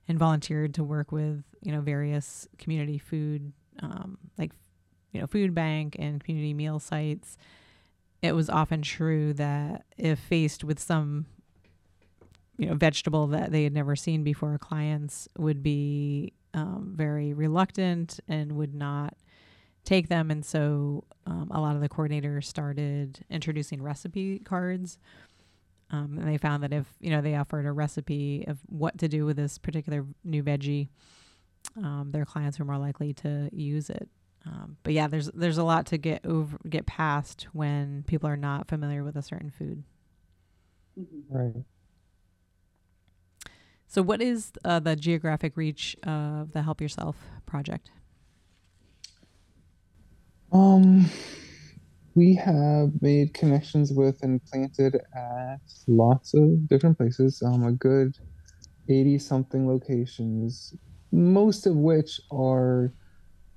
and 0.08 0.18
volunteered 0.18 0.74
to 0.76 0.84
work 0.84 1.12
with, 1.12 1.44
you 1.62 1.72
know, 1.72 1.82
various 1.82 2.48
community 2.58 2.98
food, 2.98 3.52
um, 3.82 4.18
like, 4.38 4.52
you 5.12 5.20
know, 5.20 5.28
food 5.28 5.54
bank 5.56 5.96
and 6.00 6.24
community 6.24 6.54
meal 6.54 6.80
sites, 6.80 7.38
it 8.22 8.34
was 8.34 8.50
often 8.50 8.82
true 8.82 9.34
that 9.34 9.86
if 9.98 10.20
faced 10.20 10.64
with 10.64 10.80
some, 10.80 11.26
you 12.58 12.68
know, 12.68 12.76
vegetable 12.76 13.28
that 13.28 13.52
they 13.52 13.64
had 13.64 13.74
never 13.74 13.96
seen 13.96 14.24
before, 14.24 14.58
clients 14.58 15.28
would 15.38 15.64
be 15.64 16.34
um, 16.54 16.94
very 16.96 17.34
reluctant 17.34 18.20
and 18.28 18.54
would 18.54 18.76
not– 18.76 19.16
take 19.84 20.10
them. 20.10 20.32
And 20.32 20.46
so 20.46 21.04
um, 21.26 21.50
a 21.52 21.60
lot 21.60 21.76
of 21.76 21.82
the 21.82 21.90
coordinators 21.90 22.46
started 22.46 23.26
introducing 23.30 23.82
recipe 23.82 24.40
cards. 24.40 25.00
Um, 25.92 26.18
and 26.20 26.28
they 26.28 26.38
found 26.38 26.64
that 26.64 26.72
if 26.72 26.86
you 27.00 27.10
know 27.10 27.22
they 27.22 27.36
offered 27.36 27.66
a 27.66 27.72
recipe 27.72 28.46
of 28.48 28.60
what 28.68 29.00
to 29.00 29.08
do 29.08 29.26
with 29.26 29.38
this 29.38 29.58
particular 29.58 30.06
new 30.24 30.44
veggie, 30.44 30.90
um, 31.78 32.10
their 32.12 32.26
clients 32.26 32.60
were 32.60 32.66
more 32.66 32.78
likely 32.78 33.14
to 33.14 33.50
use 33.52 33.90
it. 33.90 34.08
Um, 34.46 34.78
but 34.84 34.94
yeah, 34.94 35.08
there's 35.08 35.32
there's 35.34 35.58
a 35.58 35.64
lot 35.64 35.88
to 35.88 35.98
get 35.98 36.26
over 36.26 36.58
get 36.70 36.86
past 36.86 37.48
when 37.54 38.04
people 38.08 38.30
are 38.30 38.38
not 38.38 38.68
familiar 38.68 39.04
with 39.04 39.16
a 39.16 39.22
certain 39.24 39.50
food. 39.50 39.84
Mm-hmm. 41.00 41.36
Right. 41.36 41.66
So, 43.88 44.04
what 44.04 44.22
is 44.22 44.52
uh, 44.64 44.80
the 44.80 44.96
geographic 44.96 45.58
reach 45.58 45.96
of 46.04 46.52
the 46.52 46.62
Help 46.62 46.80
Yourself 46.80 47.16
project? 47.48 47.90
Um, 50.52 51.10
we 52.16 52.36
have 52.36 53.02
made 53.02 53.34
connections 53.34 53.92
with 53.94 54.22
and 54.24 54.44
planted 54.46 54.96
at 55.16 55.62
lots 55.88 56.34
of 56.34 56.68
different 56.68 56.98
places. 56.98 57.42
Um, 57.46 57.64
a 57.66 57.72
good 57.72 58.18
80 58.90 59.20
something 59.20 59.68
locations, 59.68 60.74
most 61.12 61.66
of 61.68 61.76
which 61.76 62.20
are 62.32 62.94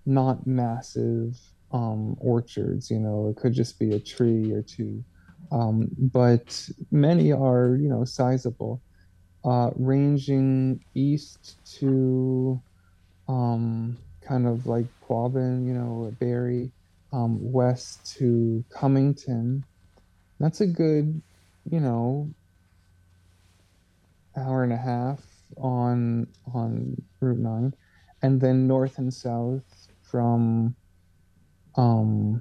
not 0.06 0.46
massive 0.46 1.38
um, 1.72 2.16
orchards. 2.20 2.90
You 2.90 3.00
know, 3.00 3.28
it 3.28 3.36
could 3.36 3.54
just 3.54 3.78
be 3.78 3.92
a 3.92 4.00
tree 4.00 4.52
or 4.52 4.62
two. 4.62 5.04
Um, 5.52 5.88
but 5.98 6.68
many 6.90 7.32
are, 7.32 7.76
you 7.80 7.88
know, 7.88 8.04
sizable. 8.04 8.82
uh, 9.44 9.70
ranging 9.76 10.80
east 10.94 11.58
to 11.64 12.62
um, 13.28 13.98
kind 14.20 14.46
of 14.46 14.66
like 14.66 14.86
Quabbin, 15.08 15.66
you 15.66 15.74
know, 15.74 16.14
Barre, 16.20 16.70
um, 17.12 17.38
west 17.40 18.16
to 18.18 18.64
Cummington. 18.70 19.64
That's 20.40 20.60
a 20.60 20.66
good, 20.66 21.22
you 21.70 21.80
know, 21.80 22.32
hour 24.36 24.64
and 24.64 24.72
a 24.72 24.76
half 24.76 25.20
on 25.56 26.26
on 26.54 26.96
Route 27.20 27.38
Nine, 27.38 27.74
and 28.22 28.40
then 28.40 28.66
north 28.66 28.98
and 28.98 29.12
south 29.12 29.88
from 30.02 30.74
um, 31.76 32.40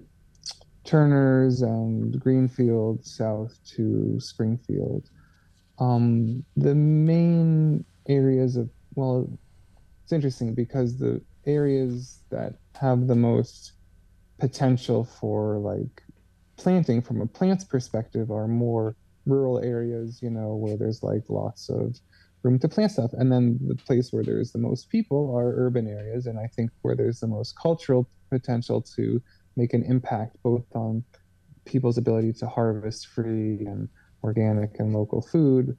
Turner's 0.84 1.62
and 1.62 2.20
Greenfield 2.20 3.06
south 3.06 3.58
to 3.76 4.20
Springfield. 4.20 5.10
Um, 5.80 6.44
the 6.56 6.76
main 6.76 7.86
areas 8.08 8.56
of 8.56 8.70
well, 8.96 9.28
it's 10.04 10.12
interesting 10.12 10.54
because 10.54 10.98
the 10.98 11.22
areas 11.46 12.20
that 12.30 12.56
have 12.76 13.08
the 13.08 13.16
most 13.16 13.74
potential 14.42 15.04
for 15.04 15.60
like 15.60 16.02
planting 16.58 17.00
from 17.00 17.22
a 17.22 17.28
plant's 17.28 17.64
perspective 17.64 18.32
are 18.32 18.48
more 18.48 18.96
rural 19.28 19.60
areas, 19.60 20.20
you 20.24 20.32
know, 20.32 20.56
where 20.56 20.76
there's 20.76 21.04
like 21.04 21.22
lots 21.30 21.70
of 21.70 22.00
room 22.42 22.58
to 22.58 22.68
plant 22.68 22.92
stuff. 22.92 23.12
And 23.14 23.32
then 23.32 23.60
the 23.68 23.76
place 23.76 24.12
where 24.12 24.24
there's 24.24 24.52
the 24.52 24.58
most 24.58 24.90
people 24.90 25.38
are 25.38 25.54
urban 25.56 25.88
areas. 25.88 26.26
And 26.26 26.40
I 26.40 26.48
think 26.48 26.72
where 26.82 26.96
there's 26.96 27.20
the 27.20 27.28
most 27.28 27.56
cultural 27.56 28.10
potential 28.32 28.82
to 28.96 29.22
make 29.56 29.76
an 29.76 29.84
impact 29.84 30.38
both 30.42 30.66
on 30.74 31.04
people's 31.66 32.00
ability 32.00 32.34
to 32.34 32.48
harvest 32.48 33.06
free 33.06 33.64
and 33.68 33.88
organic 34.24 34.80
and 34.80 34.92
local 34.92 35.22
food 35.22 35.78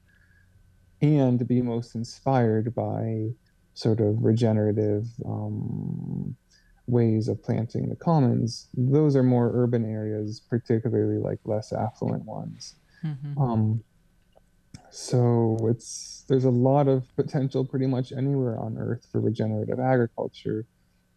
and 1.01 1.49
be 1.49 1.61
most 1.63 1.97
inspired 1.97 2.73
by 2.77 3.27
sort 3.75 3.99
of 3.99 4.23
regenerative 4.23 5.07
um, 5.27 6.37
ways 6.93 7.27
of 7.27 7.43
planting 7.43 7.89
the 7.89 7.97
commons 7.97 8.69
those 8.75 9.17
are 9.17 9.23
more 9.23 9.51
urban 9.55 9.85
areas 9.91 10.43
particularly 10.51 11.19
like 11.19 11.39
less 11.45 11.73
affluent 11.73 12.25
ones 12.25 12.75
mm-hmm. 13.03 13.41
um, 13.41 13.83
so 14.91 15.57
it's 15.71 16.25
there's 16.29 16.45
a 16.45 16.51
lot 16.51 16.87
of 16.89 17.05
potential 17.17 17.65
pretty 17.65 17.87
much 17.87 18.13
anywhere 18.13 18.59
on 18.61 18.77
earth 18.77 19.07
for 19.11 19.21
regenerative 19.21 19.81
agriculture 19.81 20.67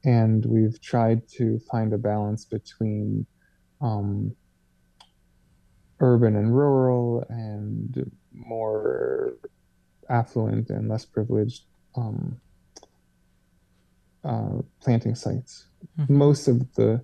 and 0.05 0.45
we've 0.45 0.79
tried 0.79 1.27
to 1.27 1.59
find 1.69 1.91
a 1.91 1.97
balance 1.97 2.45
between 2.45 3.25
um, 3.81 4.33
urban 5.99 6.37
and 6.37 6.55
rural 6.55 7.25
and 7.27 8.09
more 8.31 9.33
affluent 10.09 10.69
and 10.69 10.87
less 10.87 11.03
privileged 11.03 11.63
um, 11.97 12.39
uh, 14.25 14.61
planting 14.81 15.15
sites. 15.15 15.67
Mm-hmm. 15.99 16.17
Most 16.17 16.47
of 16.47 16.73
the 16.75 17.03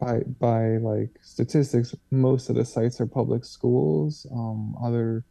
by 0.00 0.20
by 0.40 0.78
like 0.78 1.10
statistics, 1.22 1.94
most 2.10 2.48
of 2.48 2.56
the 2.56 2.64
sites 2.64 3.00
are 3.00 3.06
public 3.06 3.44
schools. 3.44 4.26
Um, 4.32 4.76
other 4.82 5.24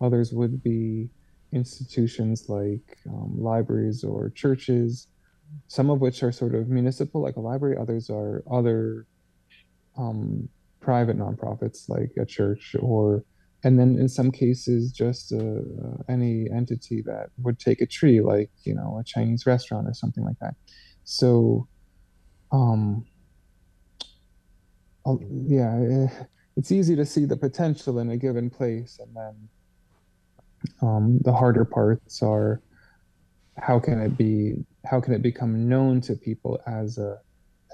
others 0.00 0.32
would 0.32 0.62
be 0.62 1.08
institutions 1.52 2.48
like 2.48 2.98
um, 3.08 3.36
libraries 3.40 4.04
or 4.04 4.30
churches 4.30 5.08
some 5.68 5.90
of 5.90 6.00
which 6.00 6.22
are 6.22 6.32
sort 6.32 6.54
of 6.54 6.68
municipal, 6.68 7.20
like 7.20 7.36
a 7.36 7.40
library. 7.40 7.76
Others 7.76 8.10
are 8.10 8.42
other 8.50 9.06
um, 9.96 10.48
private 10.80 11.18
nonprofits, 11.18 11.88
like 11.88 12.12
a 12.20 12.26
church, 12.26 12.76
or 12.78 13.24
and 13.64 13.78
then 13.78 13.98
in 13.98 14.08
some 14.08 14.30
cases, 14.30 14.92
just 14.92 15.32
uh, 15.32 15.38
uh, 15.38 15.96
any 16.08 16.48
entity 16.50 17.02
that 17.02 17.30
would 17.38 17.58
take 17.58 17.80
a 17.80 17.86
tree, 17.86 18.20
like 18.20 18.50
you 18.64 18.74
know, 18.74 18.98
a 19.00 19.04
Chinese 19.04 19.46
restaurant 19.46 19.88
or 19.88 19.94
something 19.94 20.24
like 20.24 20.38
that. 20.40 20.54
So, 21.04 21.66
um, 22.52 23.06
yeah, 25.46 25.74
eh, 25.90 26.24
it's 26.56 26.70
easy 26.70 26.96
to 26.96 27.06
see 27.06 27.24
the 27.24 27.36
potential 27.36 27.98
in 27.98 28.10
a 28.10 28.16
given 28.16 28.50
place, 28.50 29.00
and 29.00 29.16
then 29.16 29.48
um, 30.82 31.18
the 31.24 31.32
harder 31.32 31.64
parts 31.64 32.22
are 32.22 32.60
how 33.58 33.78
can 33.78 34.00
it 34.00 34.16
be 34.18 34.54
how 34.84 35.00
can 35.00 35.14
it 35.14 35.22
become 35.22 35.68
known 35.68 36.00
to 36.02 36.14
people 36.14 36.60
as 36.66 36.98
a 36.98 37.18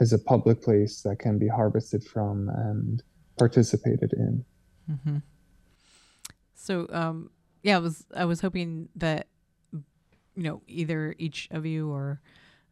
as 0.01 0.13
a 0.13 0.19
public 0.19 0.63
place 0.63 1.03
that 1.03 1.19
can 1.19 1.39
be 1.39 1.49
harvested 1.49 2.03
from 2.05 2.49
and 2.49 3.03
participated 3.37 4.13
in 4.13 4.45
mm-hmm. 4.91 5.19
So 6.63 6.87
um 6.91 7.31
yeah 7.63 7.77
i 7.77 7.79
was 7.79 8.07
i 8.15 8.25
was 8.25 8.41
hoping 8.41 8.89
that 8.95 9.27
you 9.73 10.43
know 10.43 10.63
either 10.67 11.15
each 11.19 11.49
of 11.51 11.67
you 11.67 11.91
or 11.91 12.21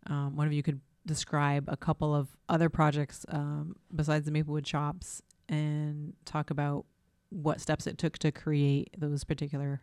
um, 0.06 0.34
one 0.36 0.46
of 0.46 0.52
you 0.52 0.62
could 0.62 0.80
describe 1.06 1.64
a 1.68 1.76
couple 1.76 2.14
of 2.14 2.28
other 2.48 2.68
projects 2.68 3.26
um, 3.28 3.76
besides 3.94 4.24
the 4.24 4.30
maplewood 4.30 4.66
shops 4.66 5.22
and 5.48 6.14
talk 6.24 6.50
about 6.50 6.86
what 7.30 7.60
steps 7.60 7.86
it 7.86 7.98
took 7.98 8.16
to 8.18 8.30
create 8.32 8.88
those 8.96 9.24
particular 9.24 9.82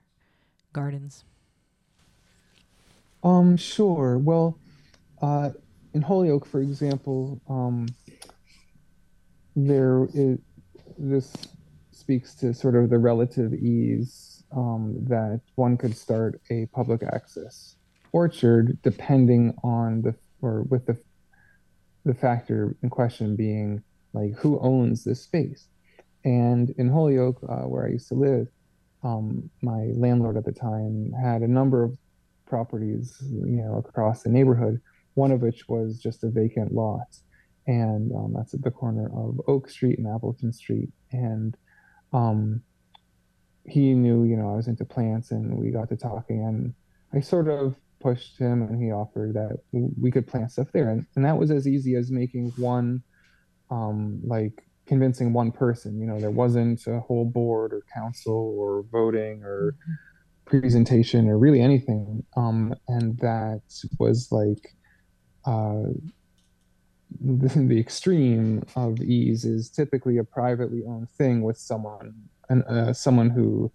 gardens 0.73 1.23
um, 3.23 3.57
sure. 3.57 4.17
Well, 4.17 4.57
uh, 5.21 5.49
in 5.93 6.01
Holyoke, 6.01 6.45
for 6.45 6.61
example, 6.61 7.41
um, 7.49 7.87
there 9.55 10.07
is 10.13 10.39
this 10.97 11.33
speaks 11.97 12.35
to 12.35 12.53
sort 12.53 12.75
of 12.75 12.89
the 12.89 12.97
relative 12.97 13.53
ease 13.53 14.43
um, 14.55 14.95
that 15.07 15.41
one 15.55 15.77
could 15.77 15.95
start 15.95 16.39
a 16.49 16.65
public 16.67 17.03
access 17.03 17.75
orchard, 18.11 18.77
depending 18.83 19.53
on 19.63 20.01
the 20.01 20.15
or 20.41 20.63
with 20.63 20.85
the 20.85 20.97
the 22.05 22.13
factor 22.13 22.75
in 22.81 22.89
question 22.89 23.35
being 23.35 23.83
like 24.13 24.33
who 24.37 24.59
owns 24.59 25.03
this 25.03 25.21
space. 25.21 25.67
And 26.23 26.69
in 26.77 26.89
Holyoke, 26.89 27.41
uh, 27.47 27.67
where 27.67 27.85
I 27.85 27.89
used 27.89 28.07
to 28.09 28.15
live, 28.15 28.47
um, 29.03 29.49
my 29.61 29.91
landlord 29.95 30.37
at 30.37 30.45
the 30.45 30.51
time 30.51 31.11
had 31.11 31.41
a 31.41 31.47
number 31.47 31.83
of 31.83 31.97
properties, 32.45 33.17
you 33.21 33.61
know, 33.61 33.77
across 33.77 34.23
the 34.23 34.29
neighborhood. 34.29 34.81
One 35.15 35.31
of 35.31 35.41
which 35.41 35.67
was 35.67 35.99
just 35.99 36.23
a 36.23 36.29
vacant 36.29 36.73
lot, 36.73 37.07
and 37.65 38.11
um, 38.13 38.33
that's 38.35 38.53
at 38.53 38.61
the 38.61 38.71
corner 38.71 39.09
of 39.15 39.41
Oak 39.47 39.69
Street 39.69 39.97
and 39.97 40.07
Appleton 40.07 40.53
Street. 40.53 40.89
And 41.11 41.57
um, 42.13 42.61
he 43.65 43.93
knew, 43.93 44.23
you 44.23 44.37
know, 44.37 44.53
I 44.53 44.55
was 44.55 44.67
into 44.67 44.85
plants, 44.85 45.31
and 45.31 45.57
we 45.57 45.71
got 45.71 45.89
to 45.89 45.97
talking, 45.97 46.43
and 46.43 46.73
I 47.13 47.21
sort 47.21 47.47
of 47.47 47.75
pushed 47.99 48.37
him, 48.37 48.61
and 48.61 48.81
he 48.81 48.91
offered 48.91 49.33
that 49.33 49.59
we 49.71 50.11
could 50.11 50.27
plant 50.27 50.51
stuff 50.51 50.67
there, 50.73 50.89
and, 50.89 51.05
and 51.15 51.25
that 51.25 51.37
was 51.37 51.51
as 51.51 51.67
easy 51.67 51.95
as 51.95 52.11
making 52.11 52.51
one, 52.57 53.03
um, 53.69 54.21
like 54.23 54.63
convincing 54.85 55.33
one 55.33 55.51
person. 55.51 55.99
You 55.99 56.07
know, 56.07 56.19
there 56.19 56.31
wasn't 56.31 56.85
a 56.87 56.99
whole 56.99 57.25
board 57.25 57.73
or 57.73 57.81
council 57.93 58.55
or 58.57 58.83
voting 58.91 59.43
or 59.43 59.75
presentation 60.45 61.27
or 61.27 61.37
really 61.37 61.61
anything. 61.61 62.23
Um, 62.35 62.73
and 62.87 63.17
that 63.19 63.61
was 63.99 64.29
like 64.31 64.75
uh, 65.45 65.83
the, 67.21 67.79
extreme 67.79 68.63
of 68.75 68.99
ease 69.01 69.45
is 69.45 69.69
typically 69.69 70.17
a 70.17 70.23
privately 70.23 70.83
owned 70.87 71.09
thing 71.11 71.41
with 71.41 71.57
someone 71.57 72.13
and 72.49 72.63
uh, 72.63 72.93
someone 72.93 73.29
who 73.29 73.71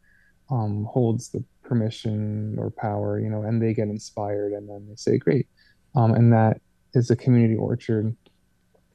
um, 0.50 0.86
holds 0.90 1.30
the 1.30 1.44
permission 1.62 2.56
or 2.58 2.70
power, 2.70 3.18
you 3.18 3.28
know, 3.28 3.42
and 3.42 3.60
they 3.60 3.72
get 3.72 3.88
inspired 3.88 4.52
and 4.52 4.68
then 4.68 4.86
they 4.88 4.96
say, 4.96 5.18
great. 5.18 5.46
Um, 5.94 6.14
and 6.14 6.32
that 6.32 6.60
is 6.94 7.10
a 7.10 7.16
community 7.16 7.56
orchard 7.56 8.14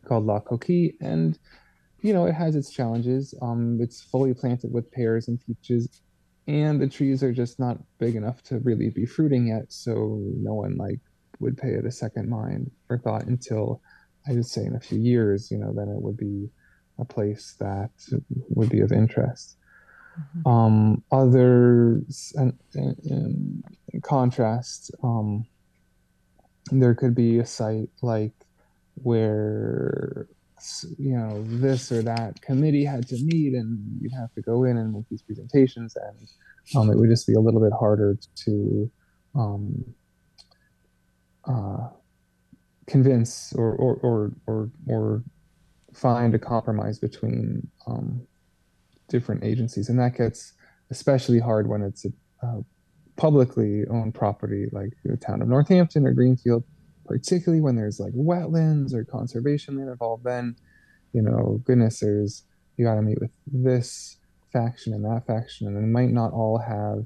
called 0.06 0.26
La 0.26 0.40
Coquille. 0.40 0.92
And, 1.02 1.38
you 2.02 2.14
know, 2.14 2.26
it 2.26 2.34
has 2.34 2.56
its 2.56 2.72
challenges. 2.72 3.34
Um, 3.42 3.80
it's 3.82 4.02
fully 4.02 4.34
planted 4.34 4.72
with 4.72 4.92
pears 4.92 5.28
and 5.28 5.40
peaches 5.46 6.02
and 6.48 6.82
the 6.82 6.88
trees 6.88 7.22
are 7.24 7.34
just 7.34 7.60
not 7.60 7.78
big 8.00 8.16
enough 8.16 8.42
to 8.42 8.60
really 8.60 8.90
be 8.90 9.06
fruiting 9.06 9.48
yet 9.48 9.66
so 9.72 10.20
no 10.38 10.54
one 10.54 10.78
like 10.78 11.00
would 11.40 11.58
pay 11.58 11.74
it 11.74 11.86
a 11.86 11.92
second 11.92 12.30
mind 12.30 12.72
or 12.90 12.98
thought 12.98 13.26
until 13.26 13.82
i 14.30 14.34
would 14.34 14.46
say 14.46 14.64
in 14.66 14.76
a 14.76 14.80
few 14.80 15.00
years 15.00 15.52
you 15.52 15.58
know 15.58 15.74
then 15.74 15.88
it 15.90 16.02
would 16.02 16.18
be 16.18 16.50
a 17.00 17.06
place 17.06 17.56
that 17.60 17.92
would 18.50 18.70
be 18.70 18.80
of 18.80 18.92
interest 18.92 19.58
mm-hmm. 20.20 20.50
um, 20.50 21.04
others 21.12 22.34
in, 22.36 22.58
in, 22.74 23.64
in 23.94 24.02
contrast 24.02 24.92
um, 25.04 25.46
there 26.72 26.96
could 26.96 27.16
be 27.16 27.40
a 27.40 27.46
site 27.46 27.90
like 28.02 28.34
where 28.96 30.28
you 30.98 31.16
know 31.16 31.44
this 31.46 31.92
or 31.92 32.02
that 32.02 32.42
committee 32.42 32.84
had 32.84 33.08
to 33.08 33.16
meet 33.24 33.54
and 33.54 33.80
you'd 34.02 34.12
have 34.14 34.34
to 34.34 34.42
go 34.42 34.64
in 34.64 34.78
and 34.78 34.92
make 34.92 35.08
these 35.10 35.22
presentations 35.22 35.96
and 35.96 36.28
um, 36.76 36.90
it 36.90 36.98
would 36.98 37.10
just 37.10 37.28
be 37.28 37.34
a 37.34 37.40
little 37.40 37.62
bit 37.62 37.72
harder 37.80 38.18
to 38.36 38.92
um, 39.36 39.86
uh, 41.46 41.88
convince 42.88 43.54
or, 43.54 43.74
or 43.74 43.96
or, 44.04 44.32
or 44.48 44.72
or 44.88 45.24
find 45.94 46.34
a 46.36 46.40
compromise 46.40 47.00
between 47.00 47.68
um, 47.88 48.26
different 49.10 49.44
agencies. 49.44 49.90
And 49.90 50.00
that 50.00 50.16
gets 50.18 50.54
especially 50.90 51.40
hard 51.40 51.68
when 51.68 51.82
it's 51.82 52.06
a, 52.06 52.64
publicly 53.18 53.84
owned 53.90 54.14
property 54.14 54.68
like 54.72 54.94
the 55.04 55.18
town 55.18 55.42
of 55.42 55.48
Northampton 55.48 56.06
or 56.06 56.14
Greenfield, 56.14 56.64
particularly 57.06 57.62
when 57.62 57.76
there's 57.76 58.00
like 58.00 58.14
wetlands 58.14 58.94
or 58.94 59.04
conservation 59.04 59.76
land 59.76 59.90
involved, 59.90 60.24
then, 60.24 60.56
you 61.14 61.24
know, 61.24 61.60
goodness, 61.66 62.00
there's, 62.00 62.44
you 62.78 62.86
got 62.86 62.94
to 62.96 63.02
meet 63.02 63.20
with 63.20 63.32
this 63.48 64.18
faction 64.54 64.94
and 64.94 65.04
that 65.04 65.26
faction, 65.26 65.66
and 65.66 65.76
they 65.76 65.82
might 65.82 66.12
not 66.12 66.32
all 66.32 66.60
have 66.60 67.06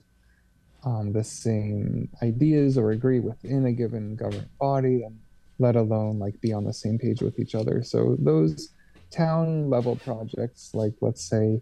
um, 0.83 1.13
the 1.13 1.23
same 1.23 2.09
ideas 2.21 2.77
or 2.77 2.91
agree 2.91 3.21
within 3.21 3.65
a 3.65 3.71
given 3.71 4.15
government 4.17 4.51
body, 4.59 5.03
and 5.03 5.17
let 5.61 5.75
alone 5.75 6.17
like 6.19 6.41
be 6.41 6.51
on 6.51 6.63
the 6.65 6.73
same 6.73 6.97
page 6.97 7.21
with 7.21 7.39
each 7.39 7.55
other. 7.55 7.83
So 7.83 8.17
those 8.19 8.69
town 9.11 9.69
level 9.69 9.95
projects, 9.95 10.71
like 10.73 10.93
let's 11.01 11.23
say, 11.23 11.61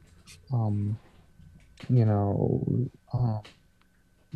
um, 0.53 0.97
you 1.89 2.05
know, 2.05 2.89
um, 3.13 3.41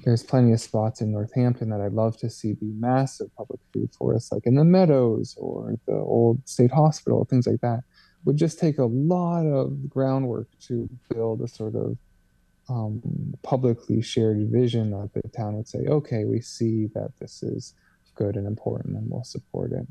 there's 0.04 0.24
plenty 0.24 0.52
of 0.52 0.60
spots 0.60 1.02
in 1.02 1.12
Northampton 1.12 1.70
that 1.70 1.80
I'd 1.80 1.94
love 1.94 2.18
to 2.18 2.30
see 2.30 2.54
be 2.54 2.74
massive 2.78 3.34
public 3.36 3.60
food 3.72 3.90
forests, 3.98 4.32
like 4.32 4.46
in 4.46 4.56
the 4.56 4.64
meadows 4.64 5.36
or 5.38 5.76
the 5.88 5.94
old 5.94 6.48
state 6.48 6.72
hospital, 6.72 7.26
things 7.26 7.48
like 7.48 7.62
that. 7.62 7.82
Would 8.26 8.38
just 8.38 8.60
take 8.60 8.78
a 8.78 8.86
lot 8.86 9.46
of 9.46 9.90
groundwork 9.90 10.48
to 10.68 10.90
build 11.14 11.42
a 11.42 11.48
sort 11.48 11.76
of 11.76 11.98
um, 12.70 13.02
publicly 13.44 14.02
shared 14.02 14.50
vision 14.50 14.92
that 14.92 15.12
the 15.14 15.28
town 15.30 15.58
would 15.58 15.68
say, 15.68 15.80
okay, 15.88 16.24
we 16.26 16.40
see 16.42 16.88
that 16.96 17.12
this 17.20 17.44
is 17.44 17.74
good 18.16 18.36
and 18.36 18.48
important 18.48 18.96
and 18.98 19.10
we'll 19.10 19.24
support 19.24 19.72
it. 19.72 19.88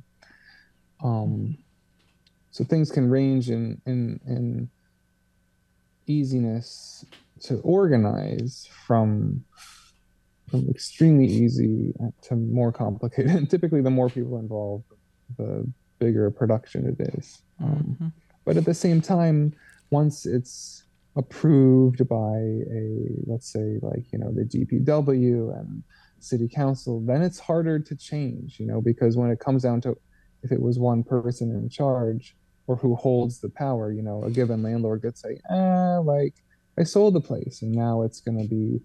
Um, 1.03 1.59
so 2.51 2.65
things 2.65 2.91
can 2.91 3.11
range 3.11 3.51
in, 3.51 3.81
in, 3.87 4.21
in 4.27 4.71
easiness 6.07 7.05
to 7.41 7.59
organize 7.61 8.69
from 8.87 9.45
from 10.53 10.69
extremely 10.69 11.25
easy 11.25 11.95
to 12.21 12.37
more 12.37 12.71
complicated. 12.71 13.31
And 13.31 13.51
typically, 13.51 13.81
the 13.81 13.91
more 13.91 14.11
people 14.11 14.39
involved, 14.39 14.85
the 15.39 15.67
bigger 15.99 16.31
production 16.31 16.87
it 16.87 17.15
is. 17.15 17.41
Um, 17.59 17.71
mm-hmm. 17.71 18.09
But 18.45 18.59
at 18.59 18.67
the 18.67 18.75
same 18.75 19.01
time, 19.01 19.55
once 19.91 20.27
it's 20.27 20.85
approved 21.17 22.07
by 22.07 22.37
a, 22.37 23.09
let's 23.27 23.51
say, 23.51 23.79
like, 23.81 24.05
you 24.13 24.19
know, 24.19 24.31
the 24.31 24.45
DPW 24.45 25.59
and 25.59 25.83
city 26.23 26.49
council, 26.49 27.01
then 27.01 27.23
it's 27.23 27.39
harder 27.39 27.79
to 27.79 27.97
change, 27.97 28.59
you 28.59 28.67
know, 28.67 28.81
because 28.81 29.17
when 29.17 29.31
it 29.31 29.41
comes 29.41 29.63
down 29.63 29.81
to 29.83 29.97
if 30.43 30.51
it 30.51 30.61
was 30.61 30.79
one 30.79 31.03
person 31.03 31.51
in 31.51 31.69
charge 31.69 32.37
or 32.67 32.77
who 32.77 32.95
holds 32.95 33.41
the 33.41 33.49
power, 33.49 33.93
you 33.93 34.03
know, 34.03 34.23
a 34.25 34.31
given 34.31 34.63
landlord 34.63 35.03
could 35.03 35.17
say, 35.17 35.39
ah, 35.51 35.99
like, 35.99 36.35
I 36.79 36.85
sold 36.85 37.15
the 37.15 37.21
place 37.21 37.63
and 37.63 37.73
now 37.73 38.03
it's 38.03 38.21
going 38.21 38.39
to 38.39 38.49
be 38.49 38.81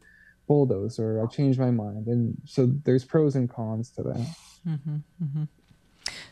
bulldozed 0.48 1.00
or 1.00 1.24
I 1.24 1.28
changed 1.28 1.60
my 1.60 1.72
mind. 1.72 2.08
And 2.08 2.38
so 2.46 2.68
there's 2.84 3.06
pros 3.06 3.36
and 3.36 3.50
cons 3.50 3.90
to 3.92 4.04
that. 4.04 4.36
Mm-hmm, 4.68 4.96
mm-hmm. 5.24 5.44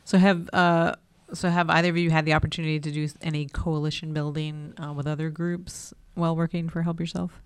So 0.03 0.17
have 0.17 0.49
uh, 0.53 0.95
so 1.33 1.49
have 1.49 1.69
either 1.69 1.89
of 1.89 1.97
you 1.97 2.11
had 2.11 2.25
the 2.25 2.33
opportunity 2.33 2.79
to 2.79 2.91
do 2.91 3.09
any 3.21 3.47
coalition 3.47 4.13
building 4.13 4.73
uh, 4.81 4.93
with 4.93 5.07
other 5.07 5.29
groups 5.29 5.93
while 6.13 6.35
working 6.35 6.69
for 6.69 6.83
Help 6.83 6.99
Yourself? 6.99 7.41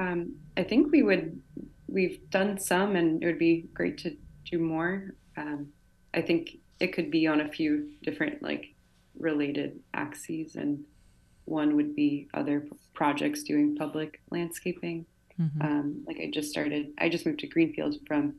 Um, 0.00 0.36
I 0.56 0.62
think 0.62 0.90
we 0.90 1.02
would. 1.02 1.40
We've 1.86 2.20
done 2.30 2.58
some, 2.58 2.94
and 2.96 3.22
it 3.22 3.26
would 3.26 3.38
be 3.38 3.68
great 3.74 3.98
to 3.98 4.16
do 4.48 4.58
more. 4.58 5.14
Um, 5.36 5.72
I 6.14 6.22
think 6.22 6.58
it 6.78 6.92
could 6.92 7.10
be 7.10 7.26
on 7.26 7.40
a 7.40 7.48
few 7.48 7.90
different 8.02 8.42
like 8.42 8.74
related 9.18 9.80
axes 9.92 10.56
and 10.56 10.84
one 11.44 11.76
would 11.76 11.94
be 11.94 12.28
other 12.32 12.66
projects 12.94 13.42
doing 13.42 13.76
public 13.76 14.20
landscaping. 14.30 15.04
Mm-hmm. 15.40 15.62
Um, 15.62 16.04
like 16.06 16.18
I 16.20 16.30
just 16.30 16.50
started, 16.50 16.92
I 16.98 17.08
just 17.08 17.26
moved 17.26 17.40
to 17.40 17.46
Greenfield 17.46 17.96
from 18.06 18.34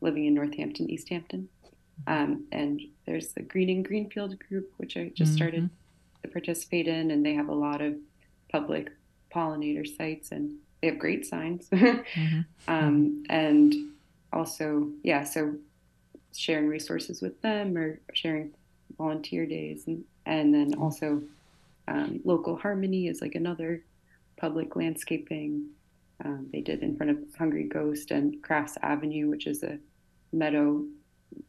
living 0.00 0.26
in 0.26 0.34
Northampton, 0.34 0.90
East 0.90 1.08
Hampton. 1.08 1.48
Um, 2.06 2.46
and 2.52 2.80
there's 3.06 3.32
the 3.32 3.42
Greening 3.42 3.82
Greenfield 3.82 4.38
group, 4.38 4.70
which 4.76 4.96
I 4.96 5.10
just 5.14 5.32
mm-hmm. 5.32 5.36
started 5.36 5.70
to 6.22 6.28
participate 6.28 6.88
in, 6.88 7.10
and 7.10 7.24
they 7.24 7.34
have 7.34 7.48
a 7.48 7.54
lot 7.54 7.80
of 7.80 7.96
public 8.50 8.90
pollinator 9.34 9.86
sites 9.86 10.30
and 10.30 10.56
they 10.82 10.88
have 10.88 10.98
great 10.98 11.24
signs. 11.24 11.68
mm-hmm. 11.72 12.40
um, 12.68 13.22
and 13.30 13.74
also, 14.32 14.88
yeah, 15.02 15.22
so 15.22 15.54
sharing 16.34 16.66
resources 16.66 17.22
with 17.22 17.40
them 17.40 17.78
or 17.78 18.00
sharing 18.12 18.52
volunteer 18.98 19.46
days 19.46 19.86
and, 19.86 20.04
and 20.26 20.52
then 20.52 20.74
also 20.74 21.22
um, 21.88 22.20
Local 22.24 22.56
Harmony 22.56 23.06
is 23.06 23.20
like 23.20 23.34
another 23.34 23.82
public 24.36 24.76
landscaping. 24.76 25.66
Um, 26.24 26.48
they 26.52 26.60
did 26.60 26.82
in 26.82 26.96
front 26.96 27.10
of 27.10 27.18
Hungry 27.36 27.64
Ghost 27.64 28.10
and 28.10 28.42
Crafts 28.42 28.76
Avenue, 28.82 29.28
which 29.28 29.46
is 29.46 29.62
a 29.62 29.78
meadow 30.32 30.84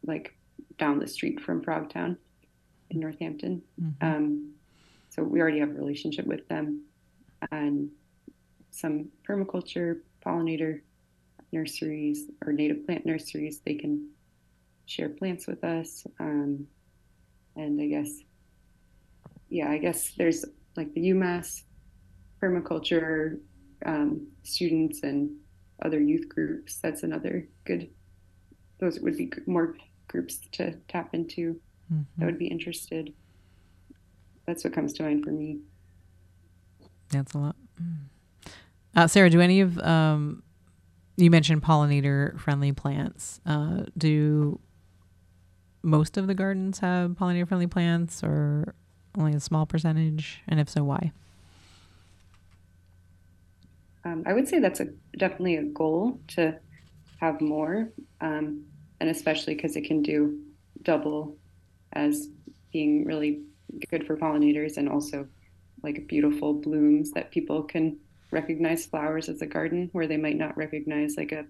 like 0.06 0.36
down 0.78 1.00
the 1.00 1.08
street 1.08 1.40
from 1.40 1.64
Frogtown 1.64 2.18
in 2.90 3.00
Northampton. 3.00 3.62
Mm-hmm. 3.82 4.06
Um, 4.06 4.54
so 5.10 5.24
we 5.24 5.40
already 5.40 5.60
have 5.60 5.70
a 5.70 5.74
relationship 5.74 6.26
with 6.26 6.48
them 6.48 6.84
and 7.52 7.90
some 8.74 9.10
permaculture 9.28 10.02
pollinator 10.26 10.82
nurseries 11.52 12.30
or 12.46 12.52
native 12.52 12.86
plant 12.86 13.06
nurseries. 13.06 13.62
They 13.66 13.76
can 13.76 14.10
share 14.86 15.10
plants 15.10 15.48
with 15.48 15.64
us. 15.64 16.06
Um, 16.20 16.68
and 17.56 17.80
I 17.80 17.88
guess 17.88 18.24
yeah, 19.54 19.70
I 19.70 19.78
guess 19.78 20.12
there's 20.18 20.44
like 20.76 20.92
the 20.94 21.12
UMass 21.12 21.62
permaculture 22.42 23.40
um, 23.86 24.28
students 24.42 25.04
and 25.04 25.30
other 25.86 26.02
youth 26.02 26.28
groups. 26.28 26.80
That's 26.80 27.04
another 27.04 27.48
good. 27.64 27.90
Those 28.80 29.00
would 29.00 29.16
be 29.16 29.32
more 29.46 29.76
groups 30.08 30.40
to 30.54 30.74
tap 30.88 31.14
into. 31.14 31.60
Mm-hmm. 31.94 32.02
That 32.18 32.26
would 32.26 32.40
be 32.40 32.48
interested. 32.48 33.14
That's 34.48 34.64
what 34.64 34.74
comes 34.74 34.94
to 34.94 35.04
mind 35.04 35.24
for 35.24 35.32
me. 35.32 35.60
That's 37.10 37.34
a 37.34 37.38
lot. 37.38 37.56
Mm. 37.82 38.06
Uh, 38.96 39.08
Sara, 39.08 39.30
do 39.30 39.42
any 39.42 39.62
of 39.62 39.80
um, 39.80 40.44
you 41.18 41.32
mentioned 41.32 41.64
pollinator 41.64 42.40
friendly 42.40 42.72
plants? 42.72 43.42
Uh, 43.46 43.84
do 43.98 44.60
most 45.82 46.18
of 46.18 46.28
the 46.28 46.34
gardens 46.34 46.80
have 46.80 47.12
pollinator 47.12 47.48
friendly 47.48 47.68
plants, 47.68 48.24
or 48.24 48.76
only 49.18 49.34
a 49.34 49.40
small 49.40 49.66
percentage? 49.66 50.42
And 50.48 50.60
if 50.60 50.70
so, 50.70 50.84
why? 50.84 51.12
Um, 54.06 54.24
I 54.26 54.34
would 54.34 54.48
say 54.48 54.60
that's 54.60 54.80
a 54.80 54.88
definitely 55.18 55.56
a 55.56 55.64
goal 55.64 56.20
to 56.30 56.58
have 57.20 57.42
more, 57.42 57.90
um, 58.22 58.66
and 59.00 59.10
especially 59.10 59.56
because 59.56 59.76
it 59.76 59.86
can 59.86 60.02
do 60.02 60.40
double 60.84 61.38
as 61.94 62.28
being 62.72 63.06
really 63.06 63.44
good 63.90 64.06
for 64.06 64.18
pollinators 64.18 64.78
and 64.78 64.90
also 64.90 65.28
like 65.84 66.06
beautiful 66.08 66.54
blooms 66.54 67.12
that 67.12 67.32
people 67.32 67.64
can 67.64 67.98
recognize 68.34 68.86
flowers 68.86 69.30
as 69.30 69.42
a 69.42 69.46
garden 69.46 69.90
where 69.94 70.08
they 70.08 70.18
might 70.18 70.38
not 70.38 70.58
recognize 70.58 71.16
like 71.16 71.32
a, 71.32 71.46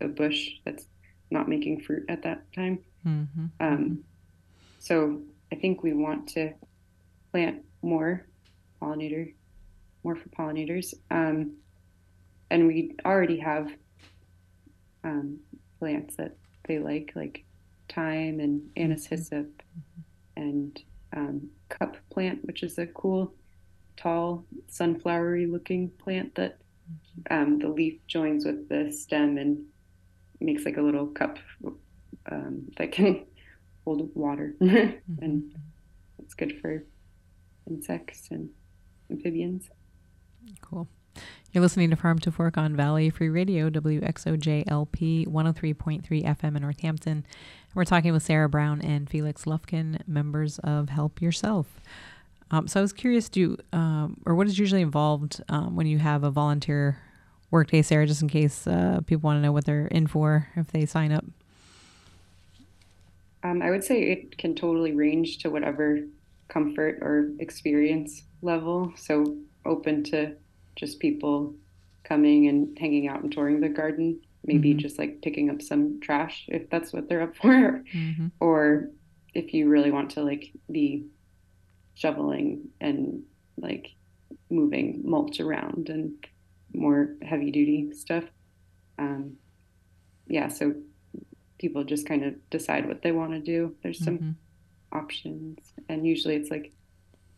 a 0.00 0.08
bush 0.08 0.50
that's 0.64 0.86
not 1.30 1.48
making 1.48 1.80
fruit 1.80 2.04
at 2.08 2.22
that 2.22 2.52
time. 2.52 2.78
Mm-hmm. 3.06 3.46
Um, 3.60 4.04
so 4.78 5.22
I 5.52 5.56
think 5.56 5.82
we 5.82 5.92
want 5.92 6.28
to 6.30 6.52
plant 7.32 7.64
more 7.82 8.26
pollinator, 8.80 9.32
more 10.04 10.16
for 10.16 10.28
pollinators. 10.28 10.94
Um, 11.10 11.56
and 12.50 12.66
we 12.66 12.94
already 13.04 13.38
have 13.38 13.72
um, 15.02 15.38
plants 15.78 16.16
that 16.16 16.36
they 16.66 16.78
like, 16.78 17.12
like 17.16 17.44
thyme 17.88 18.40
and 18.40 18.62
anise 18.76 19.06
mm-hmm. 19.06 19.14
hyssop 19.16 19.62
and 20.36 20.80
um, 21.16 21.48
cup 21.68 21.96
plant, 22.10 22.44
which 22.44 22.62
is 22.62 22.78
a 22.78 22.86
cool, 22.86 23.34
tall, 23.96 24.44
sunflowery 24.70 25.50
looking 25.50 25.90
plant 25.90 26.34
that 26.34 26.58
um, 27.30 27.58
the 27.58 27.68
leaf 27.68 27.98
joins 28.06 28.44
with 28.44 28.68
the 28.68 28.92
stem 28.92 29.38
and 29.38 29.64
makes 30.40 30.64
like 30.64 30.76
a 30.76 30.82
little 30.82 31.06
cup 31.06 31.38
um, 32.30 32.66
that 32.76 32.92
can 32.92 33.24
hold 33.84 34.10
water. 34.14 34.54
and 34.60 35.54
it's 36.18 36.34
good 36.34 36.58
for 36.60 36.84
insects 37.68 38.28
and 38.30 38.50
amphibians. 39.10 39.68
Cool. 40.60 40.88
You're 41.52 41.62
listening 41.62 41.88
to 41.90 41.96
Farm 41.96 42.18
to 42.18 42.30
Fork 42.30 42.58
on 42.58 42.76
Valley 42.76 43.08
Free 43.08 43.30
Radio, 43.30 43.70
WXOJLP 43.70 45.26
103.3 45.26 46.04
FM 46.06 46.56
in 46.56 46.62
Northampton. 46.62 47.24
We're 47.74 47.84
talking 47.84 48.12
with 48.12 48.22
Sara 48.22 48.48
Brown 48.48 48.82
and 48.82 49.08
Felix 49.08 49.44
Lufkin, 49.44 50.06
members 50.06 50.58
of 50.58 50.90
Help 50.90 51.22
Yourself. 51.22 51.80
Um, 52.50 52.68
so 52.68 52.80
I 52.80 52.82
was 52.82 52.92
curious, 52.92 53.28
do 53.28 53.56
um, 53.72 54.20
or 54.24 54.34
what 54.34 54.46
is 54.46 54.58
usually 54.58 54.82
involved 54.82 55.42
um, 55.48 55.74
when 55.74 55.86
you 55.86 55.98
have 55.98 56.22
a 56.24 56.30
volunteer 56.30 56.98
workday, 57.50 57.82
Sara, 57.82 58.06
just 58.06 58.22
in 58.22 58.28
case 58.28 58.66
uh, 58.66 59.00
people 59.06 59.26
want 59.28 59.38
to 59.38 59.42
know 59.42 59.52
what 59.52 59.64
they're 59.64 59.86
in 59.88 60.06
for 60.06 60.48
if 60.56 60.68
they 60.68 60.86
sign 60.86 61.10
up? 61.12 61.24
Um, 63.42 63.62
I 63.62 63.70
would 63.70 63.84
say 63.84 64.02
it 64.10 64.38
can 64.38 64.54
totally 64.54 64.92
range 64.92 65.38
to 65.38 65.50
whatever 65.50 66.00
comfort 66.48 66.98
or 67.00 67.30
experience 67.40 68.22
level. 68.42 68.92
So 68.96 69.36
open 69.64 70.04
to 70.04 70.34
just 70.76 71.00
people 71.00 71.54
coming 72.04 72.46
and 72.48 72.76
hanging 72.78 73.08
out 73.08 73.22
and 73.22 73.32
touring 73.32 73.60
the 73.60 73.68
garden. 73.68 74.20
Maybe 74.44 74.74
Mhm. 74.74 74.78
just 74.78 74.98
like 74.98 75.22
picking 75.22 75.50
up 75.50 75.60
some 75.60 75.98
trash 76.00 76.44
if 76.48 76.70
that's 76.70 76.92
what 76.92 77.08
they're 77.08 77.22
up 77.22 77.34
for, 77.42 77.82
Mhm. 77.92 78.30
or 78.40 78.90
if 79.34 79.52
you 79.52 79.68
really 79.68 79.90
want 79.90 80.10
to 80.12 80.22
like 80.22 80.52
be 80.70 81.04
shoveling 81.96 82.68
and 82.80 83.24
like 83.56 83.88
moving 84.50 85.02
mulch 85.04 85.40
around 85.40 85.88
and 85.88 86.12
more 86.72 87.16
heavy 87.22 87.50
duty 87.50 87.90
stuff. 87.92 88.24
Um, 88.98 89.36
yeah, 90.28 90.48
so 90.48 90.74
people 91.58 91.82
just 91.84 92.06
kind 92.06 92.22
of 92.24 92.34
decide 92.50 92.86
what 92.86 93.02
they 93.02 93.10
want 93.12 93.32
to 93.32 93.40
do. 93.40 93.74
There's 93.82 94.02
some 94.04 94.18
Mhm. 94.18 94.34
options, 94.92 95.58
and 95.88 96.06
usually 96.06 96.36
it's 96.36 96.50
like 96.50 96.72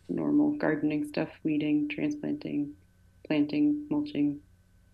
normal 0.09 0.52
gardening 0.56 1.04
stuff 1.04 1.28
weeding, 1.44 1.88
transplanting, 1.88 2.72
planting, 3.26 3.86
mulching, 3.90 4.40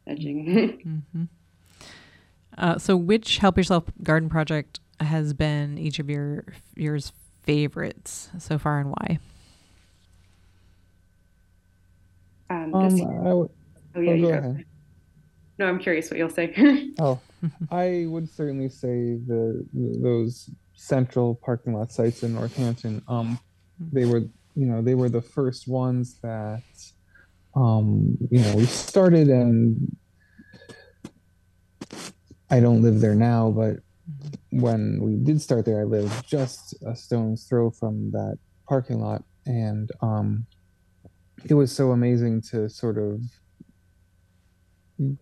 edging. 0.06 0.44
Mhm. 1.16 1.28
Uh, 2.56 2.78
so, 2.78 2.96
which 2.96 3.38
Help 3.38 3.56
Yourself 3.56 3.84
garden 4.02 4.28
project 4.28 4.78
has 5.00 5.32
been 5.34 5.76
each 5.78 5.98
of 5.98 6.08
your 6.08 6.44
yours 6.76 7.12
favorites 7.42 8.30
so 8.38 8.58
far, 8.58 8.78
and 8.78 8.90
why? 8.90 9.18
Um, 12.50 12.74
Um, 12.74 12.88
this- 12.90 13.00
I 13.00 13.32
would, 13.32 13.50
oh, 13.96 14.00
yeah, 14.00 14.10
oh, 14.10 14.14
you 14.14 14.28
go. 14.28 14.56
No, 15.58 15.66
I'm 15.66 15.78
curious 15.78 16.10
what 16.10 16.18
you'll 16.18 16.30
say. 16.30 16.52
Oh, 17.00 17.20
I 17.70 18.06
would 18.08 18.28
certainly 18.28 18.68
say 18.68 19.16
the 19.26 19.64
those 19.72 20.50
central 20.74 21.34
parking 21.36 21.74
lot 21.74 21.92
sites 21.92 22.22
in 22.22 22.34
Northampton. 22.34 23.02
Um, 23.08 23.38
they 23.92 24.04
were 24.04 24.20
you 24.56 24.66
know 24.66 24.80
they 24.82 24.94
were 24.94 25.08
the 25.08 25.20
first 25.22 25.68
ones 25.68 26.18
that 26.22 26.62
um 27.54 28.16
you 28.30 28.40
know 28.40 28.56
we 28.56 28.64
started 28.66 29.28
and 29.28 29.94
I 32.50 32.60
don't 32.60 32.82
live 32.82 33.00
there 33.00 33.14
now, 33.14 33.50
but 33.50 33.76
when 34.50 35.00
we 35.02 35.16
did 35.16 35.40
start 35.40 35.64
there, 35.64 35.80
I 35.80 35.84
lived 35.84 36.26
just 36.26 36.74
a 36.86 36.94
stone's 36.94 37.44
throw 37.44 37.70
from 37.70 38.10
that 38.12 38.38
parking 38.68 39.00
lot, 39.00 39.24
and 39.46 39.90
um, 40.00 40.46
it 41.44 41.54
was 41.54 41.74
so 41.74 41.92
amazing 41.92 42.40
to 42.40 42.68
sort 42.68 42.98
of 42.98 43.20
you 44.98 45.16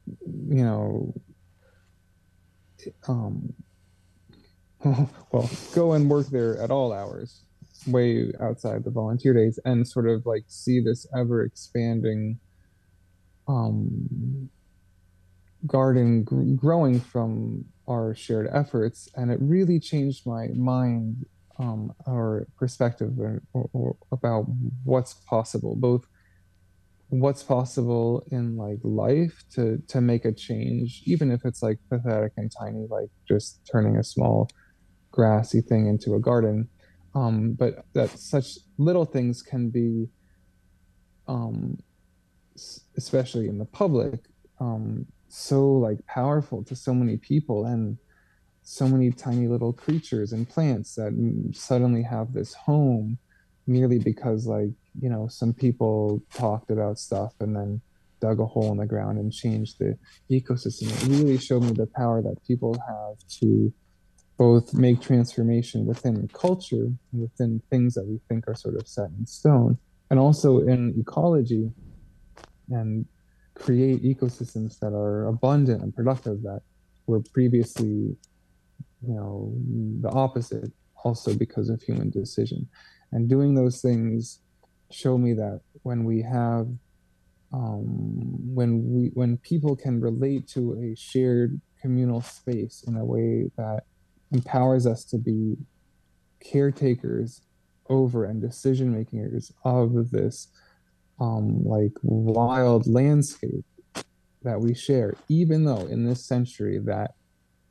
know 0.64 1.14
um, 3.08 3.52
well, 4.84 5.50
go 5.74 5.92
and 5.92 6.10
work 6.10 6.28
there 6.28 6.60
at 6.60 6.70
all 6.70 6.92
hours, 6.92 7.44
way 7.86 8.32
outside 8.40 8.84
the 8.84 8.90
volunteer 8.90 9.32
days, 9.32 9.58
and 9.64 9.86
sort 9.86 10.08
of 10.08 10.26
like 10.26 10.44
see 10.48 10.80
this 10.80 11.06
ever 11.16 11.44
expanding 11.44 12.38
um, 13.48 14.50
garden 15.66 16.24
gr- 16.24 16.54
growing 16.56 16.98
from 16.98 17.64
our 17.88 18.14
shared 18.14 18.48
efforts. 18.52 19.08
And 19.14 19.30
it 19.30 19.38
really 19.40 19.78
changed 19.78 20.26
my 20.26 20.48
mind 20.48 21.26
um, 21.58 21.92
or 22.06 22.48
perspective 22.56 23.18
or, 23.18 23.42
or, 23.52 23.70
or 23.72 23.96
about 24.10 24.46
what's 24.84 25.14
possible, 25.14 25.76
both 25.76 26.06
what's 27.12 27.42
possible 27.42 28.26
in 28.30 28.56
like 28.56 28.78
life 28.82 29.44
to 29.54 29.78
to 29.86 30.00
make 30.00 30.24
a 30.24 30.32
change 30.32 31.02
even 31.04 31.30
if 31.30 31.42
it's 31.44 31.62
like 31.62 31.78
pathetic 31.90 32.32
and 32.38 32.50
tiny 32.58 32.86
like 32.88 33.10
just 33.28 33.60
turning 33.70 33.98
a 33.98 34.04
small 34.04 34.48
grassy 35.10 35.60
thing 35.60 35.86
into 35.88 36.14
a 36.14 36.20
garden. 36.20 36.68
Um 37.14 37.52
but 37.52 37.84
that 37.94 38.10
such 38.18 38.58
little 38.78 39.04
things 39.04 39.42
can 39.42 39.68
be 39.68 40.08
um 41.28 41.76
especially 42.96 43.48
in 43.48 43.58
the 43.58 43.66
public 43.66 44.20
um 44.60 45.06
so 45.28 45.72
like 45.72 45.98
powerful 46.06 46.64
to 46.64 46.76
so 46.76 46.94
many 46.94 47.18
people 47.18 47.66
and 47.66 47.98
so 48.62 48.88
many 48.88 49.10
tiny 49.10 49.48
little 49.48 49.72
creatures 49.72 50.32
and 50.32 50.48
plants 50.48 50.94
that 50.94 51.12
suddenly 51.54 52.02
have 52.02 52.32
this 52.32 52.54
home 52.54 53.18
merely 53.66 53.98
because 53.98 54.46
like 54.46 54.70
you 55.00 55.08
know 55.08 55.26
some 55.28 55.52
people 55.52 56.22
talked 56.34 56.70
about 56.70 56.98
stuff 56.98 57.32
and 57.40 57.54
then 57.56 57.80
dug 58.20 58.40
a 58.40 58.46
hole 58.46 58.70
in 58.70 58.78
the 58.78 58.86
ground 58.86 59.18
and 59.18 59.32
changed 59.32 59.78
the 59.78 59.98
ecosystem. 60.30 60.88
It 61.02 61.08
really 61.08 61.38
showed 61.38 61.64
me 61.64 61.72
the 61.72 61.88
power 61.96 62.22
that 62.22 62.36
people 62.46 62.76
have 62.86 63.18
to 63.40 63.72
both 64.38 64.74
make 64.74 65.00
transformation 65.00 65.86
within 65.86 66.28
culture 66.32 66.88
within 67.12 67.60
things 67.70 67.94
that 67.94 68.06
we 68.06 68.20
think 68.28 68.48
are 68.48 68.54
sort 68.54 68.76
of 68.76 68.88
set 68.88 69.10
in 69.18 69.26
stone 69.26 69.76
and 70.10 70.18
also 70.18 70.60
in 70.60 70.94
ecology 70.98 71.70
and 72.70 73.06
create 73.54 74.02
ecosystems 74.02 74.78
that 74.78 74.92
are 74.94 75.26
abundant 75.26 75.82
and 75.82 75.94
productive 75.94 76.42
that 76.42 76.62
were 77.06 77.20
previously 77.34 78.16
you 79.06 79.14
know 79.14 79.52
the 80.00 80.10
opposite 80.10 80.72
also 81.04 81.34
because 81.34 81.68
of 81.68 81.82
human 81.82 82.10
decision. 82.10 82.68
And 83.12 83.28
doing 83.28 83.54
those 83.54 83.80
things 83.80 84.40
show 84.92 85.18
me 85.18 85.32
that 85.34 85.60
when 85.82 86.04
we 86.04 86.22
have 86.22 86.68
um, 87.52 88.54
when 88.54 88.92
we 88.92 89.10
when 89.14 89.36
people 89.38 89.76
can 89.76 90.00
relate 90.00 90.48
to 90.48 90.74
a 90.82 90.96
shared 90.96 91.60
communal 91.80 92.22
space 92.22 92.84
in 92.86 92.96
a 92.96 93.04
way 93.04 93.50
that 93.56 93.82
empowers 94.32 94.86
us 94.86 95.04
to 95.04 95.18
be 95.18 95.56
caretakers 96.40 97.42
over 97.90 98.24
and 98.24 98.40
decision 98.40 98.92
makers 98.92 99.52
of 99.64 100.10
this 100.10 100.48
um, 101.20 101.62
like 101.64 101.92
wild 102.02 102.86
landscape 102.86 103.64
that 104.42 104.60
we 104.60 104.74
share 104.74 105.14
even 105.28 105.64
though 105.64 105.86
in 105.86 106.06
this 106.06 106.24
century 106.24 106.78
that 106.78 107.12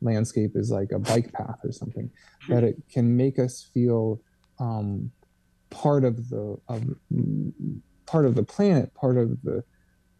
landscape 0.01 0.51
is 0.55 0.69
like 0.69 0.91
a 0.91 0.99
bike 0.99 1.31
path 1.33 1.59
or 1.63 1.71
something 1.71 2.09
that 2.49 2.63
it 2.63 2.75
can 2.91 3.15
make 3.15 3.39
us 3.39 3.69
feel 3.73 4.21
um, 4.59 5.11
part 5.71 6.03
of 6.03 6.29
the 6.29 6.57
of 6.67 6.83
part 8.05 8.25
of 8.25 8.35
the 8.35 8.43
planet 8.43 8.93
part 8.93 9.17
of 9.17 9.41
the 9.41 9.63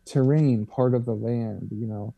terrain 0.05 0.65
part 0.65 0.95
of 0.95 1.05
the 1.05 1.13
land 1.13 1.69
you 1.71 1.87
know? 1.87 2.15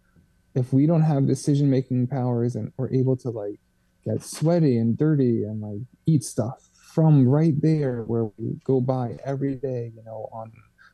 If 0.56 0.72
we 0.72 0.86
don't 0.86 1.02
have 1.02 1.26
decision 1.26 1.70
making 1.70 2.08
powers 2.08 2.56
and 2.56 2.72
we're 2.78 2.94
able 2.94 3.18
to 3.18 3.30
like 3.32 3.60
get 4.06 4.24
sweaty 4.24 4.78
and 4.78 4.98
dirty 4.98 5.44
and 5.44 5.62
like 5.62 5.82
eat 6.06 6.24
stuff 6.24 6.70
from 6.94 7.28
right 7.28 7.56
there 7.60 8.04
where 8.04 8.26
we 8.38 8.60
go 8.64 8.80
by 8.80 9.18
every 9.26 9.56
day 9.56 9.92
you 9.96 10.04
know 10.06 10.30
on 10.32 10.52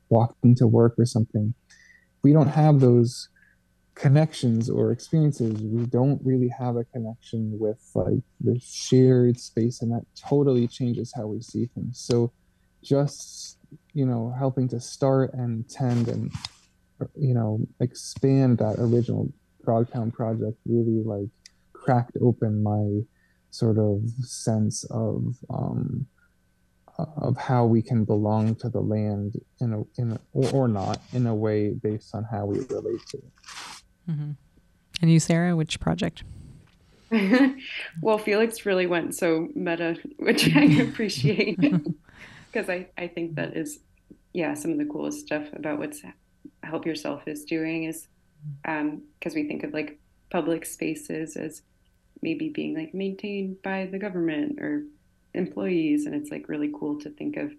walking 0.08 0.56
to 0.56 0.66
work 0.66 0.96
or 0.98 1.06
something 1.06 1.54
we 2.24 2.32
don't 2.34 2.48
have 2.48 2.80
those 2.80 3.30
connections 4.00 4.70
or 4.70 4.92
experiences. 4.92 5.62
We 5.62 5.86
don't 5.86 6.22
really 6.24 6.50
have 6.58 6.78
a 6.78 6.86
connection 6.86 7.60
with 7.60 7.80
like 7.94 8.24
the 8.40 8.60
shared 8.64 9.38
space 9.40 9.82
and 9.82 9.92
that 9.92 10.06
totally 10.28 10.68
changes 10.68 11.14
how 11.16 11.28
we 11.28 11.42
see 11.42 11.70
things. 11.76 12.00
So 12.00 12.32
just 12.82 13.58
you 13.94 14.06
know 14.06 14.34
helping 14.38 14.68
to 14.70 14.80
start 14.80 15.34
and 15.34 15.70
tend 15.70 16.08
and 16.08 16.32
you 17.16 17.34
know 17.34 17.60
expand 17.80 18.58
that 18.58 18.76
original 18.80 19.30
Frogtown 19.66 20.14
project 20.14 20.58
really 20.66 21.04
like 21.04 21.30
cracked 21.74 22.18
open 22.22 22.64
my 22.64 23.02
sort 23.52 23.78
of 23.78 24.02
sense 24.22 24.86
of 24.86 25.36
um 25.50 26.08
of 26.98 27.38
how 27.38 27.66
we 27.66 27.82
can 27.82 28.04
belong 28.04 28.56
to 28.56 28.70
the 28.70 28.80
land 28.80 29.36
in 29.62 29.74
a 29.74 30.02
in 30.02 30.12
a, 30.12 30.20
or, 30.34 30.64
or 30.64 30.68
not 30.68 31.00
in 31.14 31.28
a 31.28 31.36
way 31.36 31.72
based 31.72 32.14
on 32.14 32.26
how 32.30 32.46
we 32.46 32.60
relate 32.60 33.02
to 33.08 33.18
it 33.18 33.32
hmm 34.10 34.32
And 35.02 35.12
you, 35.12 35.20
Sara, 35.20 35.56
which 35.56 35.80
project? 35.80 36.24
well, 38.02 38.18
Felix 38.18 38.66
really 38.66 38.88
went 38.88 39.16
so 39.16 39.50
meta, 39.56 39.98
which 40.18 40.56
I 40.56 40.64
appreciate 40.82 41.60
because 41.60 42.70
I, 42.70 42.88
I 42.98 43.08
think 43.08 43.36
that 43.36 43.56
is, 43.56 43.80
yeah, 44.34 44.54
some 44.54 44.72
of 44.72 44.78
the 44.78 44.86
coolest 44.86 45.26
stuff 45.26 45.46
about 45.54 45.80
what's 45.80 46.02
Help 46.64 46.86
Yourself 46.86 47.28
is 47.28 47.46
doing 47.46 47.86
is 47.86 48.08
because 48.64 49.36
we 49.36 49.48
think 49.48 49.64
of 49.64 49.74
like 49.74 50.00
public 50.32 50.66
spaces 50.66 51.36
as 51.36 51.62
maybe 52.22 52.50
being 52.50 52.76
like 52.76 52.94
maintained 52.94 53.62
by 53.64 53.88
the 53.92 54.00
government 54.00 54.60
or 54.60 54.84
employees. 55.34 56.06
And 56.06 56.16
it's 56.16 56.32
like 56.32 56.50
really 56.50 56.72
cool 56.78 57.00
to 57.02 57.10
think 57.10 57.38
of 57.38 57.54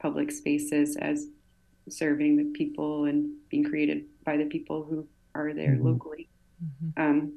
public 0.00 0.30
spaces 0.30 0.96
as 0.96 1.26
serving 1.88 2.36
the 2.36 2.52
people 2.56 3.04
and 3.04 3.30
being 3.48 3.64
created 3.64 4.04
by 4.24 4.36
the 4.36 4.44
people 4.44 4.84
who 4.84 5.06
are 5.34 5.52
there 5.54 5.74
Mhm. 5.76 5.82
locally. 5.84 6.28
Mhm. 6.62 6.92
Um, 6.96 7.32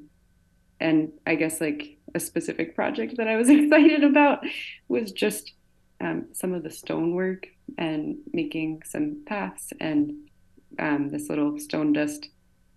and 0.80 1.12
I 1.26 1.34
guess 1.36 1.60
like 1.60 1.98
a 2.14 2.20
specific 2.20 2.74
project 2.74 3.16
that 3.16 3.28
I 3.28 3.36
was 3.36 3.48
excited 3.58 4.04
about 4.04 4.44
was 4.88 5.12
just 5.12 5.52
um, 6.00 6.26
some 6.32 6.52
of 6.52 6.62
the 6.62 6.70
stonework 6.70 7.46
and 7.78 8.16
making 8.32 8.82
some 8.84 9.24
paths 9.26 9.72
and 9.80 10.12
um, 10.78 11.08
this 11.10 11.28
little 11.28 11.58
stone 11.58 11.92
dust 11.92 12.28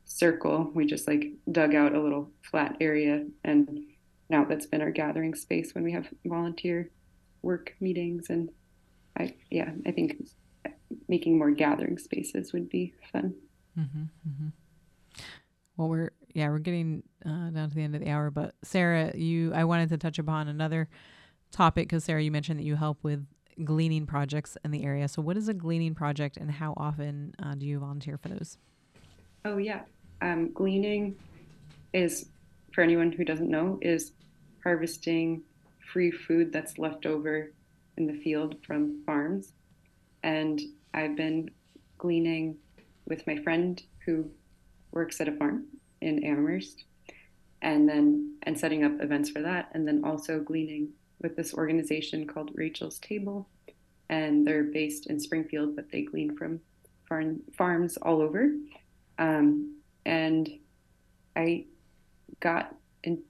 circle. 0.05 0.72
We 0.74 0.86
just 0.86 1.07
like 1.07 1.34
dug 1.51 1.74
out 1.76 1.95
a 1.95 2.01
little 2.01 2.32
flat 2.43 2.78
area, 2.80 3.26
and 3.43 3.68
now 4.30 4.45
that's 4.45 4.68
been 4.68 4.82
our 4.82 4.91
gathering 4.91 5.34
space 5.36 5.74
when 5.74 5.84
we 5.84 5.91
have 5.93 6.07
volunteer 6.26 6.89
work 7.41 7.74
meetings. 7.82 8.30
And 8.30 8.49
I, 9.18 9.34
yeah, 9.49 9.72
I 9.86 9.91
think 9.91 10.22
making 11.09 11.38
more 11.38 11.51
gathering 11.51 11.97
spaces 11.97 12.53
would 12.53 12.70
be 12.70 12.93
fun. 13.11 13.34
hmm 13.76 13.84
hmm 14.24 14.47
Well, 15.78 15.89
we're 15.89 16.11
yeah, 16.34 16.49
we're 16.49 16.59
getting 16.59 17.03
uh, 17.26 17.49
down 17.49 17.70
to 17.70 17.76
the 17.76 17.82
end 17.82 17.95
of 17.95 18.01
the 18.01 18.09
hour, 18.09 18.30
but 18.30 18.55
Sara, 18.63 19.15
you 19.15 19.53
I 19.53 19.63
wanted 19.63 19.89
to 19.89 19.97
touch 19.97 20.20
upon 20.20 20.47
another 20.47 20.89
topic 21.51 21.88
because 21.88 22.03
Sara, 22.03 22.22
you 22.22 22.32
mentioned 22.32 22.59
that 22.59 22.63
you 22.63 22.76
help 22.76 23.03
with 23.03 23.26
gleaning 23.63 24.05
projects 24.05 24.57
in 24.63 24.72
the 24.72 24.84
area. 24.84 25.07
So, 25.07 25.22
what 25.22 25.38
is 25.38 25.47
a 25.47 25.53
gleaning 25.53 25.95
project, 25.95 26.38
and 26.38 26.51
how 26.51 26.74
often 26.78 27.34
uh, 27.41 27.55
do 27.55 27.65
you 27.65 27.80
volunteer 27.80 28.18
for 28.18 28.30
those? 28.30 28.57
Oh 29.45 29.57
yeah, 29.57 29.82
um, 30.22 30.51
gleaning 30.53 31.15
is 31.93 32.30
for 32.74 32.82
anyone 32.82 33.11
who 33.11 33.24
doesn't 33.24 33.49
know 33.49 33.80
is 33.82 34.11
harvesting 34.63 35.43
free 35.91 36.11
food 36.11 36.51
that's 36.51 36.78
left 36.78 37.05
over 37.05 37.51
in 37.97 38.05
the 38.05 38.13
field 38.22 38.57
from 38.65 39.01
farms, 39.05 39.53
and 40.24 40.59
I've 40.93 41.15
been 41.15 41.49
gleaning 41.97 42.57
with 43.07 43.26
my 43.26 43.38
friend 43.38 43.82
who 44.05 44.30
works 44.98 45.22
at 45.22 45.28
a 45.28 45.38
farm 45.38 45.66
in 46.02 46.24
Amherst, 46.24 46.84
and 47.62 47.88
then 47.88 48.36
and 48.43 48.60
setting 48.60 48.84
up 48.84 49.00
events 49.00 49.30
for 49.30 49.41
that, 49.41 49.70
and 49.74 49.88
then 49.88 50.04
also 50.04 50.39
gleaning 50.39 50.89
with 51.22 51.36
this 51.36 51.54
organization 51.54 52.28
called 52.28 52.52
Rachel's 52.56 53.00
Table, 53.00 53.48
and 54.10 54.45
they're 54.45 54.64
based 54.64 55.08
in 55.08 55.20
Springfield, 55.20 55.76
but 55.76 55.91
they 55.91 56.02
glean 56.02 56.36
from 56.36 56.60
farm, 57.08 57.41
farms 57.58 57.98
all 57.98 58.22
over. 58.22 58.50
Um, 59.20 59.78
and 60.06 60.50
I 61.36 61.66
got 62.39 62.76
in, 63.04 63.24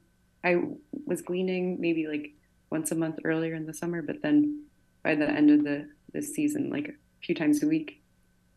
I 0.44 0.64
was 1.06 1.22
gleaning 1.22 1.80
maybe 1.80 2.08
like 2.08 2.34
once 2.70 2.92
a 2.92 2.96
month 2.96 3.20
earlier 3.24 3.56
in 3.56 3.66
the 3.66 3.74
summer, 3.74 4.02
but 4.02 4.22
then 4.22 4.64
by 5.04 5.16
the 5.16 5.30
end 5.30 5.52
of 5.52 5.64
the 5.64 5.90
this 6.14 6.34
season, 6.34 6.70
like 6.70 6.88
a 6.88 7.26
few 7.26 7.36
times 7.36 7.64
a 7.64 7.68
week. 7.68 8.02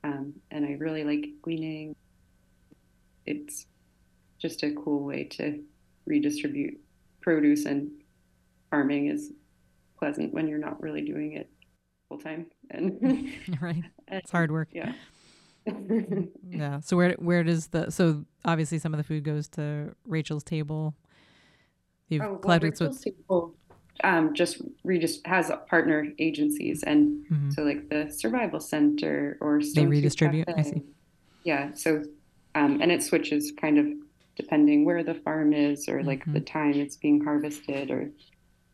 Um, 0.02 0.34
and 0.50 0.64
I 0.64 0.72
really 0.78 1.04
like 1.04 1.26
gleaning. 1.42 1.94
It's 3.30 3.66
just 4.38 4.62
a 4.62 4.72
cool 4.72 5.04
way 5.04 5.24
to 5.24 5.62
redistribute 6.06 6.80
produce 7.20 7.66
and 7.66 7.90
farming 8.70 9.06
is 9.08 9.32
pleasant 9.98 10.32
when 10.32 10.48
you're 10.48 10.58
not 10.58 10.82
really 10.82 11.02
doing 11.02 11.32
it 11.32 11.50
full 12.08 12.18
time. 12.18 12.46
And 12.70 13.32
right. 13.60 13.84
It's 14.08 14.30
hard 14.30 14.50
work. 14.50 14.68
yeah. 14.72 14.92
Yeah. 16.48 16.80
So 16.80 16.96
where 16.96 17.12
where 17.14 17.44
does 17.44 17.68
the 17.68 17.90
so 17.90 18.24
obviously 18.44 18.78
some 18.78 18.92
of 18.92 18.98
the 18.98 19.04
food 19.04 19.24
goes 19.24 19.46
to 19.50 19.94
rachel's 20.06 20.42
table. 20.42 20.94
You've 22.08 22.22
oh, 22.22 22.40
well, 22.42 22.58
rachel's 22.58 23.00
table 23.00 23.54
um, 24.02 24.34
just 24.34 24.62
we 24.82 24.98
just 24.98 25.24
has 25.26 25.52
partner 25.68 26.08
agencies 26.18 26.82
and 26.82 27.24
mm-hmm. 27.30 27.50
so 27.50 27.62
like 27.62 27.88
the 27.90 28.10
survival 28.10 28.58
center 28.58 29.36
or 29.40 29.60
Stone 29.60 29.84
they 29.84 29.90
redistribute? 29.90 30.48
I 30.48 30.62
see. 30.62 30.82
Yeah 31.44 31.72
so 31.74 32.02
um, 32.55 32.80
and 32.80 32.90
it 32.90 33.03
switches 33.03 33.53
kind 33.53 33.78
of 33.78 33.86
depending 34.36 34.84
where 34.84 35.03
the 35.03 35.14
farm 35.14 35.53
is 35.53 35.88
or 35.88 36.03
like 36.03 36.20
mm-hmm. 36.20 36.34
the 36.34 36.40
time 36.40 36.74
it's 36.74 36.96
being 36.96 37.22
harvested 37.22 37.90
or 37.90 38.11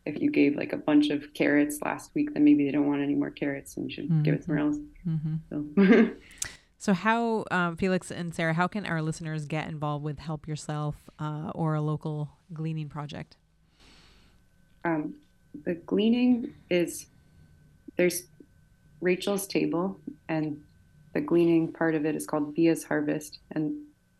if 0.06 0.20
you 0.22 0.30
gave 0.30 0.56
like 0.56 0.72
a 0.72 0.76
bunch 0.76 1.10
of 1.10 1.34
carrots 1.34 1.80
last 1.84 2.12
week, 2.14 2.32
then 2.32 2.44
maybe 2.44 2.64
they 2.64 2.70
don't 2.70 2.86
want 2.86 3.02
any 3.02 3.14
more 3.14 3.30
carrots 3.30 3.76
and 3.76 3.90
you 3.90 3.94
should 3.94 4.04
mm-hmm. 4.08 4.22
give 4.22 4.34
it 4.34 4.44
somewhere 4.44 4.64
else. 4.64 4.76
Mm-hmm. 5.06 6.06
So. 6.06 6.10
so, 6.78 6.92
how, 6.94 7.44
um, 7.50 7.76
Felix 7.76 8.12
and 8.12 8.32
Sara, 8.32 8.54
how 8.54 8.68
can 8.68 8.86
our 8.86 9.02
listeners 9.02 9.46
get 9.46 9.68
involved 9.68 10.04
with 10.04 10.20
Help 10.20 10.46
Yourself 10.46 10.94
uh, 11.18 11.50
or 11.54 11.74
a 11.74 11.80
local 11.80 12.30
gleaning 12.52 12.88
project? 12.88 13.36
Um, 14.84 15.14
the 15.64 15.74
gleaning 15.74 16.54
is 16.70 17.06
there's 17.96 18.24
Rachel's 19.00 19.48
Table, 19.48 19.98
and 20.28 20.62
the 21.16 21.22
gleaning 21.22 21.72
part 21.72 21.94
of 21.94 22.04
it 22.04 22.14
is 22.14 22.26
called 22.26 22.54
Via's 22.54 22.84
Harvest, 22.84 23.38
and 23.52 23.74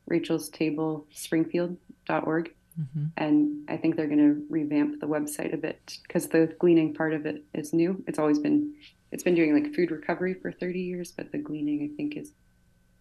Rachel's 0.06 0.48
Table 0.48 1.06
Springfield.org. 1.12 2.54
Mm-hmm. 2.80 3.04
And 3.18 3.68
I 3.68 3.76
think 3.76 3.96
they're 3.96 4.06
going 4.06 4.18
to 4.18 4.42
revamp 4.48 5.00
the 5.00 5.06
website 5.06 5.52
a 5.52 5.58
bit 5.58 5.98
because 6.08 6.28
the 6.28 6.54
gleaning 6.58 6.94
part 6.94 7.12
of 7.12 7.26
it 7.26 7.44
is 7.52 7.74
new. 7.74 8.02
It's 8.06 8.18
always 8.18 8.38
been, 8.38 8.72
it's 9.12 9.22
been 9.22 9.34
doing 9.34 9.52
like 9.52 9.74
food 9.74 9.90
recovery 9.90 10.32
for 10.32 10.50
30 10.50 10.80
years, 10.80 11.12
but 11.12 11.32
the 11.32 11.38
gleaning 11.38 11.82
I 11.82 11.94
think 11.98 12.16
is 12.16 12.32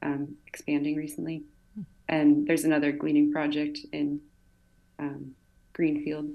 um, 0.04 0.36
expanding 0.46 0.98
recently. 0.98 1.43
Mm-hmm. 1.80 1.82
And 2.10 2.48
there's 2.48 2.66
another 2.66 2.91
gleaning 2.91 3.32
project 3.32 3.80
in 3.93 4.20
um, 5.00 5.32
Greenfield. 5.72 6.32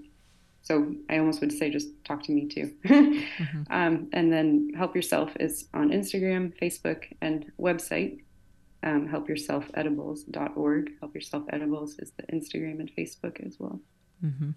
So 0.62 0.94
I 1.08 1.18
almost 1.18 1.40
would 1.40 1.52
say 1.52 1.70
just 1.70 1.88
talk 2.04 2.22
to 2.24 2.32
me 2.32 2.46
too. 2.46 2.74
mm-hmm. 2.84 3.62
um, 3.70 4.08
and 4.12 4.32
then 4.32 4.70
Help 4.76 4.94
Yourself 4.94 5.30
is 5.40 5.68
on 5.72 5.90
Instagram, 5.90 6.52
Facebook, 6.60 7.04
and 7.20 7.50
website 7.58 8.20
um, 8.82 9.08
helpyourselfedibles.org. 9.08 10.90
Help 11.00 11.14
Yourself 11.14 11.44
Edibles 11.50 11.98
is 11.98 12.12
the 12.12 12.22
Instagram 12.34 12.80
and 12.80 12.90
Facebook 12.96 13.44
as 13.46 13.56
well. 13.58 13.80
Mm-hmm. 14.24 14.50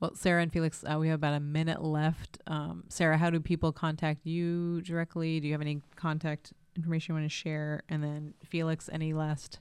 Well, 0.00 0.14
Sara 0.14 0.42
and 0.42 0.52
Felix, 0.52 0.84
uh, 0.84 0.98
we 0.98 1.08
have 1.08 1.16
about 1.16 1.34
a 1.34 1.40
minute 1.40 1.82
left. 1.82 2.38
Um, 2.46 2.84
Sara, 2.88 3.16
how 3.16 3.30
do 3.30 3.40
people 3.40 3.72
contact 3.72 4.26
you 4.26 4.82
directly? 4.82 5.40
Do 5.40 5.46
you 5.46 5.54
have 5.54 5.62
any 5.62 5.80
contact 5.96 6.52
information 6.76 7.14
you 7.14 7.20
want 7.20 7.30
to 7.30 7.34
share? 7.34 7.82
And 7.88 8.02
then 8.02 8.34
Felix, 8.44 8.90
any 8.92 9.14
last 9.14 9.60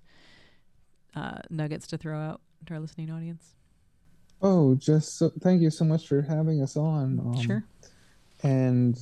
uh, 1.16 1.40
nuggets 1.50 1.88
to 1.88 1.98
throw 1.98 2.20
out 2.20 2.42
to 2.66 2.74
our 2.74 2.80
listening 2.80 3.12
audience? 3.12 3.56
Oh, 4.42 4.76
just 4.76 5.18
so, 5.18 5.32
thank 5.42 5.62
you 5.62 5.70
so 5.70 5.86
much 5.86 6.08
for 6.08 6.22
having 6.22 6.62
us 6.62 6.76
on. 6.76 7.20
Um, 7.20 7.42
sure. 7.42 7.64
And 8.44 8.98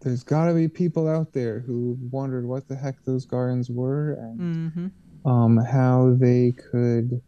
there's 0.00 0.22
got 0.22 0.46
to 0.46 0.54
be 0.54 0.68
people 0.68 1.08
out 1.08 1.32
there 1.32 1.60
who 1.60 1.96
wondered 2.10 2.44
what 2.44 2.68
the 2.68 2.76
heck 2.76 3.02
those 3.04 3.24
gardens 3.24 3.70
were 3.70 4.12
and 4.12 4.40
mm-hmm. 4.40 5.28
um, 5.28 5.56
how 5.56 6.14
they 6.18 6.52
could 6.52 7.22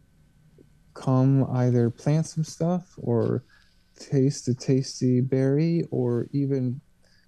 come 0.93 1.45
either 1.55 1.89
plant 1.89 2.25
some 2.25 2.43
stuff 2.43 2.93
or 2.97 3.43
taste 3.99 4.47
a 4.47 4.53
tasty 4.53 5.21
berry 5.21 5.83
or 5.91 6.27
even 6.31 6.79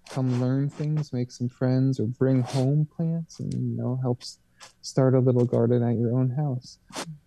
come 0.10 0.42
learn 0.42 0.70
things 0.70 1.14
make 1.14 1.32
some 1.32 1.50
friends 1.50 2.00
or 2.00 2.06
bring 2.06 2.42
home 2.42 2.88
plants 2.96 3.40
and 3.40 3.54
you 3.54 3.78
know 3.78 3.98
helps 4.02 4.40
start 4.82 5.14
a 5.16 5.20
little 5.20 5.46
garden 5.46 5.84
at 5.84 5.98
your 5.98 6.18
own 6.18 6.30
house 6.30 6.80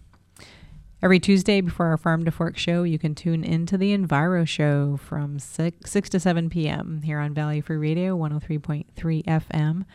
Every 1.03 1.19
Tuesday 1.19 1.63
before 1.63 1.87
our 1.87 1.97
Farm 1.97 2.27
to 2.27 2.31
Fork 2.31 2.59
show, 2.59 2.83
you 2.83 2.99
can 2.99 3.15
tune 3.15 3.43
into 3.43 3.79
the 3.79 3.97
Enviro 3.97 4.47
Show 4.47 4.99
from 4.99 5.39
6, 5.39 5.91
6 5.91 6.09
to 6.11 6.21
7 6.21 6.51
p.m. 6.51 7.01
here 7.03 7.19
on 7.19 7.33
Valley 7.33 7.63
Free 7.63 7.79
Radio 7.79 8.15
103.3 8.19 8.85
FM. 9.25 9.87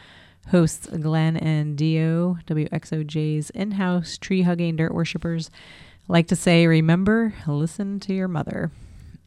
Hosts 0.49 0.87
Glenn 0.87 1.37
and 1.37 1.77
Dio, 1.77 2.39
WXOJ's 2.47 3.51
in 3.51 3.71
house 3.71 4.17
tree 4.17 4.41
hugging 4.41 4.77
dirt 4.77 4.95
worshippers, 4.95 5.51
like 6.07 6.25
to 6.27 6.35
say, 6.35 6.65
remember, 6.65 7.35
listen 7.45 7.99
to 7.99 8.13
your 8.13 8.27
mother. 8.27 8.71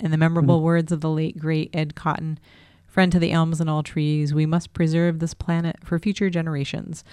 In 0.00 0.10
the 0.10 0.16
memorable 0.16 0.56
mm-hmm. 0.56 0.64
words 0.64 0.90
of 0.90 1.00
the 1.00 1.10
late, 1.10 1.38
great 1.38 1.70
Ed 1.72 1.94
Cotton, 1.94 2.40
Friend 2.88 3.12
to 3.12 3.20
the 3.20 3.30
elms 3.30 3.60
and 3.60 3.70
all 3.70 3.84
trees, 3.84 4.34
we 4.34 4.46
must 4.46 4.72
preserve 4.72 5.20
this 5.20 5.34
planet 5.34 5.76
for 5.84 6.00
future 6.00 6.28
generations. 6.28 7.04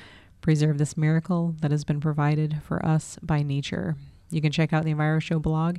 Preserve 0.42 0.80
this 0.80 0.98
miracle 0.98 1.54
that 1.62 1.70
has 1.70 1.84
been 1.84 2.02
provided 2.02 2.64
for 2.64 2.84
us 2.84 3.20
by 3.22 3.44
nature. 3.44 3.96
You 4.30 4.42
can 4.42 4.52
check 4.52 4.74
out 4.74 4.84
the 4.84 4.94
Enviro 4.94 5.22
Show 5.22 5.40
blog 5.40 5.78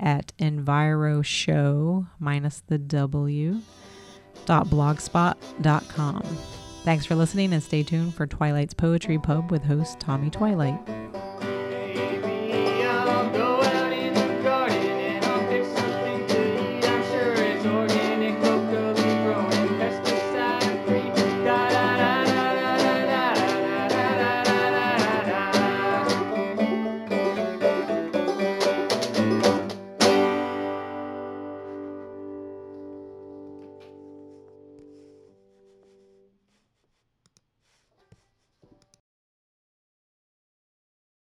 at 0.00 0.32
enviroshow 0.38 2.08
minus 2.18 2.62
the 2.66 2.78
W 2.78 3.60
dot 4.46 4.66
blogspot.com. 4.66 6.22
Thanks 6.84 7.06
for 7.06 7.14
listening 7.14 7.52
and 7.52 7.62
stay 7.62 7.84
tuned 7.84 8.14
for 8.14 8.26
Twilight's 8.26 8.74
Poetry 8.74 9.18
Pub 9.18 9.50
with 9.52 9.62
host 9.62 10.00
Tommy 10.00 10.30
Twilight. 10.30 10.80